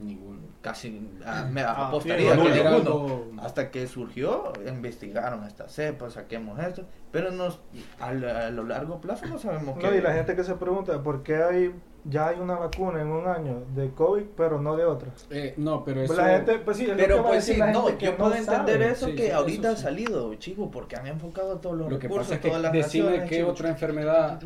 Ninguno. 0.00 0.40
Casi 0.60 1.08
ah, 1.24 1.46
me 1.50 1.60
Ah, 1.62 1.86
apostaría 1.88 2.34
sí, 2.34 2.40
que 2.42 2.50
ninguno. 2.50 2.68
algo- 2.68 3.26
Hasta 3.40 3.70
que 3.70 3.86
surgió, 3.86 4.52
investigaron 4.66 5.44
esta 5.44 5.68
cepa, 5.68 6.10
saquemos 6.10 6.58
esto, 6.58 6.84
pero 7.12 7.30
nos, 7.30 7.60
a, 8.00 8.12
lo- 8.12 8.28
a 8.28 8.50
lo 8.50 8.64
largo 8.64 9.00
plazo 9.00 9.26
no 9.26 9.38
sabemos 9.38 9.76
No, 9.80 9.94
y 9.94 10.00
la 10.00 10.12
gente 10.12 10.34
que 10.34 10.42
se 10.42 10.54
pregunta 10.54 11.00
por 11.02 11.22
qué 11.22 11.36
hay 11.36 11.74
ya 12.06 12.28
hay 12.28 12.38
una 12.38 12.56
vacuna 12.56 13.00
en 13.00 13.08
un 13.08 13.26
año 13.26 13.62
de 13.74 13.90
COVID, 13.92 14.24
pero 14.36 14.60
no 14.60 14.76
de 14.76 14.84
otra. 14.84 15.08
Eh, 15.30 15.54
no, 15.56 15.84
pero 15.84 16.02
eso. 16.02 16.12
Pues 16.12 16.26
la 16.26 16.34
gente, 16.36 16.58
pues 16.58 16.76
sí, 16.76 16.82
es 16.82 16.90
lo 16.90 16.96
que 16.96 17.02
Pero 17.02 17.20
a 17.20 17.22
pues 17.28 17.46
decir 17.46 17.64
sí, 17.64 17.72
no, 17.72 17.86
que 17.96 18.04
yo 18.06 18.16
puedo 18.18 18.30
no 18.30 18.36
entender 18.36 18.80
sabe. 18.80 18.90
eso 18.90 19.06
Sí, 19.06 19.14
que 19.14 19.24
sí, 19.26 19.30
ahorita 19.30 19.68
eso 19.68 19.72
ha 19.72 19.76
sí. 19.76 19.82
salido, 19.84 20.34
chico, 20.34 20.70
porque 20.70 20.96
han 20.96 21.06
enfocado 21.06 21.60
todos 21.60 21.78
los 21.78 21.90
Lo 21.90 21.98
que 21.98 22.08
recursos, 22.08 22.26
pasa 22.26 22.34
es 22.34 22.40
que 22.42 22.48
todas 22.48 22.62
las 22.62 22.72
decime 22.72 23.24
qué 23.26 23.42
otra 23.44 23.70
enfermedad 23.70 24.38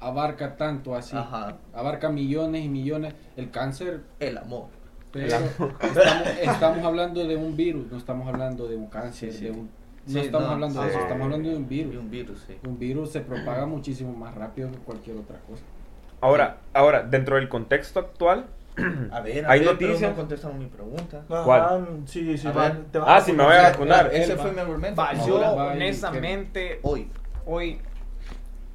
abarca 0.00 0.56
tanto 0.56 0.94
así. 0.94 1.16
Ajá, 1.16 1.56
Abarca 1.74 2.08
millones 2.10 2.64
y 2.64 2.68
millones. 2.68 3.14
El 3.36 3.50
cáncer, 3.50 4.02
el 4.20 4.38
amor. 4.38 4.66
pero 5.12 5.26
estamos, 5.26 6.28
estamos 6.42 6.84
hablando 6.84 7.24
de 7.26 7.36
un 7.36 7.56
virus, 7.56 7.90
no 7.90 7.96
estamos 7.96 8.28
hablando 8.28 8.68
de 8.68 8.76
un 8.76 8.86
cáncer. 8.88 9.32
Sí, 9.32 9.38
sí. 9.38 9.44
de 9.46 9.50
un- 9.52 9.70
no 10.06 10.12
Sí, 10.12 10.18
estamos 10.20 10.46
no, 10.46 10.52
hablando 10.54 10.82
de 10.82 10.88
eso, 10.90 10.98
estamos 11.00 11.24
hablando 11.24 11.48
de 11.50 11.56
un 11.56 11.68
virus. 11.68 11.96
un 11.96 12.10
virus, 12.10 12.44
sí. 12.46 12.56
Un 12.66 12.78
virus 12.78 13.10
se 13.10 13.20
propaga 13.20 13.66
muchísimo 13.66 14.12
más 14.12 14.34
rápido 14.36 14.70
que 14.70 14.78
cualquier 14.78 15.16
otra 15.16 15.38
cosa. 15.40 15.62
Ahora, 16.20 16.58
ahora, 16.74 17.02
dentro 17.02 17.36
del 17.36 17.48
contexto 17.48 17.98
actual, 18.00 18.46
A 19.10 19.20
ver, 19.20 19.46
a 19.46 19.50
¿Hay 19.52 19.60
ver, 19.60 19.70
noticias? 19.72 20.10
no 20.10 20.14
contestaron 20.16 20.58
mi 20.58 20.66
pregunta. 20.66 21.22
¿Cuál? 21.26 22.00
Sí, 22.04 22.36
sí, 22.36 22.46
A 22.46 22.52
va- 22.52 22.68
ver. 22.68 22.84
te 22.92 22.98
vas 22.98 23.08
Ah, 23.10 23.20
sí, 23.24 23.32
me 23.32 23.42
voy 23.42 23.54
a 23.54 23.62
vacunar. 23.70 24.10
Ese 24.12 24.36
fue 24.36 24.52
mi 24.52 24.60
argumento. 24.60 25.00
Va, 25.00 25.14
yo 25.26 25.40
va 25.40 25.72
y- 25.72 25.76
honestamente 25.76 26.78
Hoy. 26.82 27.08
hoy 27.46 27.78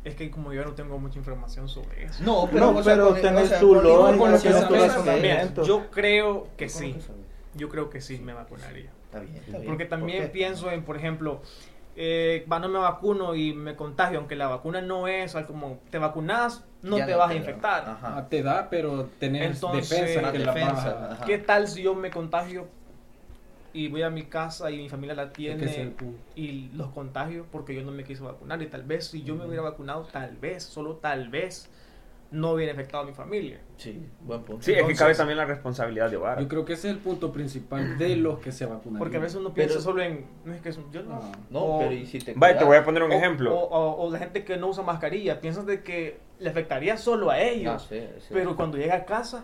es 0.03 0.15
que 0.15 0.31
como 0.31 0.51
yo 0.53 0.63
no 0.65 0.73
tengo 0.73 0.97
mucha 0.97 1.19
información 1.19 1.69
sobre 1.69 2.05
eso. 2.05 2.23
No, 2.23 2.47
No, 2.51 2.69
o 2.71 2.83
sea, 2.83 2.95
pero 2.95 3.09
con- 3.09 3.21
tenés 3.21 3.43
o 3.43 3.47
sea, 3.47 3.59
tu 3.59 3.75
lógica, 3.75 5.17
con. 5.17 5.63
Yo 5.63 5.91
creo 5.91 6.47
que 6.57 6.69
sí. 6.69 6.97
Yo 7.53 7.69
creo 7.69 7.89
que 7.89 8.01
sí 8.01 8.17
me 8.19 8.33
vacunaría. 8.33 8.91
Está 9.05 9.19
bien, 9.19 9.35
está 9.35 9.57
bien. 9.57 9.65
Porque 9.65 9.85
¿Por 9.85 9.89
también 9.99 10.31
pienso 10.31 10.71
en, 10.71 10.83
por 10.83 10.95
ejemplo, 10.95 11.41
eh, 11.95 12.45
no 12.47 12.69
me 12.69 12.79
vacuno 12.79 13.35
y 13.35 13.53
me 13.53 13.75
contagio, 13.75 14.19
aunque 14.19 14.35
la 14.35 14.47
vacuna 14.47 14.81
no 14.81 15.07
es 15.07 15.35
al 15.35 15.45
como 15.45 15.79
te 15.89 15.97
vacunas, 15.97 16.63
no 16.81 16.97
Ya 16.97 17.05
te 17.05 17.13
vas 17.15 17.29
a 17.31 17.35
infectar. 17.35 17.83
Ajá. 17.87 18.17
Ah, 18.17 18.27
te 18.29 18.41
da, 18.41 18.69
pero 18.69 19.09
tenés 19.19 19.55
Entonces, 19.55 19.89
defensa 19.89 20.31
que 20.31 20.39
defensa. 20.39 21.19
¿Qué 21.25 21.37
tal 21.37 21.67
si 21.67 21.83
yo 21.83 21.93
me 21.93 22.09
contagio 22.09 22.67
y 23.73 23.87
voy 23.87 24.01
a 24.03 24.09
mi 24.09 24.23
casa 24.23 24.69
y 24.71 24.77
mi 24.77 24.89
familia 24.89 25.15
la 25.15 25.23
Es 25.23 25.31
que 25.31 25.51
ese 25.53 25.65
es 25.65 25.75
tiene 25.75 25.91
punto. 25.91 26.19
y 26.35 26.69
los 26.75 26.89
contagio 26.89 27.45
porque 27.51 27.73
yo 27.75 27.83
no 27.83 27.91
me 27.91 28.03
quise 28.03 28.23
vacunar? 28.23 28.61
Y 28.61 28.67
tal 28.67 28.83
vez 28.83 29.07
si 29.07 29.23
yo 29.23 29.35
me 29.35 29.45
hubiera 29.45 29.61
vacunado, 29.63 30.03
tal 30.11 30.35
vez, 30.37 30.63
solo 30.63 30.95
tal 30.97 31.29
vez, 31.29 31.69
no 32.31 32.55
viene 32.55 32.71
afectado 32.71 33.03
a 33.03 33.05
mi 33.05 33.11
familia. 33.13 33.59
Sí, 33.75 34.05
buen 34.21 34.41
punto. 34.43 34.61
Sí, 34.63 34.71
es 34.71 34.75
que 34.75 34.79
Entonces- 34.81 34.99
cabe 34.99 35.15
también 35.15 35.37
la 35.37 35.43
responsabilidad 35.45 36.09
de 36.09 36.15
hogar. 36.15 36.39
Yo 36.39 36.47
creo 36.47 36.63
que 36.63 36.73
ese 36.73 36.87
es 36.89 36.93
el 36.95 36.99
punto 37.01 37.33
principal 37.33 37.97
de 37.97 38.15
los 38.15 38.39
que 38.39 38.53
se 38.53 38.65
vacunan. 38.65 38.99
Porque 38.99 39.17
a 39.17 39.19
veces 39.19 39.35
uno 39.37 39.53
piensa 39.53 39.73
Pero- 39.73 39.83
solo 39.83 40.01
en, 40.01 40.25
no 40.45 40.53
es 40.53 40.61
que 40.61 40.71
yo 40.93 41.03
no. 41.03 41.15
Ah. 41.21 41.31
No, 41.49 41.59
O- 41.59 41.79
pero 41.79 41.91
y 41.91 42.05
si 42.05 42.19
te 42.19 42.33
Vaya, 42.33 42.57
te 42.57 42.63
voy 42.63 42.77
a 42.77 42.85
poner 42.85 43.03
un 43.03 43.11
O- 43.11 43.15
ejemplo. 43.15 43.53
O, 43.53 43.63
o- 43.67 44.05
o 44.07 44.11
la 44.11 44.19
gente 44.19 44.45
que 44.45 44.55
no 44.55 44.67
usa 44.69 44.81
mascarilla, 44.81 45.41
piensas 45.41 45.65
de 45.65 45.83
que 45.83 46.19
le 46.39 46.49
afectaría 46.49 46.95
solo 46.95 47.31
a 47.31 47.33
Ah, 47.33 47.41
ellos. 47.41 47.85
sí, 47.89 47.99
sí. 48.19 48.27
Pero 48.31 48.55
cuando 48.55 48.77
llega 48.77 48.95
a 48.95 49.03
casa, 49.05 49.43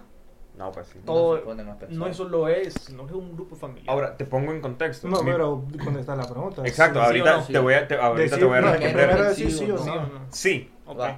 No, 0.58 0.72
pues 0.72 0.88
sí. 0.88 0.98
No 1.00 1.13
todo, 1.13 1.43
pensar. 1.46 1.88
no 1.91 2.08
es 2.08 2.17
solo 2.17 2.48
es, 2.48 2.74
sino 2.74 3.06
que 3.06 3.12
es 3.13 3.17
un 3.20 3.34
grupo 3.34 3.56
familiar. 3.56 3.89
Ahora, 3.93 4.17
te 4.17 4.26
pongo 4.26 4.52
en 4.52 4.60
contexto. 4.62 5.08
No, 5.08 5.22
Mi- 5.22 5.32
pero 5.32 5.63
contesta 5.84 6.15
la 6.15 6.28
pregunta. 6.28 6.63
Exacto, 6.65 7.00
Sí, 7.00 7.06
ahorita 7.06 7.38
no? 7.38 7.43
te 7.46 7.60
voy 7.60 7.74
a, 7.76 7.88
te- 7.88 7.96
ahorita 7.96 8.24
Decir- 8.36 8.39
te 8.39 8.46
voy 8.46 8.58
a 8.58 8.62
no, 8.62 8.72
responder. 8.74 9.24
decir 9.24 9.52
sí 9.52 9.72
o 9.72 9.78
¿Sí 9.78 9.86
no. 9.88 9.93
o 9.93 10.02
no? 10.02 10.20
Sí. 10.32 10.72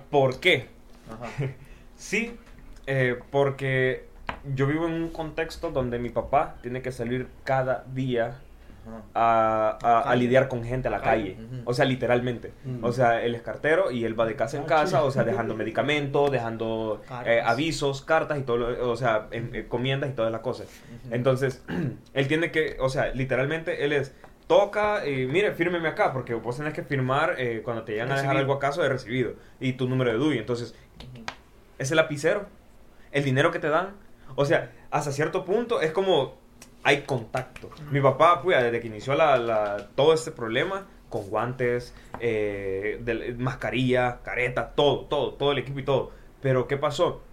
¿por 0.10 0.40
qué? 0.40 0.68
Ajá. 1.10 1.28
Sí, 1.96 2.38
eh, 2.88 3.20
porque 3.30 4.08
yo 4.56 4.68
vivo 4.68 4.88
en 4.88 4.94
un 4.94 5.10
contexto 5.10 5.70
donde 5.72 6.00
mi 6.00 6.10
papá 6.10 6.56
tiene 6.62 6.82
que 6.82 6.92
salir 6.94 7.28
cada 7.44 7.84
día. 7.94 8.40
A, 9.14 9.78
a- 9.82 10.02
a 10.12 10.16
lidiar 10.16 10.48
con 10.48 10.64
gente 10.64 10.88
a 10.88 10.92
la 10.92 11.02
calle. 11.02 11.38
O 11.66 11.74
sea, 11.74 11.86
literalmente. 11.86 12.54
Mm. 12.66 12.84
O 12.84 12.92
sea, 12.92 13.22
él 13.24 13.36
es 13.36 13.42
cartero 13.42 13.92
y 13.92 14.06
él 14.06 14.20
va 14.20 14.26
de 14.26 14.36
casa 14.36 14.58
en 14.58 14.64
casa, 14.64 15.04
o 15.04 15.12
sea, 15.12 15.24
dejando 15.24 15.56
medicamentos, 15.56 16.32
dejando 16.32 17.02
eh, 17.26 17.42
avisos, 17.44 18.02
cartas 18.04 18.38
y 18.40 18.44
todo, 18.44 18.58
lo- 18.58 18.90
o 18.92 18.96
sea, 18.96 19.28
en- 19.32 19.54
encomiendas 19.56 20.10
y 20.10 20.14
todas 20.14 20.32
las 20.32 20.42
cosas. 20.42 20.68
Entonces, 21.12 21.64
él 22.14 22.28
tiene 22.28 22.52
que, 22.52 22.78
o 22.80 22.90
sea, 22.90 23.14
literalmente 23.14 23.84
él 23.86 23.94
es, 23.94 24.14
toca, 24.48 25.08
y 25.08 25.28
mire, 25.28 25.52
fírmeme 25.54 25.88
acá, 25.90 26.12
porque 26.12 26.34
vos 26.34 26.58
tenés 26.58 26.74
que 26.74 26.82
firmar 26.84 27.36
eh, 27.38 27.62
cuando 27.64 27.84
te 27.84 27.92
llegan 27.92 28.12
a 28.12 28.18
dejar 28.20 28.36
algo 28.36 28.54
acaso 28.54 28.82
de 28.82 28.90
recibido 28.90 29.34
y 29.60 29.74
tu 29.74 29.88
número 29.88 30.12
de 30.12 30.18
DUI. 30.18 30.38
Entonces, 30.40 30.74
Ujú. 30.98 31.24
ese 31.78 31.94
lapicero, 31.94 32.48
el 33.12 33.24
dinero 33.24 33.52
que 33.52 33.60
te 33.60 33.70
dan, 33.70 33.92
o 34.36 34.46
sea, 34.46 34.72
hasta 34.90 35.12
cierto 35.12 35.46
punto 35.46 35.82
es 35.82 35.92
como 35.92 36.38
hay 36.84 37.02
contacto. 37.02 37.70
Mi 37.92 38.02
papá, 38.02 38.42
pues, 38.42 38.62
desde 38.64 38.80
que 38.80 38.88
inició 38.88 39.16
todo 39.96 40.14
este 40.14 40.32
problema, 40.32 40.88
con 41.10 41.28
guantes, 41.30 41.94
eh, 42.20 43.36
mascarilla, 43.38 44.20
careta, 44.24 44.70
todo, 44.76 45.06
todo, 45.06 45.34
todo 45.34 45.52
el 45.52 45.58
equipo 45.60 45.80
y 45.80 45.84
todo. 45.84 46.12
Pero, 46.42 46.68
¿qué 46.68 46.78
pasó? 46.78 47.24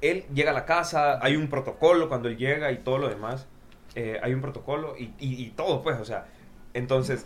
Él 0.00 0.24
llega 0.32 0.52
a 0.52 0.54
la 0.54 0.64
casa, 0.64 1.18
hay 1.24 1.34
un 1.36 1.48
protocolo 1.48 2.08
cuando 2.08 2.28
él 2.28 2.36
llega 2.36 2.70
y 2.72 2.78
todo 2.78 2.98
lo 2.98 3.08
demás. 3.08 3.46
eh, 3.94 4.20
hay 4.22 4.32
un 4.34 4.40
protocolo 4.42 4.94
y- 4.96 5.12
y 5.18 5.50
todo, 5.56 5.82
pues, 5.82 5.98
o 5.98 6.04
sea. 6.04 6.26
Entonces, 6.74 7.24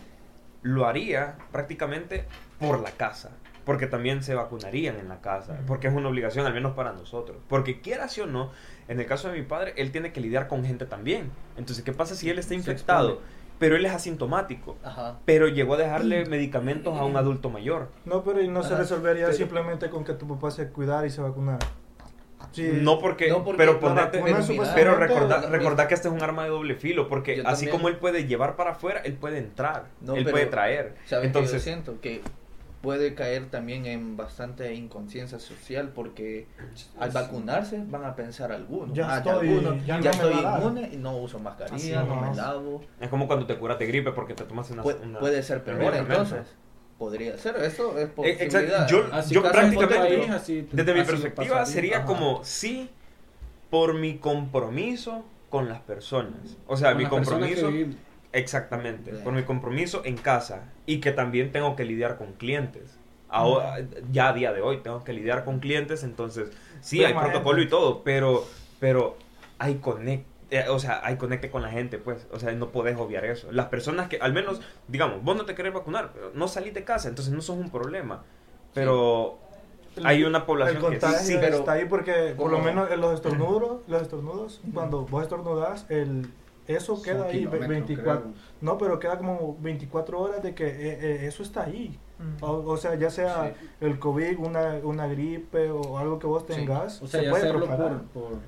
lo 0.63 0.87
haría 0.87 1.37
prácticamente 1.51 2.25
por 2.59 2.81
la 2.81 2.93
casa. 2.93 3.33
Porque 3.65 3.87
también 3.87 4.23
se 4.23 4.35
vacunarían 4.35 4.97
en 4.99 5.09
la 5.09 5.21
casa. 5.21 5.61
Porque 5.67 5.87
es 5.89 5.95
una 5.95 6.09
obligación, 6.09 6.47
al 6.47 6.55
menos 6.55 6.73
para 6.75 6.93
nosotros. 6.93 7.37
Porque 7.49 7.81
quieras 7.81 8.17
o 8.19 8.27
no, 8.27 8.51
en 8.89 8.99
el 9.01 9.07
caso 9.07 9.29
de 9.31 9.39
mi 9.39 9.45
padre, 9.45 9.75
él 9.77 9.93
tiene 9.93 10.13
que 10.13 10.21
lidiar 10.21 10.49
con 10.49 10.65
gente 10.65 10.85
también. 10.87 11.31
Entonces, 11.57 11.85
¿qué 11.85 11.93
pasa 11.93 12.15
si 12.17 12.29
él 12.29 12.39
está 12.39 12.55
infectado? 12.55 13.21
Pero 13.59 13.77
él 13.77 13.87
es 13.87 13.93
asintomático. 13.93 14.77
Ajá. 14.83 15.19
Pero 15.25 15.47
llegó 15.47 15.75
a 15.75 15.77
dejarle 15.77 16.25
medicamentos 16.27 16.99
a 16.99 17.05
un 17.05 17.17
adulto 17.17 17.49
mayor. 17.51 17.89
No, 18.05 18.25
pero 18.25 18.43
y 18.43 18.49
no 18.49 18.65
se 18.65 18.77
resolvería 18.77 19.27
Pero- 19.27 19.37
simplemente 19.39 19.89
con 19.91 20.03
que 20.05 20.15
tu 20.15 20.27
papá 20.27 20.51
se 20.51 20.69
cuidara 20.71 21.07
y 21.07 21.11
se 21.11 21.21
vacunara. 21.21 21.61
Sí. 22.51 22.69
No 22.83 22.99
porque, 22.99 23.29
No 23.31 23.45
porque 23.45 23.59
pero 23.59 23.79
ponete, 23.79 24.21
pero 24.75 24.97
recordar 24.97 25.43
no, 25.45 25.49
recordar 25.49 25.87
que 25.87 25.95
este 25.95 26.09
es 26.09 26.15
un 26.15 26.23
arma 26.23 26.43
de 26.43 26.51
doble 26.51 26.75
filo, 26.75 27.09
porque 27.09 27.37
Yo 27.37 27.43
así 27.47 27.67
también. 27.67 27.71
como 27.71 27.89
él 27.89 27.97
puede 27.99 28.27
llevar 28.27 28.57
para 28.57 28.73
afuera, 28.73 29.01
él 29.05 29.13
puede 29.15 29.39
entrar, 29.39 29.85
No, 30.01 30.17
él 30.17 30.25
pero, 30.25 30.35
puede 30.35 30.47
traer. 30.47 30.97
¿Sabes 31.07 31.27
Entonces, 31.27 31.53
qué 31.53 31.57
yo 31.59 31.63
siento? 31.63 32.01
Que 32.01 32.21
puede 32.83 33.15
caer 33.15 33.49
también 33.49 33.87
en 33.87 34.17
bastante 34.17 34.75
inconsciencia 34.75 35.39
social 35.39 35.91
porque 35.95 36.47
al 36.99 37.11
vacunarse 37.11 37.83
van 37.87 38.05
a 38.05 38.17
pensar 38.17 38.51
algunos. 38.53 38.93
Ya 38.95 39.15
ah, 39.15 39.19
estoy- 39.19 39.49
algunos, 39.49 39.87
ya 39.87 40.01
ya, 40.01 40.11
no 40.11 40.19
me 40.19 40.31
estoy 40.31 40.33
inmune 40.45 40.91
y 40.93 40.97
no 40.97 41.17
uso 41.17 41.39
mascarilla, 41.39 41.77
Así 42.01 42.09
no 42.09 42.17
me 42.21 42.35
lavo. 42.37 42.83
es 43.01 43.09
como 43.09 43.27
cuando 43.29 43.47
te 43.47 43.57
curas 43.57 43.79
de 43.79 43.87
gripe 43.87 44.11
porque 44.13 44.35
te 44.35 44.45
tomas 44.45 44.69
una... 44.71 44.83
Pu- 44.83 45.01
una- 45.03 45.21
puede 45.21 45.43
ser 45.43 45.63
peor 45.63 45.95
entonces. 45.95 46.47
Podría 46.99 47.39
ser, 47.39 47.57
eso 47.57 47.97
es 47.99 48.05
Eh, 48.05 48.07
posibilidad. 48.09 48.43
exacto, 48.45 48.87
yo- 48.89 49.15
Así 49.15 49.35
yo 49.35 49.43
prácticamente- 49.43 50.31
así- 50.31 50.69
Desde 50.71 50.95
mi 50.95 51.03
perspectiva 51.05 51.59
pasaría. 51.59 51.67
sería 51.67 51.97
Ajá. 51.99 52.07
como 52.07 52.45
sí 52.45 52.91
por 53.71 53.95
mi 53.95 54.19
compromiso 54.19 55.25
con 55.51 55.69
las 55.69 55.81
personas. 55.81 56.57
O 56.67 56.77
sea, 56.77 56.91
Con 56.93 56.99
mi 57.03 57.07
compromiso 57.09 57.71
exactamente, 58.33 59.11
Bien. 59.13 59.25
por 59.25 59.33
mi 59.33 59.43
compromiso 59.43 60.03
en 60.05 60.17
casa 60.17 60.65
y 60.87 61.01
que 61.01 61.13
también 61.13 61.53
tengo 61.53 61.77
que 61.77 61.85
lidiar 61.85 62.17
con 62.19 62.33
clientes. 62.33 62.99
Ahora, 63.29 63.79
ya 64.11 64.29
a 64.29 64.33
día 64.35 64.53
de 64.53 64.61
hoy 64.61 64.79
tengo 64.83 65.05
que 65.05 65.13
lidiar 65.15 65.45
con 65.45 65.59
clientes, 65.59 66.03
entonces 66.03 66.51
sí 66.83 66.99
hay 67.01 67.13
Permanente. 67.13 67.33
protocolo 67.39 67.63
y 67.63 67.69
todo, 67.69 68.03
pero 68.03 68.45
pero 68.79 69.17
hay 69.59 69.77
conect 69.77 70.27
eh, 70.51 70.67
o 70.69 70.79
sea, 70.79 71.01
hay 71.03 71.17
conecte 71.17 71.51
con 71.51 71.63
la 71.63 71.71
gente, 71.71 71.97
pues, 71.97 72.27
o 72.31 72.39
sea, 72.39 72.53
no 72.53 72.69
podés 72.73 72.99
obviar 72.99 73.25
eso. 73.25 73.51
Las 73.53 73.67
personas 73.69 74.09
que, 74.11 74.19
al 74.19 74.35
menos, 74.35 74.61
digamos, 74.87 75.23
vos 75.25 75.35
no 75.35 75.47
te 75.47 75.55
querés 75.55 75.73
vacunar, 75.73 76.11
pero 76.13 76.31
no 76.35 76.47
salís 76.47 76.75
de 76.75 76.85
casa, 76.85 77.09
entonces 77.09 77.33
no 77.33 77.41
sos 77.41 77.57
un 77.57 77.71
problema. 77.71 78.23
Pero 78.75 79.39
hay 80.05 80.25
una 80.25 80.39
El 80.39 80.45
población 80.45 80.77
que 80.77 80.83
contagio 80.83 81.19
sí, 81.21 81.39
pero- 81.41 81.57
está 81.61 81.73
ahí 81.73 81.87
porque 81.87 82.35
por 82.37 82.51
lo 82.51 82.59
menos 82.59 82.91
en 82.91 83.01
los 83.01 83.15
estornudos, 83.15 83.81
los 83.89 84.03
estornudos, 84.03 84.61
cuando 84.75 85.07
vos 85.07 85.23
estornudas, 85.23 85.87
el 85.89 86.29
eso 86.67 86.95
Son 86.97 87.05
queda 87.05 87.25
ahí 87.27 87.33
ve- 87.33 87.39
kilómetros, 87.41 87.69
24. 87.69 88.21
creo. 88.23 88.35
No, 88.61 88.79
pero 88.79 88.99
queda 88.99 89.19
como 89.19 89.57
24 89.61 90.21
horas 90.21 90.43
de 90.43 90.55
que 90.55 90.67
eh, 90.67 90.99
eh, 91.01 91.27
eso 91.27 91.43
está 91.43 91.65
ahí. 91.65 91.99
Mm. 92.19 92.45
O, 92.45 92.51
o 92.71 92.77
sea, 92.77 92.95
ya 92.95 93.11
sea 93.11 93.55
el 93.81 93.99
COVID, 93.99 94.39
una, 94.39 94.75
una 94.85 95.07
gripe 95.09 95.71
o 95.71 95.99
algo 95.99 96.19
que 96.19 96.27
vos 96.27 96.45
Sí. 96.47 96.55
tengas, 96.55 97.03
O 97.03 97.07
sea, 97.07 97.21
se 97.21 97.27
ya 97.27 97.31
puede 97.33 97.43
hacerlo 97.45 97.67
propagar. 97.67 98.03
por, 98.15 98.23
por, 98.23 98.39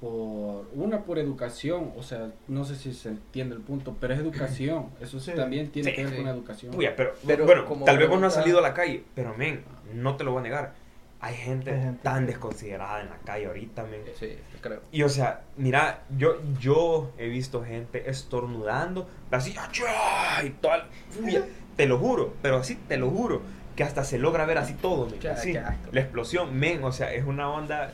por 0.00 0.64
una 0.74 1.02
por 1.04 1.18
educación, 1.18 1.92
o 1.96 2.02
sea, 2.02 2.30
no 2.48 2.64
sé 2.64 2.74
si 2.76 2.94
se 2.94 3.10
entiende 3.10 3.54
el 3.54 3.60
punto, 3.60 3.96
pero 4.00 4.14
es 4.14 4.20
educación, 4.20 4.86
eso 5.00 5.20
Sí. 5.20 5.32
también 5.36 5.70
tiene 5.70 5.90
Sí, 5.90 5.96
que 5.96 6.02
ver 6.04 6.10
sí. 6.12 6.16
con 6.16 6.24
la 6.26 6.30
educación. 6.32 6.74
Uy, 6.76 6.88
pero, 6.96 7.12
Pero 7.26 7.44
bueno, 7.44 7.66
como 7.66 7.84
tal 7.84 7.98
vez 7.98 8.08
vos 8.08 8.18
no 8.20 8.26
has 8.28 8.34
salido 8.34 8.58
a 8.60 8.62
la 8.62 8.72
calle, 8.74 9.04
pero 9.14 9.34
men, 9.36 9.62
no 9.94 10.16
te 10.16 10.24
lo 10.24 10.32
voy 10.32 10.40
a 10.40 10.42
negar. 10.44 10.74
Hay 11.22 11.34
gente, 11.34 11.70
Hay 11.70 11.80
gente 11.80 11.98
tan 12.02 12.26
desconsiderada 12.26 13.02
en 13.02 13.10
la 13.10 13.18
calle 13.18 13.46
ahorita, 13.46 13.84
men. 13.84 14.00
Sí, 14.18 14.38
creo. 14.60 14.80
Y 14.90 15.02
o 15.02 15.08
sea, 15.08 15.42
mira, 15.56 16.04
yo, 16.16 16.36
yo 16.58 17.12
he 17.18 17.28
visto 17.28 17.62
gente 17.62 18.08
estornudando, 18.08 19.06
así, 19.30 19.54
¡achá! 19.58 20.42
y 20.44 20.50
toda, 20.50 20.88
uy, 21.22 21.38
te 21.76 21.86
lo 21.86 21.98
juro, 21.98 22.34
pero 22.40 22.56
así 22.56 22.74
te 22.74 22.96
lo 22.96 23.10
juro, 23.10 23.42
que 23.76 23.84
hasta 23.84 24.02
se 24.04 24.18
logra 24.18 24.46
ver 24.46 24.58
así 24.58 24.74
todo, 24.74 25.08
así, 25.30 25.52
la 25.52 26.00
explosión, 26.00 26.58
men, 26.58 26.82
o 26.84 26.92
sea, 26.92 27.12
es 27.12 27.26
una 27.26 27.50
onda, 27.50 27.92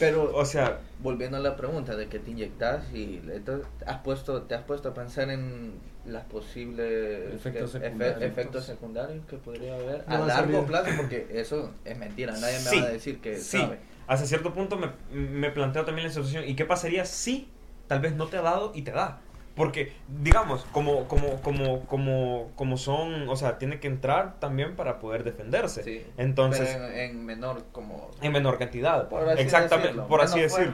Pero 0.00 0.34
o 0.34 0.44
sea, 0.44 0.80
volviendo 1.00 1.36
a 1.36 1.40
la 1.40 1.56
pregunta 1.56 1.94
de 1.94 2.08
que 2.08 2.18
te 2.18 2.32
inyectas 2.32 2.92
y 2.92 3.18
te 3.18 3.62
has 3.86 3.98
puesto 3.98 4.42
te 4.42 4.54
has 4.54 4.62
puesto 4.62 4.88
a 4.88 4.94
pensar 4.94 5.30
en 5.30 5.74
las 6.06 6.24
posibles 6.24 7.34
Efectos 7.34 7.72
que- 7.72 7.78
efe- 7.78 7.82
secundarios. 7.84 8.22
efectos 8.22 8.64
secundarios 8.64 9.26
que 9.26 9.36
podría 9.36 9.74
haber 9.74 10.04
No 10.08 10.14
a 10.24 10.26
largo 10.26 10.66
plazo 10.66 10.90
porque 10.96 11.26
eso 11.32 11.72
es 11.84 11.98
mentira 11.98 12.32
nadie 12.32 12.58
me 12.60 12.80
va 12.80 12.86
a 12.86 12.90
decir 12.90 13.20
que 13.20 13.36
sí, 13.36 13.58
sabe 13.58 13.78
hasta 14.06 14.26
cierto 14.26 14.52
punto 14.52 14.76
me, 14.76 14.88
me 15.12 15.50
planteo 15.50 15.84
también 15.84 16.06
la 16.08 16.12
situación, 16.12 16.44
¿y 16.48 16.56
qué 16.56 16.64
pasaría 16.64 17.04
si 17.04 17.48
tal 17.86 18.00
vez 18.00 18.14
no 18.14 18.26
te 18.28 18.38
ha 18.38 18.42
dado 18.42 18.72
y 18.74 18.82
te 18.82 18.90
da? 18.92 19.20
Porque, 19.54 19.92
digamos, 20.22 20.64
como, 20.72 21.06
como, 21.06 21.42
como, 21.42 21.80
como, 21.86 22.50
como 22.54 22.76
son, 22.78 23.28
o 23.28 23.36
sea, 23.36 23.58
tiene 23.58 23.78
que 23.78 23.88
entrar 23.88 24.38
también 24.40 24.74
para 24.74 24.98
poder 25.00 25.22
defenderse. 25.22 25.82
sí 25.82 26.06
Entonces, 26.16 26.70
pero 26.72 26.86
en, 26.86 26.98
en 27.10 27.24
menor 27.26 27.64
como 27.72 28.10
en 28.22 28.32
menor 28.32 28.58
cantidad. 28.58 29.08
Por 29.08 29.28
así 29.28 29.42
Exactamente, 29.42 29.88
decirlo, 29.88 30.08
por 30.08 30.20
así 30.22 30.40
decirlo. 30.40 30.72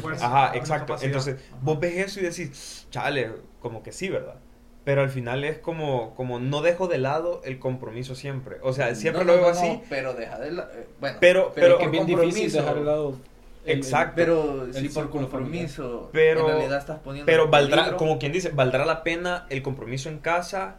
fuerza, 0.00 0.26
Ajá, 0.26 0.56
exacto. 0.56 0.86
capacidad. 0.88 1.06
Entonces, 1.06 1.36
vos 1.62 1.80
ves 1.80 1.96
eso 1.96 2.20
y 2.20 2.24
decís, 2.24 2.86
chale, 2.90 3.32
como 3.60 3.82
que 3.82 3.92
sí, 3.92 4.08
¿verdad? 4.08 4.36
Pero 4.88 5.02
al 5.02 5.10
final 5.10 5.44
es 5.44 5.58
como, 5.58 6.14
como 6.14 6.38
no 6.38 6.62
dejo 6.62 6.88
de 6.88 6.96
lado 6.96 7.42
el 7.44 7.58
compromiso 7.58 8.14
siempre. 8.14 8.56
O 8.62 8.72
sea, 8.72 8.94
siempre 8.94 9.22
No, 9.22 9.32
lo 9.34 9.38
veo 9.38 9.52
no, 9.52 9.58
así. 9.58 9.68
no, 9.68 9.82
pero 9.90 10.14
deja 10.14 10.38
de 10.38 10.50
la- 10.50 10.62
eh, 10.72 10.86
bueno 10.98 11.18
Pero- 11.20 11.52
pero- 11.54 11.66
Es 11.66 11.72
por 11.74 11.78
que 11.80 11.84
es 11.84 11.90
bien 11.92 12.06
difícil 12.06 12.30
compromiso- 12.30 12.56
dejar 12.62 12.74
de 12.76 12.84
lado 12.86 13.08
el- 13.66 13.70
el- 13.72 13.76
Exacto. 13.80 14.12
pero 14.16 14.64
el 14.64 14.72
si 14.72 14.88
por 14.88 15.02
círculo 15.02 15.28
compromiso 15.28 16.08
Pero- 16.10 16.40
en 16.40 16.46
realidad 16.56 16.78
estás 16.78 17.00
poniendo 17.00 17.26
Pero 17.26 17.48
valdrá, 17.48 17.76
peligro, 17.82 17.96
como 17.98 18.18
quien 18.18 18.32
dice, 18.32 18.48
valdrá 18.48 18.86
la 18.86 19.02
pena 19.02 19.44
el 19.50 19.62
compromiso 19.62 20.08
en 20.08 20.20
casa 20.20 20.76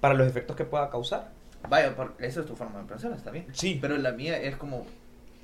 para 0.00 0.14
los 0.14 0.26
efectos 0.26 0.56
que 0.56 0.64
pueda 0.64 0.88
causar. 0.88 1.28
vaya 1.68 1.94
por- 1.94 2.14
esa 2.20 2.40
es 2.40 2.46
tu 2.46 2.56
forma 2.56 2.78
de 2.80 2.86
pensar 2.86 3.12
está 3.12 3.30
bien 3.30 3.44
Sí, 3.52 3.76
Pero 3.78 3.98
la 3.98 4.12
mía 4.12 4.40
es 4.40 4.56
como, 4.56 4.86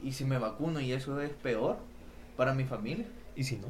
¿y 0.02 0.12
si 0.12 0.24
me 0.24 0.38
vacuno 0.38 0.80
y 0.80 0.90
eso 0.94 1.20
es 1.20 1.32
peor 1.32 1.76
para 2.38 2.54
mi 2.54 2.64
familia? 2.64 3.04
y 3.36 3.44
si 3.44 3.56
no. 3.56 3.66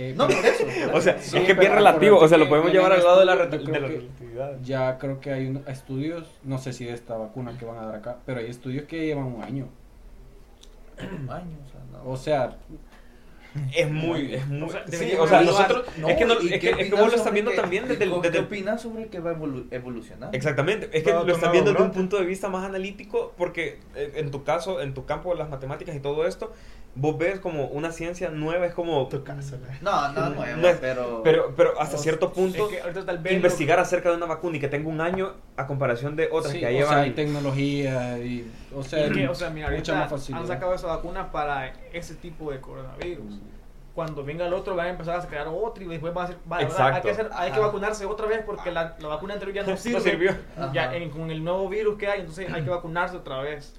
Eh, 0.00 0.14
No, 0.16 0.26
pero- 0.28 0.40
por 0.40 0.48
eso. 0.48 0.64
O 0.94 1.00
sea, 1.00 1.18
Sí, 1.20 1.36
es 1.38 1.44
que 1.44 1.52
es 1.52 1.58
bien 1.58 1.72
relativo. 1.72 2.18
O 2.18 2.28
sea, 2.28 2.38
lo 2.38 2.48
podemos 2.48 2.70
llevar 2.72 2.92
al 2.92 3.02
lado 3.02 3.18
de 3.20 3.24
la, 3.26 3.36
de 3.36 3.58
la 3.58 3.78
relatividad. 3.78 4.58
Ya 4.62 4.96
creo 4.98 5.20
que 5.20 5.32
hay 5.32 5.46
un- 5.46 5.64
estudios, 5.66 6.24
no 6.44 6.58
sé 6.58 6.72
si 6.72 6.84
de 6.84 6.92
esta 6.94 7.16
vacuna 7.16 7.56
que 7.58 7.64
van 7.64 7.78
a 7.78 7.86
dar 7.86 7.94
acá, 7.96 8.18
pero 8.24 8.38
hay 8.40 8.46
estudios 8.46 8.84
que 8.86 9.04
llevan 9.06 9.24
un 9.24 9.42
año. 9.42 9.68
un 11.00 11.30
año, 11.30 11.56
o 11.64 11.68
sea, 11.70 11.80
no. 11.92 12.10
O 12.10 12.16
sea, 12.16 12.56
es 13.74 13.90
muy, 13.90 14.34
es 14.34 14.46
muy, 14.46 14.68
O 14.68 14.70
sea, 14.70 14.84
sí, 14.84 14.90
deberíamos 14.92 15.26
o 15.26 15.28
sea, 15.28 15.40
evaluar- 15.42 15.68
nosotros, 15.68 15.84
es 16.08 16.16
que, 16.16 16.24
no, 16.26 16.34
¿y 16.34 16.46
es 16.46 16.52
qué 16.52 16.58
que, 16.60 16.70
es 16.70 16.76
que 16.76 16.82
opinas 16.84 16.90
vos 16.90 17.00
lo 17.00 17.06
estás 17.06 17.20
sobre 17.22 17.32
viendo 17.32 17.50
que- 17.52 17.56
también 17.56 17.88
desde 17.88 18.04
el, 18.04 18.12
¿Qué 18.12 18.20
desde 18.30 18.38
opinas 18.40 18.82
sobre 18.82 19.06
que 19.06 19.20
va 19.20 19.32
evolu- 19.32 19.66
evolucionando? 19.70 20.36
Exactamente, 20.36 20.90
es 20.92 21.02
que 21.02 21.10
lo 21.12 21.20
estás 21.20 21.38
nuevo 21.38 21.52
viendo 21.52 21.70
desde 21.72 21.84
un 21.84 21.92
punto 21.92 22.16
de 22.18 22.24
vista 22.24 22.48
más 22.48 22.64
analítico 22.64 23.32
porque 23.36 23.78
eh, 23.94 24.12
en 24.16 24.30
tu 24.30 24.44
caso, 24.44 24.80
en 24.80 24.92
tu 24.94 25.06
campo 25.06 25.30
de 25.30 25.36
las 25.38 25.48
matemáticas 25.48 25.96
y 25.96 26.00
todo 26.00 26.26
esto, 26.26 26.52
vos 26.94 27.16
ves 27.16 27.38
como 27.38 27.66
una 27.66 27.92
ciencia 27.92 28.28
nueva, 28.30 28.66
es 28.66 28.74
como... 28.74 29.06
Tu 29.08 29.22
casa, 29.22 29.56
¿no? 29.80 29.90
No, 29.90 30.12
no, 30.12 30.30
no, 30.30 30.56
No 30.56 30.68
es- 30.68 30.76
pero... 30.78 31.22
Pero, 31.22 31.54
pero 31.56 31.80
hasta 31.80 31.96
O- 31.96 32.00
cierto 32.00 32.32
punto, 32.32 32.68
es 32.70 32.80
que 32.82 33.02
tal 33.02 33.18
vez 33.18 33.34
investigar 33.34 33.78
acerca 33.78 34.10
de 34.10 34.16
una 34.16 34.26
vacuna 34.26 34.56
y 34.56 34.60
que 34.60 34.68
tenga 34.68 34.88
un 34.88 35.00
año 35.00 35.32
a 35.56 35.66
comparación 35.66 36.16
de 36.16 36.28
otras 36.32 36.52
Sí, 36.52 36.58
que 36.58 36.62
ya 36.64 36.68
o 36.68 36.72
llevan... 36.72 36.88
sea, 36.94 36.98
hay 37.02 37.10
tecnología 37.12 38.18
y, 38.18 38.50
o 38.74 38.82
sea, 38.82 39.04
Es 39.06 39.12
que, 39.12 39.28
o 39.28 39.34
sea, 39.34 39.50
mira, 39.50 39.70
mucha 39.70 39.94
más 39.94 40.10
facilidad. 40.10 40.42
han 40.42 40.48
sacado 40.48 40.74
esa 40.74 40.88
vacuna 40.88 41.30
para 41.30 41.72
ese 41.92 42.14
tipo 42.16 42.50
de 42.50 42.60
coronavirus. 42.60 43.38
Cuando 43.94 44.22
venga 44.24 44.46
el 44.46 44.52
otro, 44.52 44.76
van 44.76 44.86
a 44.86 44.90
empezar 44.90 45.16
a 45.16 45.22
sacar 45.22 45.48
otro 45.48 45.82
y 45.82 45.88
después 45.88 46.16
va 46.16 46.22
a 46.24 46.26
ser. 46.28 46.36
va- 46.50 46.56
ahora 46.58 46.66
hay, 46.66 46.70
Exacto. 46.70 47.02
que 47.02 47.10
hacer- 47.10 47.30
hay 47.32 47.50
que 47.50 47.56
Ajá. 47.58 47.66
vacunarse 47.66 48.06
otra 48.06 48.26
vez 48.26 48.42
porque 48.46 48.70
la, 48.70 48.96
la 49.00 49.08
vacuna 49.08 49.34
anterior 49.34 49.56
ya 49.56 49.70
no 49.70 49.76
sirve. 49.76 49.98
no 49.98 50.04
sirvió. 50.04 50.36
Ya 50.72 50.94
en- 50.94 51.10
con 51.10 51.30
el 51.32 51.42
nuevo 51.42 51.68
virus 51.68 51.98
que 51.98 52.06
hay, 52.06 52.20
entonces 52.20 52.48
hay 52.52 52.62
que 52.62 52.70
vacunarse 52.70 53.16
otra 53.16 53.40
vez. 53.42 53.74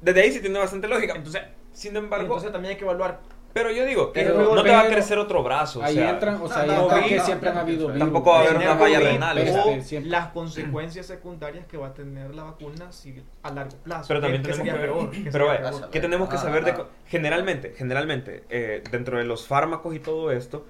Desde 0.00 0.22
ahí 0.22 0.32
sí 0.32 0.40
tiene 0.40 0.58
bastante 0.58 0.88
lógica. 0.88 1.14
Entonces, 1.16 1.42
Sin 1.78 1.96
embargo, 1.96 2.24
entonces 2.24 2.50
también 2.52 2.72
hay 2.72 2.76
que 2.76 2.84
evaluar. 2.84 3.20
pero 3.52 3.70
yo 3.72 3.84
digo, 3.86 4.12
que 4.12 4.22
Pero- 4.22 4.54
no 4.54 4.62
te 4.62 4.70
va 4.70 4.80
a 4.82 4.86
crecer 4.88 5.18
otro 5.18 5.42
brazo. 5.42 5.80
o 5.80 5.82
ahí 5.82 5.94
sea, 5.94 6.10
entran, 6.10 6.40
o 6.40 6.46
sea, 6.48 6.60
ahí 6.62 6.68
no, 6.68 6.82
entran 6.82 7.00
no, 7.00 7.06
que 7.08 7.16
no, 7.16 7.24
siempre 7.24 7.48
han 7.48 7.58
habido 7.58 7.86
virus. 7.86 7.98
tampoco 8.00 8.30
va 8.30 8.36
a 8.36 8.40
haber 8.42 8.56
una 8.56 8.76
falla 8.76 9.00
renal, 9.00 9.38
O 9.38 9.80
siempre. 9.82 10.10
las 10.10 10.28
consecuencias 10.28 11.06
secundarias 11.06 11.66
que 11.66 11.76
va 11.76 11.88
a 11.88 11.94
tener 11.94 12.34
la 12.34 12.42
vacuna 12.44 12.92
si, 12.92 13.20
a 13.42 13.50
largo 13.50 13.76
plazo. 13.82 14.04
Pero 14.08 14.20
también 14.20 14.42
que, 14.42 14.50
tenemos 14.52 14.66
sería 14.66 14.72
que 14.74 14.86
ver- 14.86 14.96
peor, 14.96 15.10
que 15.10 15.30
pero. 15.30 15.90
¿qué 15.90 16.00
tenemos 16.00 16.28
que 16.28 16.36
Ah, 16.36 16.38
saber 16.38 16.64
de 16.64 16.70
ah. 16.72 16.84
generalmente, 17.06 17.74
generalmente 17.76 18.44
eh, 18.50 18.82
dentro 18.92 19.18
de 19.18 19.24
los 19.24 19.46
fármacos 19.46 19.94
y 19.94 19.98
todo 20.00 20.30
esto 20.30 20.66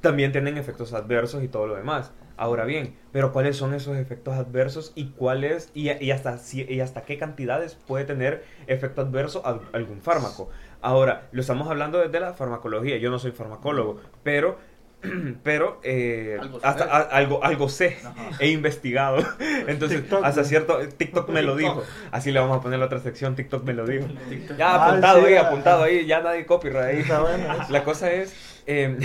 también 0.00 0.32
tienen 0.32 0.56
efectos 0.58 0.92
adversos 0.92 1.42
y 1.42 1.48
todo 1.48 1.66
lo 1.66 1.76
demás. 1.76 2.12
Ahora 2.36 2.64
bien, 2.64 2.94
pero 3.10 3.32
¿cuáles 3.32 3.56
son 3.56 3.74
esos 3.74 3.96
efectos 3.96 4.34
adversos 4.34 4.92
y 4.94 5.06
cuáles 5.10 5.70
y, 5.74 5.90
y 5.90 6.10
hasta 6.12 6.38
si- 6.38 6.66
y 6.68 6.80
hasta 6.80 7.02
qué 7.02 7.18
cantidades 7.18 7.74
puede 7.74 8.04
tener 8.04 8.44
efecto 8.68 9.00
adverso 9.00 9.44
al- 9.44 9.62
algún 9.72 10.00
fármaco? 10.02 10.48
Ahora, 10.80 11.26
lo 11.32 11.40
estamos 11.40 11.68
hablando 11.68 11.98
desde 11.98 12.20
la 12.20 12.34
farmacología. 12.34 12.96
Yo 12.98 13.10
no 13.10 13.18
soy 13.18 13.32
farmacólogo, 13.32 14.00
pero 14.22 14.56
pero 15.44 15.80
eh, 15.84 16.38
Algo 16.40 16.58
hasta 16.62 16.84
a- 16.84 17.00
algo 17.02 17.42
algo 17.44 17.68
sé, 17.68 17.98
Ajá. 18.04 18.14
he 18.40 18.50
investigado. 18.50 19.18
Entonces, 19.66 20.00
TikTok, 20.02 20.24
hasta 20.24 20.44
cierto 20.44 20.78
TikTok 20.96 21.28
me 21.30 21.42
lo 21.42 21.56
TikTok. 21.56 21.76
dijo. 21.78 21.86
Así 22.12 22.30
le 22.32 22.40
vamos 22.40 22.58
a 22.58 22.60
poner 22.60 22.78
la 22.78 22.86
otra 22.86 23.00
sección, 23.00 23.34
TikTok 23.34 23.64
me 23.64 23.74
lo 23.74 23.86
dijo. 23.86 24.06
Ya 24.58 24.74
Ah, 24.74 24.88
apuntado 24.88 25.20
sí, 25.20 25.26
ahí, 25.26 25.34
ah, 25.34 25.48
apuntado 25.48 25.82
ah. 25.82 25.86
ahí, 25.86 26.06
ya 26.06 26.20
nadie 26.20 26.46
copyright 26.46 26.84
ahí. 26.84 26.98
Está 27.00 27.20
bueno 27.20 27.52
eso. 27.52 27.72
La 27.72 27.84
cosa 27.84 28.12
es, 28.12 28.47
eh, 28.68 28.96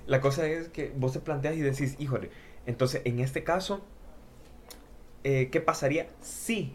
la 0.08 0.20
cosa 0.20 0.46
es 0.48 0.68
que 0.70 0.92
vos 0.96 1.12
te 1.12 1.20
planteas 1.20 1.54
y 1.54 1.60
decís, 1.60 1.94
híjole, 2.00 2.30
entonces 2.66 3.02
en 3.04 3.20
este 3.20 3.44
caso, 3.44 3.80
eh, 5.22 5.48
¿qué 5.52 5.60
pasaría 5.60 6.08
si, 6.20 6.74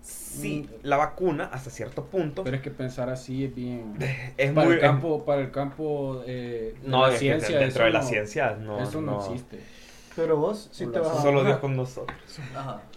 si 0.00 0.62
Mm. 0.62 0.66
la 0.84 0.96
vacuna 0.96 1.44
hasta 1.52 1.70
cierto 1.70 2.04
punto 2.06 2.42
Pero 2.44 2.56
es 2.56 2.62
que 2.62 2.70
pensar 2.70 3.08
así 3.10 3.44
es 3.44 3.54
bien. 3.54 3.94
es 4.36 4.52
para 4.52 4.66
muy 4.66 4.74
el 4.76 4.80
campo, 4.80 5.24
para 5.24 5.40
el 5.42 5.50
campo 5.50 6.22
eh, 6.26 6.74
de 6.80 6.88
no 6.88 7.02
la 7.02 7.08
es 7.08 7.12
que 7.14 7.18
ciencia, 7.20 7.58
dentro 7.58 7.84
de 7.84 7.90
la 7.90 8.00
no- 8.00 8.06
ciencia 8.06 8.56
no, 8.56 8.80
eso 8.82 9.00
no, 9.00 9.12
no. 9.12 9.24
existe. 9.24 9.58
Pero 10.14 10.36
vos 10.36 10.68
sí 10.72 10.86
te 10.88 10.98
vas 10.98 11.08
a 11.16 11.22
Solo 11.22 11.42
Dios 11.44 11.58
con 11.58 11.74
nosotros. 11.76 12.16
Ajá. 12.54 12.82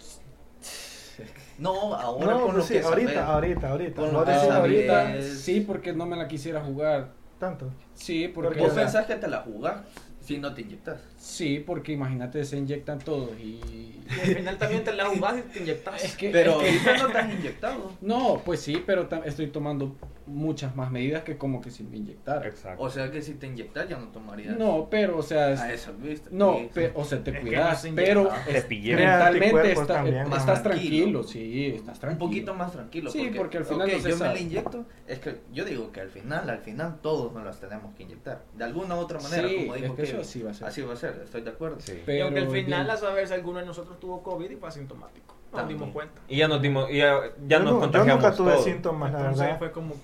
No, 1.58 1.94
ahora 1.94 2.26
No, 2.34 2.42
con 2.42 2.44
pues 2.52 2.56
lo 2.56 2.62
sí, 2.64 2.74
que 2.74 2.80
ahorita, 2.82 3.26
ahorita, 3.32 3.70
ahorita. 3.70 4.02
Ahorita 4.02 5.16
es- 5.16 5.40
Sí, 5.40 5.62
porque 5.62 5.94
no 5.94 6.04
me 6.04 6.14
la 6.16 6.28
quisiera 6.28 6.60
jugar. 6.60 7.12
Tanto. 7.38 7.70
Sí, 7.94 8.28
porque. 8.28 8.60
¿Vos 8.60 8.70
o 8.70 8.74
sea, 8.74 8.84
pensás 8.84 9.06
que 9.06 9.14
te 9.16 9.28
la 9.28 9.38
jugás 9.42 9.76
si 10.20 10.38
no 10.38 10.52
te 10.54 10.62
inyectas? 10.62 11.00
Sí, 11.18 11.62
porque 11.64 11.92
imagínate, 11.92 12.44
se 12.44 12.56
inyectan 12.58 12.98
todos 12.98 13.30
y. 13.38 13.60
Y 14.08 14.20
al 14.22 14.36
final 14.36 14.58
también 14.58 14.84
te 14.84 14.92
la 14.94 15.06
jugás 15.06 15.36
y 15.38 15.42
te 15.52 15.58
inyectas. 15.60 16.04
Es 16.04 16.16
que, 16.16 16.30
Pero 16.30 16.60
es 16.62 16.82
que- 16.82 16.98
no 16.98 17.06
te 17.08 17.18
has 17.18 17.32
inyectado. 17.34 17.92
no, 18.00 18.40
pues 18.44 18.60
sí, 18.60 18.82
pero 18.86 19.08
estoy 19.24 19.48
tomando 19.48 19.96
muchas 20.26 20.74
más 20.76 20.90
medidas 20.90 21.22
que 21.22 21.36
como 21.38 21.60
que 21.60 21.70
si 21.70 21.82
me 21.84 21.96
inyectara. 21.98 22.46
Exacto. 22.48 22.82
O 22.82 22.90
sea 22.90 23.10
que 23.10 23.22
si 23.22 23.34
te 23.34 23.46
inyectas 23.46 23.88
ya 23.88 23.96
no 23.98 24.08
tomarías 24.08 24.56
No, 24.56 24.88
pero, 24.90 25.18
o 25.18 25.22
sea, 25.22 25.52
es- 25.52 25.60
a 25.60 25.72
eso, 25.72 25.92
¿viste? 25.98 26.28
no, 26.32 26.54
Sí. 26.56 26.70
pe- 26.74 26.92
o 26.94 27.04
sea, 27.04 27.22
te 27.22 27.40
cuidas, 27.40 27.84
no 27.84 27.90
se 27.90 27.92
pero 27.96 28.28
es- 28.46 28.68
mentalmente 28.68 29.72
está- 29.72 29.86
también, 29.86 30.16
estás 30.24 30.46
más 30.46 30.62
tranquilo. 30.62 31.20
tranquilo. 31.20 31.22
sí, 31.22 31.66
estás 31.76 31.98
tranquilo. 32.00 32.24
Un 32.24 32.30
poquito 32.30 32.54
más 32.54 32.72
tranquilo. 32.72 33.10
Sí, 33.10 33.30
porque 33.36 33.58
al 33.58 33.64
final 33.64 33.88
ok, 33.88 33.94
no 33.96 34.00
se 34.02 34.10
yo 34.10 34.16
me 34.16 34.24
la 34.26 34.38
inyecto. 34.38 34.84
Es 35.06 35.18
que 35.20 35.40
yo 35.52 35.64
digo 35.64 35.92
que 35.92 36.00
al 36.00 36.10
final, 36.10 36.48
al 36.50 36.58
final 36.58 36.98
todos 37.02 37.32
nos 37.32 37.44
las 37.44 37.60
tenemos 37.60 37.94
que 37.94 38.02
inyectar. 38.02 38.42
De 38.56 38.64
alguna 38.64 38.96
u 38.96 38.98
otra 38.98 39.20
manera, 39.20 39.48
Sí, 39.48 39.56
como 39.56 39.74
dijo 39.74 39.86
es 39.86 39.90
que 39.92 39.96
Kevin. 40.02 40.12
eso 40.12 40.20
así 40.22 40.42
va 40.42 40.50
a 40.50 40.54
ser. 40.54 40.68
Así 40.68 40.82
va 40.82 40.92
a 40.92 40.96
ser, 40.96 41.20
estoy 41.24 41.42
de 41.42 41.50
acuerdo. 41.50 41.76
Sí. 41.80 41.92
y 41.92 42.02
Pero 42.04 42.24
aunque 42.26 42.40
al 42.40 42.48
final, 42.50 42.84
bien. 42.84 42.90
a 42.90 42.96
saber 42.96 43.28
si 43.28 43.34
alguno 43.34 43.60
de 43.60 43.66
nosotros 43.66 43.98
tuvo 44.00 44.22
COVID 44.22 44.50
y 44.50 44.56
fue 44.56 44.68
asintomático. 44.68 45.34
Nos 45.52 45.68
dimos 45.68 45.90
cuenta. 45.90 46.20
Y 46.28 46.36
ya 46.38 46.48
nos 46.48 46.60
dimos, 46.60 46.90
y 46.90 46.98
ya, 46.98 47.14
nos 47.14 47.62
no- 47.64 47.70
yo 47.70 47.80
contagiamos 47.80 48.22
nunca 48.22 48.36
tuve 48.36 48.50
todos. 48.52 48.64
síntomas, 48.64 49.12
la 49.12 49.18
Entonces 49.20 49.40
verdad. 49.42 49.58
fue 49.58 49.72
como. 49.72 49.94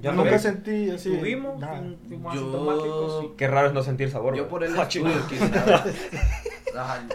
Ya 0.00 0.12
nunca 0.12 0.30
no- 0.32 0.38
sentí 0.38 0.90
así. 0.90 1.10
Tuvimos, 1.16 1.60
Yo- 2.34 3.34
Qué 3.36 3.48
raro 3.48 3.68
es 3.68 3.72
no 3.74 3.82
sentir 3.82 4.10
sabor. 4.10 4.34
Yo 4.36 4.48
por 4.48 4.62
el 4.64 4.78
Ah, 4.78 4.82
estudio 4.82 5.14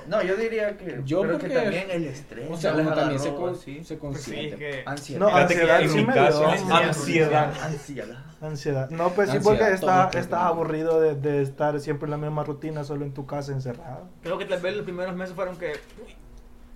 No, 0.07 0.21
yo 0.23 0.35
diría 0.35 0.77
que. 0.77 1.01
Yo 1.05 1.21
creo 1.21 1.33
porque- 1.33 1.47
que 1.47 1.53
también 1.55 1.91
el 1.91 2.05
estrés. 2.05 2.49
O 2.51 2.57
sea, 2.57 2.73
uno 2.73 2.93
también 2.93 3.19
se, 3.19 3.33
con, 3.33 3.55
se 3.55 3.71
Pues 3.75 3.87
sí, 3.87 3.95
consiente. 3.97 4.57
que. 4.57 4.83
Ansiedad. 4.85 5.19
No, 5.21 5.27
ansiedad 5.35 5.81
en 5.81 5.89
sí 5.89 5.97
mi 5.97 6.05
me 6.05 6.13
caso, 6.13 6.39
dio. 6.39 6.49
ansiedad. 6.75 7.53
Ansiedad. 7.63 8.17
Ansiedad. 8.41 8.89
No, 8.89 9.09
pues 9.11 9.29
sí, 9.29 9.37
Ansiedad, 9.37 9.57
porque 9.59 9.73
está, 9.73 10.01
el 10.01 10.07
estás 10.19 10.27
tiempo. 10.27 10.35
aburrido 10.45 10.99
de, 10.99 11.15
de 11.15 11.41
estar 11.43 11.79
siempre 11.79 12.07
en 12.07 12.11
la 12.11 12.17
misma 12.17 12.43
rutina, 12.43 12.83
solo 12.83 13.05
en 13.05 13.13
tu 13.13 13.25
casa 13.25 13.53
encerrado. 13.53 14.09
Creo 14.21 14.37
que 14.37 14.45
tal 14.45 14.59
vez 14.59 14.75
los 14.75 14.83
primeros 14.83 15.15
meses 15.15 15.33
fueron 15.35 15.55
que. 15.57 15.67
uy, 16.05 16.13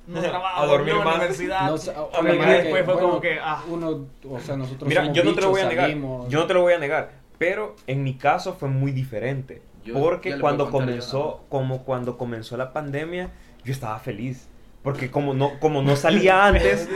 No 0.08 0.20
A 0.20 0.24
trabajo, 0.24 0.68
dormir 0.68 0.94
no, 0.96 1.04
más. 1.04 1.16
universidad. 1.18 1.70
No 1.70 1.78
que 1.78 2.46
después 2.46 2.86
fue 2.86 2.94
bueno, 2.94 3.00
como 3.10 3.22
que. 3.22 3.40
Ah, 3.42 3.62
uno, 3.68 4.06
o 4.30 4.40
sea, 4.40 4.56
nosotros 4.58 4.88
Mira, 4.88 5.02
somos 5.02 5.18
yo 5.18 5.24
no 5.24 5.36
te 5.36 5.42
lo 5.42 5.50
voy 5.50 5.62
a 5.62 5.66
negar. 5.68 5.86
salimos. 5.86 6.30
Yo 6.30 6.40
no 6.40 6.48
te 6.48 6.54
lo 6.54 6.62
voy 6.62 6.74
a 6.74 6.80
negar. 6.80 7.12
Pero 7.38 7.76
en 7.86 8.04
mi 8.04 8.16
caso 8.16 8.54
fue 8.54 8.70
muy 8.70 8.92
diferente. 8.92 9.62
Yo- 9.84 9.94
porque 9.94 10.40
cuando 10.40 10.70
comenzó, 10.72 11.44
como 11.50 11.84
cuando 11.84 12.18
comenzó 12.18 12.58
la 12.58 12.74
pandemia, 12.74 13.30
yo 13.64 13.72
estaba 13.72 14.00
feliz. 14.00 14.48
Porque 14.84 15.12
como 15.12 15.34
no, 15.34 15.60
como 15.60 15.82
no 15.82 15.96
salía 15.98 16.46
antes. 16.48 16.88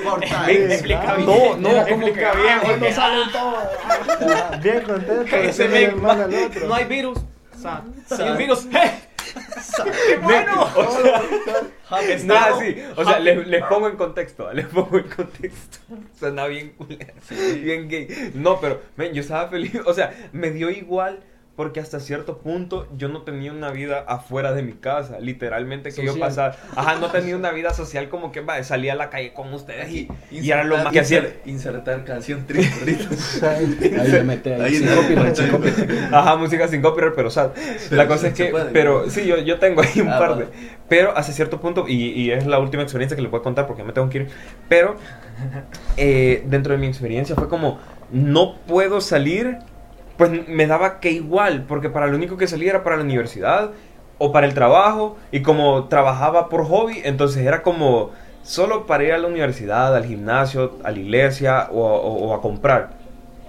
Explica 0.47 1.15
bien. 1.15 1.27
No, 1.27 1.57
no, 1.57 1.69
Era 1.69 1.83
como 1.87 2.07
explica 2.07 2.31
que, 2.31 2.37
bien. 2.37 2.53
ah, 2.57 2.61
porque- 2.65 2.93
salen 2.93 3.29
Ah, 3.35 4.57
Bien 4.63 4.81
contento 4.83 5.23
de 5.35 5.43
Ese 5.49 5.53
ser 5.53 5.73
el 5.73 5.91
men, 5.95 6.01
mal 6.01 6.21
al 6.21 6.33
otro. 6.33 6.67
No 6.67 6.73
hay 6.73 6.85
virus. 6.85 7.19
Virus. 8.37 8.65
¡eh! 8.73 8.91
¡Qué 10.07 10.17
bueno! 10.17 10.63
O 10.63 12.01
sea, 12.01 12.17
no. 12.23 12.35
así. 12.35 12.75
O 12.95 13.03
sea, 13.03 13.19
les, 13.19 13.47
les 13.47 13.63
pongo 13.65 13.87
en 13.87 13.97
contexto. 13.97 14.51
Les 14.53 14.65
pongo 14.65 14.97
en 14.97 15.07
contexto. 15.09 15.79
Suena 16.17 16.47
bien 16.47 16.69
culero. 16.69 17.13
Bien 17.61 17.89
gay. 17.89 18.31
No, 18.33 18.59
pero, 18.59 18.81
ven, 18.95 19.13
yo 19.13 19.21
estaba 19.21 19.49
feliz. 19.49 19.73
O 19.85 19.93
sea, 19.93 20.13
me 20.31 20.51
dio 20.51 20.69
igual. 20.69 21.23
Porque 21.55 21.81
hasta 21.81 21.99
cierto 21.99 22.37
punto 22.37 22.87
yo 22.97 23.09
no 23.09 23.23
tenía 23.23 23.51
una 23.51 23.71
vida 23.71 23.99
afuera 24.07 24.53
de 24.53 24.63
mi 24.63 24.71
casa. 24.71 25.19
Literalmente 25.19 25.91
que 25.91 26.03
yo 26.05 26.17
pasaba. 26.17 26.55
Ajá, 26.75 26.95
no 26.95 27.11
tenía 27.11 27.35
una 27.35 27.51
vida 27.51 27.73
social 27.73 28.07
como 28.09 28.31
que 28.31 28.39
va, 28.39 28.63
salía 28.63 28.93
a 28.93 28.95
la 28.95 29.09
calle 29.09 29.33
con 29.33 29.53
ustedes 29.53 29.91
y, 29.91 30.07
y 30.31 30.49
era 30.49 30.63
lo 30.63 30.77
más 30.77 30.93
que 30.93 31.01
hacía. 31.01 31.19
inser- 31.21 31.33
Insertar 31.45 32.05
canción 32.05 32.47
triste 32.47 32.73
ahorita. 32.79 33.09
O 33.13 33.17
sea, 33.17 33.51
Ahí 33.51 34.11
le 34.11 34.23
mete 34.23 34.55
ahí. 34.55 34.61
Ahí 34.61 34.75
sin 34.77 34.87
copyright, 34.87 35.35
sin 35.35 35.47
copyright. 35.49 36.13
Ajá, 36.13 36.35
música 36.37 36.67
sin 36.69 36.81
copyright, 36.81 37.13
pero 37.15 37.29
sad. 37.29 37.51
La 37.91 38.07
cosa 38.07 38.29
es 38.29 38.33
que, 38.33 38.45
puede. 38.45 38.71
pero 38.71 39.09
sí, 39.09 39.25
yo, 39.27 39.37
yo 39.37 39.59
tengo 39.59 39.81
ahí 39.81 39.99
un 40.01 40.07
Ah, 40.09 40.19
par 40.19 40.31
va. 40.31 40.35
de. 40.37 40.47
Pero 40.87 41.15
hasta 41.15 41.33
cierto 41.33 41.59
punto, 41.59 41.85
y, 41.87 41.95
y 42.11 42.31
es 42.31 42.47
la 42.47 42.59
última 42.59 42.81
experiencia 42.81 43.15
que 43.15 43.21
les 43.21 43.29
voy 43.29 43.41
a 43.41 43.43
contar 43.43 43.67
porque 43.67 43.83
me 43.83 43.91
tengo 43.91 44.09
que 44.09 44.19
ir. 44.19 44.27
Pero 44.69 44.95
eh, 45.97 46.43
dentro 46.47 46.73
de 46.73 46.79
mi 46.79 46.87
experiencia 46.87 47.35
fue 47.35 47.47
como, 47.49 47.79
no 48.11 48.55
puedo 48.67 49.01
salir, 49.01 49.57
pues 50.21 50.47
me 50.47 50.67
daba 50.67 50.99
que 50.99 51.09
igual, 51.11 51.65
porque 51.67 51.89
para 51.89 52.05
lo 52.05 52.15
único 52.15 52.37
que 52.37 52.45
salía 52.47 52.69
era 52.69 52.83
para 52.83 52.97
la 52.97 53.03
universidad 53.03 53.71
o 54.19 54.31
para 54.31 54.45
el 54.45 54.53
trabajo, 54.53 55.17
y 55.31 55.41
como 55.41 55.85
trabajaba 55.85 56.47
por 56.47 56.63
hobby, 56.67 57.01
entonces 57.03 57.43
era 57.43 57.63
como 57.63 58.11
solo 58.43 58.85
para 58.85 59.03
ir 59.03 59.13
a 59.13 59.17
la 59.17 59.27
universidad, 59.27 59.95
al 59.95 60.05
gimnasio, 60.05 60.73
a 60.83 60.91
la 60.91 60.99
iglesia 60.99 61.69
o, 61.71 62.35
a 62.35 62.39
comprar. 62.39 62.91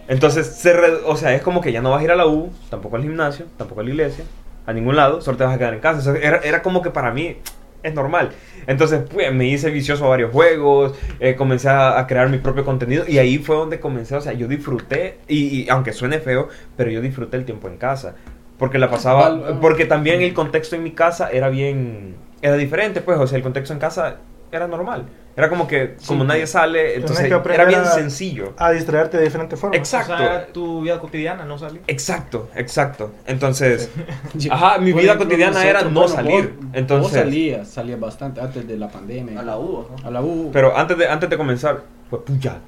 Entonces, 0.09 0.47
se 0.47 0.73
re- 0.73 1.03
o 1.05 1.14
sea, 1.14 1.35
es 1.35 1.43
como 1.43 1.61
que 1.61 1.73
ya 1.73 1.83
no 1.83 1.91
vas 1.91 2.01
a 2.01 2.05
ir 2.05 2.11
a 2.11 2.16
la 2.16 2.27
U, 2.27 2.51
tampoco 2.70 2.97
al 2.97 3.03
gimnasio, 3.03 3.45
tampoco 3.59 3.83
a 3.83 3.85
la 3.85 3.91
iglesia, 3.91 4.25
a 4.66 4.73
ningún 4.73 4.97
lado, 4.97 5.20
solo 5.20 5.37
te 5.37 5.45
vas 5.45 5.55
a 5.55 5.59
quedar 5.59 5.75
en 5.75 5.81
casa. 5.81 6.16
Era, 6.16 6.39
era 6.39 6.62
como 6.62 6.81
que 6.81 6.89
para 6.91 7.11
mí 7.11 7.37
es 7.83 7.95
normal. 7.95 8.30
Entonces, 8.66 9.03
pues, 9.12 9.33
me 9.33 9.47
hice 9.47 9.70
vicioso 9.70 10.05
a 10.07 10.09
varios 10.09 10.30
juegos, 10.33 10.95
eh, 11.20 11.35
comencé 11.35 11.68
a, 11.68 11.99
a 11.99 12.07
crear 12.07 12.28
mi 12.28 12.39
propio 12.39 12.64
contenido 12.64 13.05
y 13.09 13.18
ahí 13.18 13.39
fue 13.39 13.57
donde 13.57 13.80
comencé, 13.80 14.14
o 14.14 14.20
sea, 14.20 14.33
yo 14.33 14.49
disfruté, 14.49 15.18
y, 15.28 15.62
y 15.62 15.68
aunque 15.68 15.93
suene 15.93 16.20
feo, 16.20 16.49
pero 16.76 16.91
yo 16.91 17.01
disfruté 17.01 17.37
el 17.37 17.45
tiempo 17.45 17.68
en 17.68 17.76
casa. 17.76 18.14
Porque 18.59 18.78
la 18.78 18.91
pasaba, 18.91 19.59
porque 19.61 19.87
también 19.87 20.22
el 20.22 20.35
contexto 20.35 20.76
en 20.76 20.85
mi 20.85 20.93
casa 20.93 21.30
era 21.33 21.49
bien, 21.49 22.14
era 22.43 22.57
diferente, 22.57 23.01
pues, 23.01 23.18
o 23.18 23.26
sea, 23.26 23.37
el 23.37 23.43
contexto 23.43 23.72
en 23.72 23.80
casa 23.80 24.18
era 24.57 24.67
normal. 24.69 25.07
Era 25.35 25.49
como 25.49 25.67
que, 25.67 25.97
como 26.07 26.25
nadie 26.25 26.47
sale, 26.47 26.97
entonces 26.97 27.27
que 27.27 27.55
era 27.55 27.65
bien 27.65 27.81
a- 27.81 27.85
sencillo. 27.87 28.53
A 28.59 28.71
distraerte 28.71 29.17
de 29.17 29.25
diferentes 29.25 29.59
formas. 29.59 29.79
Exacto. 29.79 30.13
O 30.13 30.17
sea, 30.19 30.27
era 30.27 30.47
tu 30.49 30.83
vida 30.83 31.01
cotidiana, 31.01 31.47
no 31.47 31.57
salir. 31.57 31.81
Exacto, 31.87 32.51
exacto. 32.55 33.13
Entonces, 33.27 33.91
ajá, 34.51 34.77
mi 34.79 34.93
vida 34.93 35.17
cotidiana 35.17 35.65
era 35.65 35.83
no 35.83 35.91
bueno, 36.01 36.09
salir. 36.09 36.55
vos- 36.59 36.67
Entonces, 36.75 37.13
Vos 37.13 37.21
salías, 37.23 37.67
salías 37.69 37.99
bastante 37.99 38.43
antes 38.43 38.69
de 38.69 38.77
la 38.77 38.89
pandemia. 38.89 39.41
A 39.41 39.43
la 39.43 39.57
U, 39.59 39.87
ajá. 39.97 40.07
A 40.09 40.11
la 40.11 40.21
U. 40.21 40.51
pero 40.53 40.77
antes 40.77 40.99
de, 40.99 41.09
antes 41.09 41.31
de 41.31 41.37
comenzar, 41.39 41.81
pues 42.11 42.23
puya. 42.27 42.59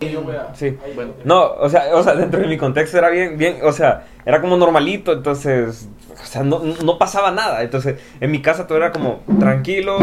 Sí. 0.54 0.74
Bueno, 0.94 1.12
No, 1.24 1.42
o 1.60 1.68
sea, 1.68 1.94
o 1.94 2.02
sea, 2.02 2.14
dentro 2.14 2.40
de 2.40 2.46
mi 2.46 2.56
contexto 2.56 2.96
era 2.96 3.10
bien, 3.10 3.36
bien, 3.36 3.58
o 3.62 3.72
sea, 3.72 4.06
era 4.24 4.40
como 4.40 4.56
normalito, 4.56 5.12
entonces, 5.12 5.86
o 6.14 6.24
sea, 6.24 6.42
no, 6.42 6.60
no 6.82 6.96
pasaba 6.96 7.30
nada. 7.30 7.62
Entonces, 7.62 8.00
en 8.20 8.30
mi 8.30 8.40
casa 8.40 8.66
todo 8.66 8.78
era 8.78 8.90
como 8.90 9.20
tranquilo, 9.38 9.98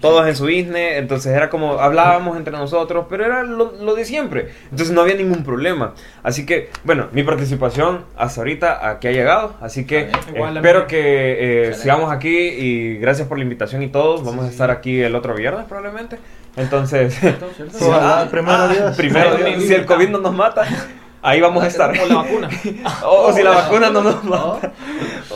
todos 0.00 0.26
en 0.26 0.34
su 0.34 0.44
business, 0.44 0.94
entonces 0.96 1.32
era 1.34 1.48
como 1.48 1.78
hablábamos 1.78 2.36
entre 2.36 2.52
nosotros, 2.52 3.06
pero 3.08 3.24
era 3.24 3.44
lo, 3.44 3.72
lo 3.80 3.94
de 3.94 4.04
siempre. 4.04 4.48
Entonces 4.70 4.90
no 4.94 5.00
había 5.02 5.14
ningún 5.14 5.44
problema. 5.44 5.94
Así 6.22 6.44
que, 6.44 6.70
bueno, 6.84 7.06
mi 7.12 7.22
participación 7.22 8.04
hasta 8.16 8.40
ahorita 8.40 8.88
aquí 8.90 9.08
ha 9.08 9.12
llegado, 9.12 9.54
así 9.60 9.86
que. 9.86 10.10
Igual 10.34 10.56
espero 10.56 10.86
que 10.88 11.68
eh, 11.70 11.74
sigamos 11.74 12.10
aquí 12.12 12.36
y 12.36 12.98
gracias 12.98 13.28
por 13.28 13.38
la 13.38 13.44
invitación 13.44 13.82
y 13.82 13.88
todos. 13.88 14.24
Vamos 14.24 14.44
a 14.44 14.48
Sí. 14.48 14.52
estar 14.54 14.70
aquí 14.70 15.00
el 15.00 15.14
otro 15.14 15.34
viernes 15.34 15.64
probablemente. 15.68 16.18
Entonces. 16.56 17.16
Sí, 17.72 17.84
ah, 17.92 18.26
primero 18.30 18.68
Dios. 18.68 18.96
primero 18.96 19.36
Dios, 19.36 19.48
Dios. 19.50 19.62
si 19.64 19.74
el 19.74 19.86
COVID 19.86 20.08
no 20.08 20.18
nos 20.18 20.34
mata, 20.34 20.64
ahí 21.22 21.40
vamos 21.40 21.62
a 21.62 21.68
estar. 21.68 21.90
O 21.90 22.06
la 22.06 22.14
vacuna. 22.16 22.48
O, 23.04 23.28
o 23.28 23.32
si 23.32 23.42
la 23.42 23.50
vacuna 23.50 23.90
no 23.90 24.02
nos 24.02 24.24
mata. 24.24 24.72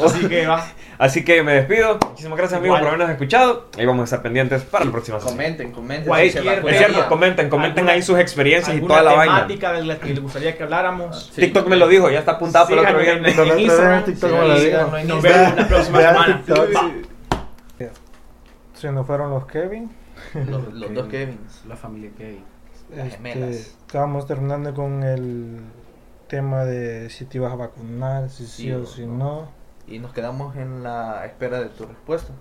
Así 0.04 0.26
que 0.26 0.46
va. 0.46 0.66
Así 1.00 1.24
que 1.24 1.42
me 1.42 1.54
despido. 1.54 1.98
Muchísimas 2.10 2.36
gracias 2.36 2.58
amigos 2.58 2.76
Igual. 2.78 2.80
por 2.82 2.88
habernos 2.88 3.10
escuchado. 3.10 3.68
Ahí 3.78 3.86
vamos 3.86 4.02
a 4.02 4.04
estar 4.04 4.20
pendientes 4.22 4.62
para 4.64 4.84
la 4.84 4.92
próxima 4.92 5.18
sesión. 5.18 5.34
Comenten, 5.34 5.72
comenten. 5.72 6.06
Cualquier 6.08 6.42
si 6.42 6.48
Es 6.68 6.78
cierto, 6.78 7.08
comenten, 7.08 7.48
comenten 7.48 7.78
¿Alguna- 7.78 7.92
ahí 7.94 8.02
sus 8.02 8.18
experiencias 8.18 8.68
y 8.74 8.80
¿Alguna 8.80 8.94
toda 8.98 9.10
la 9.10 9.16
vaina. 9.16 9.34
temática 9.36 9.72
de 9.72 9.84
la 9.84 9.98
que 9.98 10.08
les 10.10 10.20
gustaría 10.20 10.56
que 10.58 10.62
habláramos? 10.62 11.30
Sí. 11.34 11.40
TikTok 11.40 11.68
me 11.68 11.76
lo 11.76 11.88
dijo, 11.88 12.10
ya 12.10 12.18
está 12.18 12.32
apuntado 12.32 12.68
para 12.68 12.80
el 12.82 12.86
otro 12.96 13.00
en 13.00 13.24
en 13.24 13.60
Instagram. 13.60 14.04
TikTok 14.04 14.30
Sí, 14.30 14.36
me 14.36 14.46
lo 14.48 14.56
sí, 14.58 14.68
en 15.00 15.08
Nos 15.08 15.22
vemos 15.22 15.56
la 15.56 15.68
próxima 15.68 15.98
semana. 16.00 16.42
Se 18.74 18.92
nos 18.92 19.06
fueron 19.06 19.30
los 19.30 19.46
Kevin. 19.46 19.90
Los, 20.48 20.72
los 20.72 20.94
dos 20.94 21.08
Kevins. 21.08 21.62
La 21.66 21.76
familia 21.76 22.10
Kevin. 22.16 22.44
Las 22.94 23.06
Este, 23.06 23.16
gemelas. 23.16 23.56
estábamos 23.56 24.26
terminando 24.26 24.74
con 24.74 25.02
el 25.02 25.60
tema 26.28 26.64
de 26.64 27.08
si 27.10 27.24
te 27.24 27.38
ibas 27.38 27.52
a 27.52 27.56
vacunar, 27.56 28.28
si 28.30 28.46
sí, 28.46 28.62
Sí 28.64 28.72
o 28.72 28.82
o 28.82 28.86
si 28.86 29.06
no. 29.06 29.48
Y 29.90 29.98
nos 29.98 30.12
quedamos 30.12 30.56
en 30.56 30.82
la 30.82 31.26
espera 31.26 31.60
de 31.60 31.68
tu 31.68 31.84
respuesta. 31.84 32.32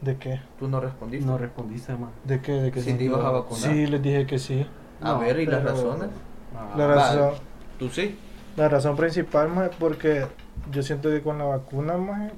¿De 0.00 0.16
qué? 0.18 0.40
Tú 0.58 0.68
no 0.68 0.80
respondiste. 0.80 1.24
No 1.26 1.38
respondiste, 1.38 1.92
man. 1.94 2.10
¿De 2.24 2.40
qué? 2.42 2.52
¿De 2.52 2.70
qué 2.72 2.82
Si 2.82 2.92
te 2.94 3.04
ibas 3.04 3.24
a 3.24 3.30
vacunar. 3.30 3.62
Sí, 3.62 3.86
les 3.86 4.02
dije 4.02 4.26
que 4.26 4.38
sí. 4.38 4.66
A 5.00 5.12
No, 5.12 5.20
ver, 5.20 5.38
¿y 5.40 5.46
las 5.46 5.62
razones? 5.62 6.08
Ah, 6.54 6.74
La 6.76 6.86
va. 6.86 6.94
razón, 6.94 7.34
Tú 7.78 7.88
sí. 7.88 8.18
la 8.56 8.68
razón 8.68 8.96
principal, 8.96 9.48
más 9.48 9.70
porque 9.78 10.26
yo 10.72 10.82
siento 10.82 11.08
que 11.10 11.22
con 11.22 11.38
la 11.38 11.44
vacuna, 11.44 11.96
más 11.96 12.32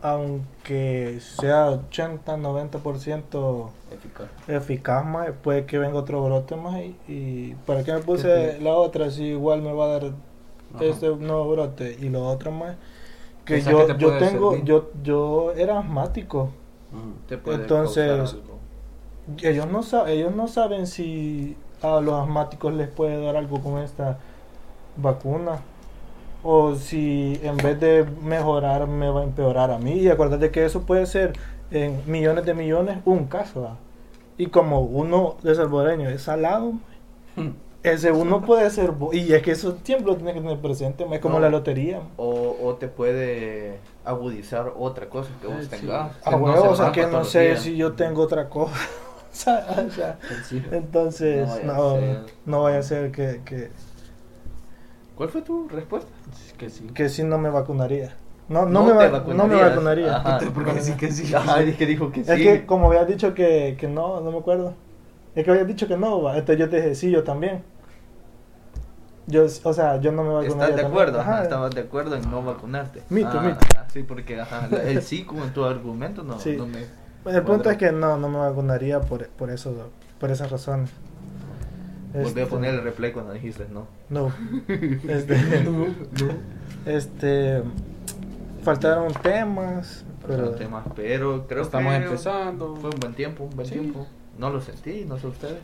aunque 0.00 1.18
sea 1.20 1.70
80, 1.70 2.36
90% 2.36 3.70
Eficaz. 3.92 4.28
eficaz, 4.46 5.04
más 5.04 5.30
puede 5.42 5.66
que 5.66 5.78
venga 5.78 5.98
otro 5.98 6.22
brote 6.24 6.54
más 6.56 6.76
y, 6.80 6.96
y 7.08 7.56
¿para 7.66 7.82
qué 7.82 7.92
me 7.94 7.98
puse 8.00 8.60
la 8.60 8.74
otra 8.74 9.10
si 9.10 9.24
igual 9.24 9.62
me 9.62 9.72
va 9.72 9.86
a 9.86 9.88
dar 9.88 10.04
Ajá. 10.74 10.84
este 10.84 11.08
nuevo 11.16 11.50
brote 11.50 11.96
y 12.00 12.10
lo 12.10 12.24
otro 12.28 12.52
más 12.52 12.76
que 13.48 13.60
yo 13.62 13.86
que 13.86 13.94
te 13.94 14.00
yo 14.00 14.18
tengo 14.18 14.50
servir. 14.52 14.64
yo 14.66 14.90
yo 15.02 15.52
era 15.56 15.78
asmático. 15.80 16.50
Te 17.28 17.36
puede 17.38 17.62
Entonces- 17.62 18.36
ellos 19.42 19.66
no 19.70 19.82
sa- 19.82 20.10
ellos 20.10 20.34
no 20.34 20.48
saben 20.48 20.86
si 20.86 21.56
a 21.82 22.00
los 22.00 22.14
asmáticos 22.14 22.72
les 22.74 22.88
puede 22.88 23.22
dar 23.22 23.36
algo 23.36 23.60
con 23.60 23.78
esta 23.78 24.18
vacuna. 24.96 25.60
O 26.42 26.76
si 26.76 27.38
en 27.42 27.56
vez 27.56 27.78
de 27.80 28.06
mejorar 28.22 28.86
me 28.86 29.10
va 29.10 29.20
a 29.20 29.24
empeorar 29.24 29.70
a 29.70 29.78
mí. 29.78 29.92
Y 29.94 30.08
acuérdate 30.08 30.50
que 30.50 30.64
eso 30.64 30.82
puede 30.82 31.04
ser 31.06 31.32
en 31.70 32.00
millones 32.06 32.46
de 32.46 32.54
millones 32.54 32.98
un 33.04 33.24
caso 33.26 33.76
y 34.38 34.46
como 34.46 34.80
uno 34.80 35.36
de 35.42 35.54
salvadoreño 35.54 36.08
es 36.08 36.22
salado 36.22 36.72
ese 37.82 38.10
uno 38.12 38.40
puede 38.42 38.68
ser 38.70 38.90
bo- 38.90 39.12
y 39.12 39.32
es 39.32 39.42
que 39.42 39.52
eso 39.52 39.78
siempre 39.84 40.06
lo 40.08 40.16
tienes 40.16 40.34
que 40.34 40.40
tener 40.40 40.58
presente 40.58 41.06
es 41.10 41.20
como 41.20 41.34
No. 41.36 41.40
la 41.40 41.48
lotería 41.50 42.00
O, 42.16 42.56
o 42.62 42.74
te 42.74 42.88
puede 42.88 43.78
agudizar 44.04 44.72
otra 44.76 45.08
cosa 45.08 45.30
que 45.40 45.46
vos 45.46 45.56
Eh, 45.60 45.62
sí. 45.62 45.68
tengas. 45.68 46.10
a 46.24 46.30
No 46.32 46.36
huevo, 46.38 46.62
se 46.62 46.68
o 46.68 46.76
sea 46.76 46.92
que 46.92 47.06
no 47.06 47.24
sé 47.24 47.56
si 47.56 47.76
yo 47.76 47.92
tengo 47.92 48.22
otra 48.22 48.48
cosa 48.48 48.74
o 49.32 49.90
sea, 49.90 50.18
Sí. 50.48 50.62
Entonces, 50.72 51.46
No 51.46 51.54
vaya 51.54 51.64
no, 51.66 51.88
a 51.90 51.94
ser. 52.00 52.20
no 52.46 52.62
vaya 52.62 52.78
a 52.78 52.82
ser 52.82 53.12
que, 53.12 53.40
que, 53.44 53.70
¿Cuál 55.14 55.28
fue 55.28 55.42
tu 55.42 55.68
respuesta? 55.68 56.10
Que 56.56 56.70
sí. 56.70 56.86
que 56.94 57.08
sí 57.08 57.22
no 57.24 57.38
me 57.38 57.50
vacunaría. 57.50 58.14
No, 58.48 58.64
no, 58.64 58.80
No 58.80 58.84
me, 58.86 58.92
va- 58.92 59.24
no 59.34 59.46
me 59.46 59.56
vacunaría. 59.60 60.16
Ajá. 60.16 60.40
Porque 60.54 60.80
sí 60.80 60.92
que 60.92 61.12
sí. 61.12 61.32
Ajá, 61.34 61.60
es 61.62 61.76
que 61.76 61.86
dijo 61.86 62.10
que 62.10 62.24
sí. 62.24 62.30
Es 62.32 62.38
que 62.38 62.66
como 62.66 62.88
habías 62.88 63.06
dicho 63.06 63.34
que, 63.34 63.76
que 63.78 63.88
no, 63.88 64.20
no 64.20 64.30
me 64.32 64.38
acuerdo. 64.38 64.74
Es 65.38 65.44
que 65.44 65.50
habías 65.52 65.66
dicho 65.68 65.86
que 65.86 65.96
no, 65.96 66.20
va. 66.22 66.36
entonces 66.36 66.58
yo 66.58 66.68
te 66.68 66.76
dije, 66.76 66.94
sí, 66.96 67.10
yo 67.12 67.22
también. 67.22 67.62
Yo, 69.28 69.44
o 69.44 69.72
sea, 69.72 70.00
yo 70.00 70.10
no 70.10 70.22
me 70.24 70.30
vacunaría. 70.30 70.48
¿Estás 70.52 70.68
de 70.68 70.72
también. 70.82 70.86
acuerdo? 70.90 71.20
Ajá. 71.20 71.42
Estabas 71.44 71.74
de 71.74 71.80
acuerdo 71.82 72.16
en 72.16 72.30
no 72.30 72.42
vacunarte. 72.42 73.02
Mito, 73.10 73.30
Ah, 73.34 73.42
mito. 73.42 73.58
Sí, 73.92 74.02
porque 74.02 74.40
ajá, 74.40 74.68
el 74.84 75.00
sí 75.02 75.24
con 75.24 75.50
tu 75.52 75.64
argumento 75.64 76.24
no, 76.24 76.40
Sí. 76.40 76.56
no 76.56 76.66
me... 76.66 76.80
El 76.80 77.42
punto 77.42 77.64
cuadra. 77.64 77.72
es 77.72 77.78
que 77.78 77.92
no, 77.92 78.16
no 78.16 78.28
me 78.28 78.38
vacunaría 78.38 79.00
por, 79.00 79.28
por 79.28 79.50
eso, 79.50 79.90
por 80.18 80.30
esas 80.30 80.50
razones. 80.50 80.90
Volví 82.14 82.24
a 82.26 82.26
Este, 82.26 82.46
poner 82.46 82.74
el 82.74 82.82
replay 82.82 83.12
cuando 83.12 83.32
dijiste 83.34 83.66
no. 83.70 83.86
No. 84.08 84.32
Este, 85.08 85.36
este 86.86 87.62
faltaron 88.62 89.12
temas, 89.14 90.04
Pero, 90.26 90.36
pero 90.44 90.50
temas, 90.52 90.84
pero 90.96 91.46
creo 91.46 91.62
Estamos 91.62 91.92
que 91.96 92.04
empezando. 92.04 92.76
fue 92.76 92.90
un 92.90 92.98
buen 93.00 93.14
tiempo, 93.14 93.44
un 93.44 93.50
buen 93.50 93.66
Sí. 93.68 93.74
tiempo. 93.74 94.06
No 94.38 94.50
lo 94.50 94.60
sentí, 94.60 95.04
no 95.04 95.18
sé 95.18 95.26
ustedes. 95.26 95.58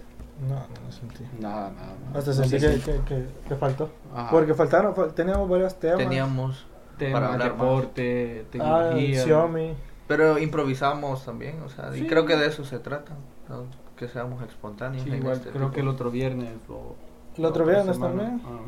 no, 0.49 0.55
no 0.57 0.87
lo 0.87 0.93
sentí. 0.93 1.25
Nada, 1.41 1.71
nada. 1.71 1.95
nada. 2.07 2.19
Hasta 2.19 2.31
No 2.33 2.37
sentí 2.45 2.59
que, 2.59 2.81
que, 2.81 3.01
que, 3.05 3.27
que 3.49 3.55
faltó. 3.55 3.91
Ajá. 4.15 4.31
Porque 4.31 4.53
faltaron, 4.55 4.95
fal- 4.95 5.13
teníamos 5.15 5.49
varios 5.49 5.75
temas. 5.79 5.99
Teníamos 5.99 6.67
Temas, 6.99 7.21
para 7.21 7.33
hablar 7.33 7.51
más. 7.57 7.59
deporte, 7.61 8.43
ah, 8.45 8.49
tecnología. 8.51 9.25
Xiaomi. 9.25 9.75
Pero 10.07 10.39
improvisamos 10.39 11.25
también, 11.25 11.63
o 11.63 11.69
sea, 11.69 11.97
y 11.97 12.07
creo 12.07 12.27
que 12.27 12.37
de 12.37 12.47
eso 12.49 12.65
se 12.65 12.79
trata, 12.79 13.13
¿no? 13.49 13.65
que 13.97 14.07
seamos 14.09 14.43
espontáneos. 14.43 15.03
Sí, 15.05 15.11
igual 15.11 15.35
este 15.37 15.51
creo 15.51 15.63
tipo. 15.63 15.73
que 15.73 15.81
el 15.81 15.89
otro 15.89 16.11
viernes 16.11 16.51
o 16.69 16.95
El 17.39 17.45
otro 17.47 17.65
viernes 17.65 17.95
semana. 17.97 18.15
también. 18.23 18.43
Ah. 18.45 18.59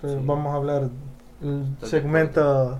Pues 0.00 0.12
Sí. 0.14 0.18
Vamos 0.24 0.52
a 0.52 0.56
hablar 0.56 0.88
el 1.42 1.76
segmento. 1.82 2.78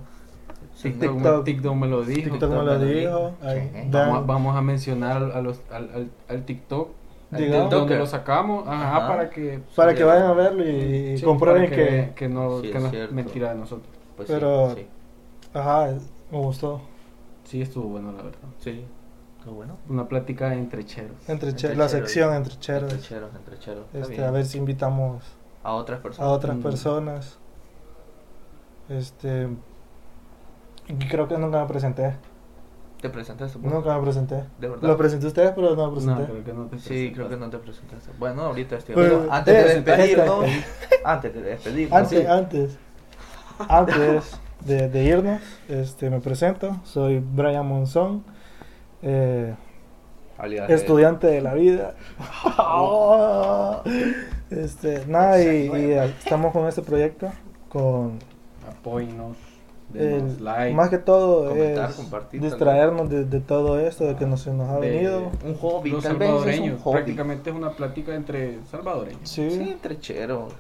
Sí, 0.81 0.91
TikTok. 0.93 1.15
TikTok, 1.17 1.45
TikTok 1.45 1.75
me 1.75 1.87
lo 1.89 2.03
dijo. 2.05 2.31
TikTok 2.31 2.51
me 2.51 2.63
lo 2.65 2.79
dijo. 2.79 3.33
Ahí, 3.43 3.59
Vamos 3.71 3.73
vean. 3.73 3.91
Vamos, 3.91 4.27
vamos 4.27 4.57
a 4.57 4.63
mencionar 4.63 5.23
a 5.23 5.43
los, 5.43 5.61
al, 5.71 5.91
al, 5.95 6.11
al 6.29 6.45
TikTok 6.45 6.89
donde 7.31 7.97
lo 7.99 8.07
sacamos 8.07 8.67
ajá, 8.67 8.97
Ajá. 8.97 9.07
para 9.09 9.31
que 9.31 9.61
Para 9.77 9.95
que 9.95 10.03
vayan 10.03 10.27
a 10.27 10.33
verlo 10.33 10.65
y, 10.65 10.69
y 11.13 11.19
sí, 11.19 11.25
comprueben 11.25 11.71
que, 11.71 12.13
que 12.17 12.29
no, 12.29 12.61
Sí, 12.61 12.71
que 12.71 12.77
es 12.77 12.81
no 12.81 12.87
es 12.87 12.91
cierto. 12.93 13.15
mentira 13.15 13.51
de 13.51 13.55
nosotros. 13.57 13.89
Pues 14.17 14.29
Pero- 14.29 14.75
sí, 14.75 14.87
Ajá, 15.55 15.91
me 16.33 16.39
gustó. 16.39 16.81
Sí, 17.45 17.61
estuvo 17.63 17.89
bueno, 17.89 18.11
la 18.13 18.23
verdad. 18.23 18.39
sí. 18.59 18.85
Todo 19.45 19.55
bueno. 19.55 19.77
Una 19.89 20.07
plática 20.09 20.55
entre 20.55 20.85
cheros. 20.85 21.13
Entre 21.29 21.51
Entre 21.51 21.55
che- 21.55 21.69
la 21.69 21.87
cheros. 21.87 21.91
sección 21.93 22.35
entre 22.35 22.59
cheros. 22.59 22.93
Entre 22.93 23.09
cheros, 23.09 23.31
entre 23.37 23.59
cheros. 23.59 23.85
Este, 23.95 24.23
a 24.25 24.31
ver 24.31 24.45
si 24.45 24.59
invitamos 24.59 25.23
a 25.63 25.73
otras 25.73 26.01
a 26.01 26.03
personas. 26.03 26.31
otras 26.31 26.57
Mm. 26.57 26.63
personas. 26.63 27.39
Este. 28.89 29.49
Y 30.91 31.09
Creo 31.09 31.29
que 31.29 31.39
nunca 31.39 31.61
me 31.63 31.67
presenté. 31.67 32.15
¿Te 33.01 33.09
presentaste? 33.09 33.59
Nunca 33.61 33.97
me 33.97 34.03
presenté. 34.03 34.45
¿De 34.59 34.69
verdad? 34.69 34.87
Lo 34.89 34.97
presenté 34.99 35.25
a 35.25 35.29
ustedes, 35.29 35.53
pero 35.55 35.75
no 35.75 35.77
me 35.77 35.83
No, 35.89 35.93
presenté. 35.95 36.25
creo 36.33 36.45
que 36.45 36.53
no 36.53 36.67
te 36.67 36.79
Sí, 36.79 37.13
creo 37.15 37.29
que 37.31 37.37
no 37.37 37.49
te 37.49 37.57
presentaste. 37.59 38.11
Bueno, 38.19 38.43
ahorita 38.43 38.77
estoy 38.77 38.95
Bueno, 38.95 39.15
hablando. 39.15 39.33
Antes 39.35 39.55
de 39.55 39.61
eh, 39.61 39.75
despedirnos, 39.75 40.45
eh, 40.45 40.65
antes 41.05 41.35
de 41.35 41.43
despedirnos, 41.43 41.99
Antes, 41.99 42.21
sí. 42.21 42.27
antes, 42.27 42.79
antes 43.69 44.39
de, 44.67 44.89
de 44.91 45.05
irnos, 45.05 45.41
este, 45.69 46.11
me 46.11 46.21
presento. 46.21 46.77
Soy 46.85 47.21
Brian 47.21 47.67
Monzón, 47.67 48.23
eh, 49.01 49.55
de- 50.43 50.75
estudiante 50.75 51.27
de 51.27 51.41
la 51.41 51.55
vida. 51.55 51.95
este, 54.51 55.07
nada, 55.07 55.43
y, 55.43 55.69
y 55.71 55.93
estamos 55.93 56.53
con 56.53 56.67
este 56.69 56.83
proyecto. 56.83 57.31
Con 57.71 58.19
Apóyennos, 58.69 59.37
denos 59.93 60.37
el- 60.39 60.45
like. 60.45 60.75
más 60.75 60.89
que 60.91 60.99
todo 60.99 61.49
Comentar, 61.51 61.91
es 61.91 61.97
compartir, 61.97 62.41
distraernos 62.41 63.09
de, 63.11 63.25
de 63.25 63.41
todo 63.41 63.79
esto, 63.81 64.05
de 64.05 64.17
que 64.17 64.27
nos, 64.27 64.41
se 64.43 64.53
nos 64.53 64.69
ha 64.69 64.79
de 64.79 64.91
venido. 64.91 65.31
Un 65.45 65.55
hobby, 65.57 65.91
los 65.91 66.03
tal 66.05 66.17
vez 66.17 66.29
es 66.29 66.35
un 66.35 66.39
salvadoreños. 66.41 66.83
hobby. 66.83 66.95
Prácticamente 66.95 67.51
es 67.51 67.57
una 67.57 67.71
plática 67.71 68.15
entre 68.15 68.59
salvadoreños. 68.71 69.29
Sí, 69.29 69.51
Sí, 69.51 69.69
entre 69.71 69.99
cheros. 69.99 70.53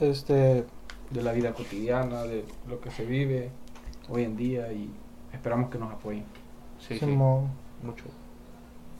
este, 0.00 0.64
De 1.10 1.22
la 1.22 1.32
vida 1.32 1.52
cotidiana, 1.52 2.22
de 2.22 2.44
lo 2.68 2.80
que 2.80 2.90
se 2.90 3.04
vive 3.04 3.50
hoy 4.08 4.24
en 4.24 4.36
día 4.36 4.72
y 4.72 4.90
esperamos 5.32 5.70
que 5.70 5.78
nos 5.78 5.92
apoyen. 5.92 6.24
Sí, 6.78 6.98
sí, 6.98 7.06
mucho. 7.06 8.04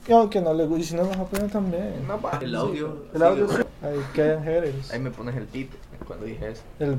Y 0.07 0.11
aunque 0.11 0.41
no 0.41 0.53
le 0.53 0.65
guste, 0.65 0.81
y 0.81 0.83
si 0.83 0.95
no 0.95 1.03
nos 1.05 1.17
apoyan 1.17 1.49
también. 1.49 2.05
No. 2.07 2.19
El 2.41 2.53
audio. 2.55 3.05
El 3.13 3.23
audio, 3.23 3.47
sí, 3.47 3.55
sí. 3.57 3.63
Ahí 3.85 3.99
que 4.13 4.21
hayan 4.21 4.43
haters. 4.43 4.91
Ahí 4.93 4.99
me 4.99 5.11
pones 5.11 5.35
el 5.35 5.47
tip 5.47 5.71
cuando 6.05 6.25
dije 6.25 6.51
eso. 6.51 6.63
El- 6.79 6.97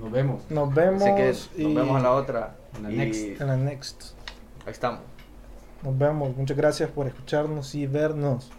Nos 0.00 0.10
vemos 0.10 0.50
nos 0.50 0.74
vemos. 0.74 1.02
Así 1.02 1.14
que 1.14 1.62
y 1.62 1.64
nos 1.66 1.74
vemos 1.74 1.96
a 1.96 2.02
la 2.02 2.12
otra. 2.12 2.56
En 2.76 2.82
la 2.82 2.90
y 2.92 2.96
next. 2.96 3.40
en 3.40 3.46
la 3.46 3.56
next. 3.56 4.02
ahí 4.64 4.72
estamos. 4.72 5.00
Nos 5.82 5.96
vemos. 5.96 6.36
Muchas 6.36 6.56
gracias 6.56 6.90
por 6.90 7.06
escucharnos 7.06 7.74
y 7.74 7.86
vernos. 7.86 8.50